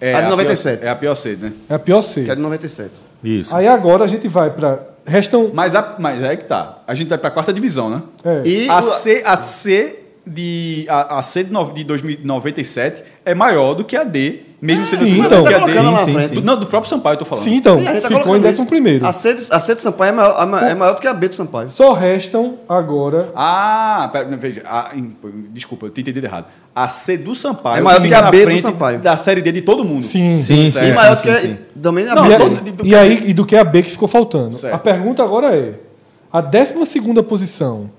[0.01, 0.85] É, A de pior- 97.
[0.85, 1.53] é a pior sede, né?
[1.71, 2.25] É a pior C.
[2.25, 2.91] Que é de 97.
[3.23, 3.55] Isso.
[3.55, 5.51] Aí agora a gente vai para Restam.
[5.53, 6.79] Mas, a, mas é que tá.
[6.87, 8.03] A gente vai pra quarta divisão, né?
[8.25, 8.43] É.
[8.45, 13.75] E A C, a C de a, a C de, no- de 2097 é maior
[13.75, 15.43] do que a D, mesmo sendo sim, maior então.
[15.43, 15.73] do que a D.
[15.73, 16.35] sim, sim, frente.
[16.35, 17.45] Do- Não, do próprio Sampaio eu tô falando.
[17.45, 17.79] Sim, então.
[17.79, 18.67] Sim, a gente tá ficou em colocando 11 isso.
[18.67, 19.05] primeiro.
[19.07, 21.15] A C, de, a C de Sampaio é maior, a é maior do que a
[21.15, 21.69] B de Sampaio.
[21.69, 23.33] Só restam agora.
[23.35, 25.17] Ah, pera, veja, a- em-
[25.53, 26.47] desculpa, eu tinha entendido errado.
[26.75, 28.99] A C do Sampaio É maior do que a B do Sampaio.
[29.01, 30.03] da série D de todo mundo.
[30.03, 30.41] Sim.
[30.41, 31.59] Sim, sim, E maior sim, do que sim.
[31.83, 32.35] também a Não, B.
[32.35, 34.55] E, todo- do- do e aí, e do que a B que ficou faltando.
[34.55, 34.75] Certo.
[34.75, 35.75] A pergunta agora é:
[36.33, 36.75] a 12
[37.29, 37.91] posição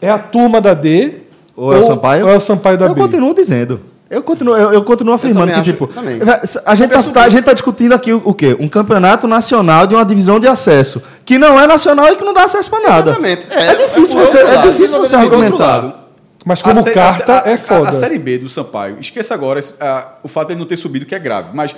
[0.00, 1.14] é a turma da D?
[1.56, 2.26] Ou é o Sampaio?
[2.26, 3.00] Ou é o Sampaio da eu B?
[3.00, 3.80] continuo dizendo.
[4.08, 6.18] Eu continuo, eu, eu continuo afirmando também que, acho- tipo, também.
[6.66, 8.56] a gente, tá, tá- a gente tá discutindo aqui o, o quê?
[8.58, 12.32] Um campeonato nacional de uma divisão de acesso, que não é nacional e que não
[12.32, 13.10] dá acesso para nada.
[13.10, 13.46] Exatamente.
[13.50, 14.68] É, É, difícil é você, é lado.
[14.72, 15.64] difícil você outro argumentar.
[15.64, 15.94] lado,
[16.44, 17.90] Mas como A carta a, sé- é a- foda.
[17.90, 19.60] A, Série B do Sampaio, esqueça agora
[20.24, 21.76] o fato de ele não ter subido, que é grave, mas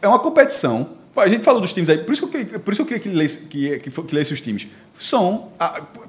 [0.00, 0.90] é uma competição.
[1.16, 2.98] A gente falou dos times aí, por isso que eu, queria- por isso que eu
[2.98, 4.68] queria que lesse, que, que, que lesse os times.
[4.96, 5.48] São,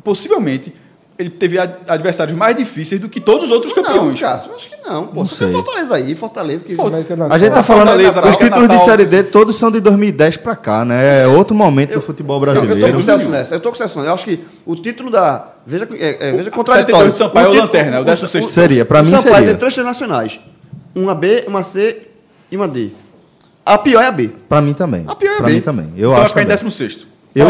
[0.04, 0.74] possivelmente,
[1.20, 4.20] ele teve ad- adversários mais difíceis do que todos os outros Não, campeões.
[4.20, 5.08] Cássio, acho que não.
[5.08, 5.54] Pô, Não só tem.
[5.54, 6.74] Fortaleza aí, Fortaleza que...
[6.76, 7.28] Natal.
[7.30, 8.80] A gente tá falando, Fortaleza, os títulos de.
[8.80, 11.24] Série D todos são de 2010 para cá, né?
[11.24, 12.98] É outro momento do futebol Eu, eu tô com brasileiro.
[12.98, 13.56] o Celso nessa.
[13.56, 14.00] Eu tô com o Celso.
[14.00, 15.46] Eu acho que o título da...
[15.68, 17.08] Veja, é, é, veja contraditório.
[17.08, 18.50] 72 de Sampaio é o título- Lanterna, é o 16º.
[18.52, 19.50] Seria, pra mim Sampaio seria.
[19.50, 20.40] tem três nacionais.
[20.96, 22.02] Uma B, uma C
[22.50, 22.90] e uma D.
[23.66, 24.30] A pior é a B.
[24.48, 25.04] Para mim também.
[25.06, 25.56] A pior é Pra bem.
[25.56, 25.86] mim também.
[25.98, 26.58] Eu então vai acho ficar em também.
[26.72, 27.46] 16 Eu,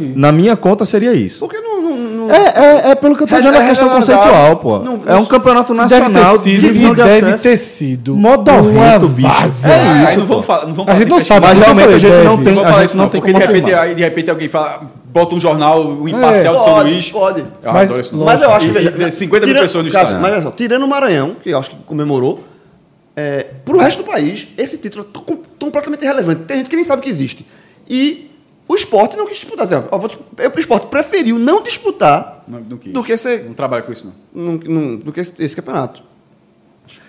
[0.00, 1.40] mim na minha conta seria isso.
[1.40, 1.82] Porque não...
[1.82, 4.78] não, não É, é, é pelo que eu tô dizendo É questão conceitual, pô.
[4.78, 7.42] Não- é um campeonato nacional deve de ter sido, divisão e de deve acesso.
[7.42, 8.16] ter sido.
[8.16, 9.28] Modorrento, bicho.
[9.64, 11.98] É Aí isso, não vamos falar, não vamos A gente não sabe, Mas realmente a
[11.98, 13.94] gente não tem, a falar gente isso não não, tem porque como de repente, aí,
[13.94, 14.80] de repente alguém fala,
[15.12, 17.10] bota um jornal, o Imparcial de São Pode, Luís.
[17.10, 17.40] pode.
[17.40, 18.16] Eu Mas- adoro isso.
[18.16, 18.24] não.
[18.24, 18.78] Mas eu acho que...
[18.78, 20.18] e veja, 50 mil tira- pessoas no estádio.
[20.20, 22.44] Mas olha só, tirando o Maranhão, que eu acho que comemorou,
[23.16, 26.42] é, pro resto do país, esse título é com- completamente irrelevante.
[26.42, 27.44] Tem gente que nem sabe que existe.
[27.88, 28.29] E
[28.70, 29.64] o esporte não quis disputar.
[29.64, 30.18] Assim, ó, eu vou dis-
[30.56, 34.52] o esporte preferiu não disputar Não, não do que esse, Não trabalha com isso, não.
[34.54, 36.02] num- do que esse, esse campeonato.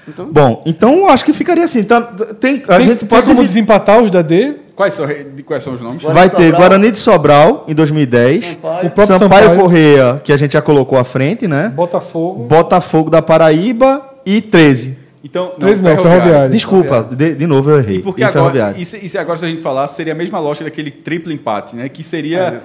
[0.07, 1.83] Então, Bom, então eu acho que ficaria assim.
[1.83, 4.55] Tá, tem, a Tem, gente tem pode como desempatar os da D?
[4.75, 6.01] Quais são, de quais são os nomes?
[6.01, 6.51] Vai ter.
[6.51, 8.43] Guarani de Sobral em 2010.
[8.45, 8.87] Sampaio.
[8.87, 9.59] O próprio Sampaio, Sampaio.
[9.61, 11.69] Correia, que a gente já colocou à frente, né?
[11.75, 12.43] Botafogo.
[12.45, 14.97] Botafogo da Paraíba e 13.
[15.23, 16.51] Então, 13 não, Ferroviário.
[16.51, 17.97] Desculpa, de, de novo eu errei.
[17.97, 18.81] E porque E agora, Ferroviário.
[18.81, 21.87] isso, isso agora, se a gente falar, seria a mesma lógica daquele triplo empate, né?
[21.89, 22.61] Que seria É.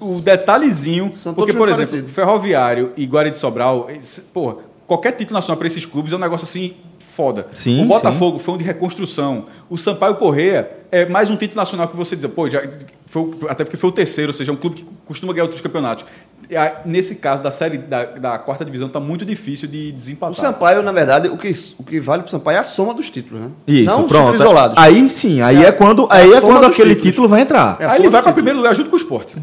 [0.00, 1.10] o, o detalhezinho.
[1.16, 2.10] São porque, por exemplo, parecidos.
[2.12, 3.88] Ferroviário e Guarani de Sobral,
[4.32, 4.56] porra,
[4.86, 6.74] qualquer título nacional para esses clubes é um negócio assim
[7.16, 7.46] foda.
[7.54, 9.46] Sim, o Botafogo foi um de reconstrução.
[9.70, 12.62] O Sampaio Correia é mais um título nacional que você diz, pô, já,
[13.06, 15.44] foi, o- até porque foi o terceiro, ou seja, é um clube que costuma ganhar
[15.44, 16.04] outros campeonatos.
[16.50, 16.54] E
[16.88, 20.32] Nesse caso, da série da, da quarta divisão, tá muito difícil de desempatar.
[20.32, 23.08] O Sampaio, na verdade, o que, o que vale pro Sampaio é a soma dos
[23.10, 23.50] títulos, né?
[23.66, 24.34] Isso, Não pronto.
[24.36, 24.76] isolados.
[24.78, 27.10] Aí sim, aí é, É- quando, é aí é soma quando aquele títulos.
[27.10, 27.76] título vai entrar.
[27.80, 28.34] É Aí ele vai para títulos.
[28.34, 29.36] primeiro lugar junto com o esporte.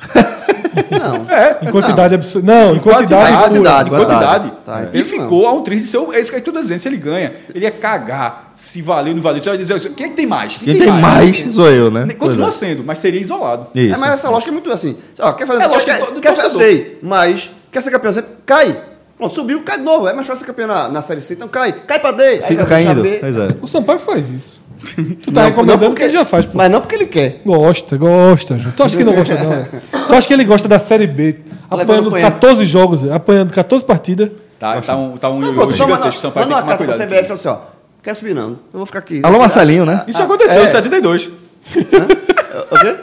[0.90, 1.26] Não.
[1.30, 1.58] É.
[1.62, 2.52] Em quantidade absurda.
[2.52, 3.32] Não, em quantidade.
[3.36, 4.04] quantidade, pura.
[4.04, 4.46] quantidade.
[4.46, 4.52] Em quantidade.
[4.64, 5.98] Tá, em e ficou a um ser.
[5.98, 6.80] o- É isso que eu tô dizendo.
[6.80, 9.42] Se ele ganha, ele ia cagar se valeu ou não valeu.
[9.42, 10.56] Você vai dizer, quem é que tem mais?
[10.56, 12.06] Quem tem mais sou eu, né?
[12.18, 13.66] Continua Pois sendo, mas seria isolado.
[13.74, 13.80] é.
[13.80, 13.94] Isso.
[13.94, 14.96] É, mas essa lógica é muito assim.
[15.20, 18.12] Ó, quer fazer É lógica quer, do- do quer ser, sei, mas quer ser campeão,
[18.12, 18.76] você cai.
[19.16, 20.08] Pronto, subiu, cai de novo.
[20.08, 21.72] É mais fácil ser campeão na, na Série C, então cai.
[21.72, 22.40] Cai pra D.
[22.42, 23.02] Fica caindo.
[23.20, 23.48] Pois é.
[23.60, 24.59] O Sampaio faz isso.
[24.80, 26.52] Tu tá Não, recomendando não porque ele já faz, pô.
[26.54, 27.40] Mas não porque ele quer.
[27.44, 28.72] Gosta, gosta, Ju.
[28.76, 29.52] Tu acha que não gosta, não?
[29.52, 29.68] é?
[30.08, 31.36] Tu acha que ele gosta da Série B,
[31.70, 32.30] apanhando apanha.
[32.30, 34.30] 14 jogos, apanhando 14 partidas?
[34.58, 36.20] Tá, tá um, tá um Não, ioiô pronto, então manda, gigantesco.
[36.20, 37.08] Sampaio manda tem uma que tomar carta pra cuidado.
[37.08, 37.80] CBF e fala assim, ó.
[38.02, 39.20] Quero subir não, eu vou ficar aqui.
[39.22, 40.04] Alô, Marcelinho, né?
[40.08, 40.64] Isso aconteceu É.
[40.64, 41.26] em 72.
[41.26, 41.30] O
[41.72, 42.39] quê?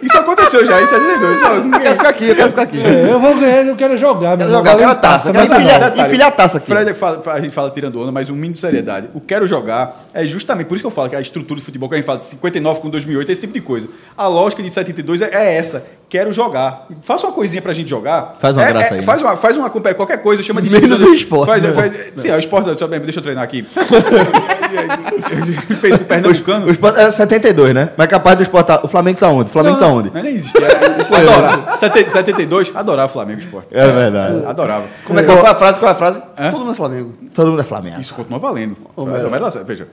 [0.01, 1.43] Isso aconteceu já em 72.
[1.43, 2.79] Ó, Eu quero ficar aqui, eu quero ficar aqui.
[2.85, 5.47] É, eu vou ganhar, eu quero jogar, meu Quero jogar, eu quero taça, eu taça,
[5.55, 6.67] quero empilhar, empilhar a taça aqui.
[6.67, 9.09] Fred, fala- a gente fala tirando onda, mas um mínimo de seriedade.
[9.13, 11.87] O quero jogar é justamente por isso que eu falo que a estrutura do futebol,
[11.89, 13.87] que a gente fala de 59 com 2008, é esse tipo de coisa.
[14.17, 15.85] A lógica de 72 é, é essa.
[16.09, 16.87] Quero jogar.
[17.01, 18.37] Faça uma coisinha pra gente jogar.
[18.39, 20.91] Faz uma É- graça é- aí, Faz uma, faz uma qualquer coisa, chama de Menos
[21.01, 21.47] o esporte.
[21.47, 23.65] Faz, faz, sim, é o esporte, só deixa eu treinar aqui.
[25.79, 26.65] Fez com o Pernambucano.
[26.67, 27.89] O Sport é 72, né?
[27.97, 28.65] Mas capaz do Sport.
[28.67, 29.49] tá- O Flamengo tá onde?
[29.49, 30.11] O Flamengo tá onde?
[30.13, 30.61] Não, nem existia.
[30.67, 31.77] Adorava.
[31.77, 33.67] 70 72, adorava o Flamengo Esporte.
[33.71, 34.45] É verdade.
[34.45, 34.85] Adorava.
[35.05, 35.33] Como é que é?
[35.35, 35.79] Qual é a frase?
[35.79, 36.21] Qual é a frase?
[36.37, 36.49] Hã?
[36.51, 37.13] Todo mundo é Flamengo.
[37.33, 38.01] Todo mundo é Flamengo.
[38.01, 38.75] Isso continua valendo.
[38.95, 39.87] Mas, mas, mas, veja,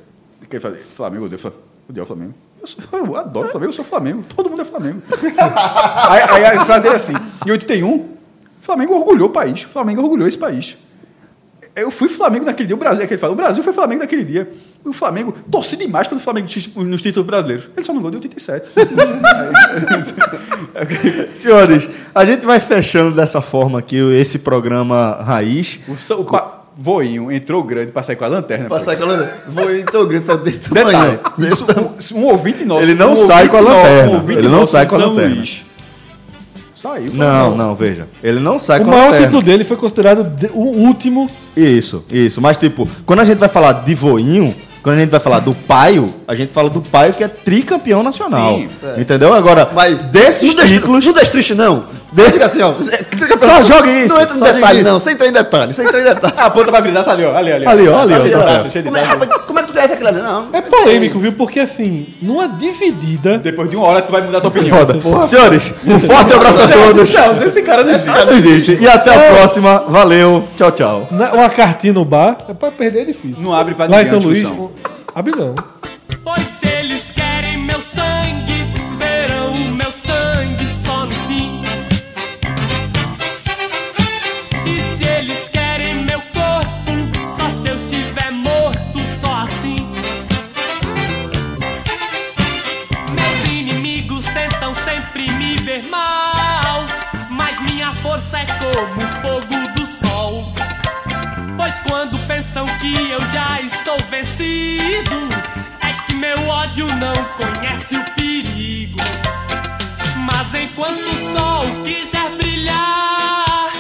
[0.50, 1.40] quem fala, Flamengo, odeio,
[1.88, 2.34] odeio o Flamengo.
[2.60, 4.24] Eu, sou- eu adoro o Flamengo, eu sou Flamengo.
[4.34, 5.02] Todo mundo é Flamengo.
[6.08, 7.12] aí, aí a frase era assim:
[7.46, 8.08] em 81, o
[8.60, 9.64] Flamengo orgulhou o país.
[9.64, 10.76] O Flamengo orgulhou esse país.
[11.76, 12.76] Eu fui Flamengo naquele dia.
[12.76, 14.48] O Brasil, é que ele fala, o Brasil foi Flamengo naquele dia.
[14.84, 16.46] O Flamengo torci demais pelo Flamengo
[16.76, 17.68] nos títulos brasileiros.
[17.76, 18.70] Ele só não ganhou de 87.
[21.34, 25.80] Senhores, a gente vai fechando dessa forma aqui esse programa Raiz.
[25.88, 28.68] O, Sa- o pa- Voinho entrou grande para sair com a lanterna.
[28.68, 29.02] Passar Fred.
[29.04, 29.32] aquela.
[29.46, 31.20] Vou em teu grande, saiu desse Detalhe, tamanho.
[31.38, 31.64] isso,
[32.14, 32.82] um, um ouvinte nosso.
[32.82, 35.34] Ele não um sai com a nosso- lanterna, um ele não sai com a lanterna.
[35.36, 35.64] Luís.
[36.84, 37.10] Saiu.
[37.14, 38.06] Não, não, veja.
[38.22, 39.26] Ele não sai O com a maior lanterna.
[39.26, 41.30] título dele foi considerado de- o último.
[41.56, 42.42] Isso, isso.
[42.42, 45.54] Mas, tipo, quando a gente vai falar de voinho, quando a gente vai falar do
[45.54, 48.56] paio, a gente fala do paio que é tricampeão nacional.
[48.56, 49.32] Sim, Entendeu?
[49.32, 51.04] Agora, Mas desses não títulos.
[51.04, 51.84] Não deixa triste, não.
[52.12, 52.74] Só diga assim, ó.
[53.40, 54.98] Só jogue isso, Não entra em detalhe, não.
[55.00, 55.74] Sem entrar em detalhe.
[55.74, 56.34] Sem entrar em detalhe.
[56.36, 57.34] A ponta vai virar, ali, ó.
[57.36, 57.66] Ali, ali.
[57.66, 58.18] Ali, ó, ali, ó,
[58.84, 60.20] Como é, é que tu conhece aquilo ali?
[60.20, 60.48] Não.
[60.52, 61.32] É polêmico, viu?
[61.32, 63.38] Porque assim, numa dividida.
[63.38, 64.78] Depois de uma hora, tu vai mudar tua opinião.
[64.78, 65.26] Foda.
[65.26, 67.10] Senhores, um forte abraço a todos.
[67.10, 68.26] Celso, esse cara não existe.
[68.26, 68.78] Não existe.
[68.80, 69.84] E até a próxima.
[69.88, 70.44] Valeu.
[70.56, 71.08] Tchau, tchau.
[71.10, 73.36] na- Uma cartinha no bar, é pra perder é difícil.
[73.42, 74.70] Não abre pra Lá em ninguém São a Luís,
[75.14, 75.54] abre não.
[98.32, 100.44] é como o fogo do sol.
[101.56, 105.28] Pois quando pensam que eu já estou vencido,
[105.80, 108.98] é que meu ódio não conhece o perigo.
[110.16, 113.72] Mas enquanto o sol quiser brilhar,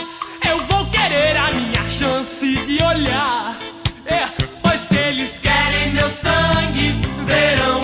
[0.48, 3.56] eu vou querer a minha chance de olhar.
[4.04, 4.26] É,
[4.62, 7.83] pois se eles querem meu sangue, verão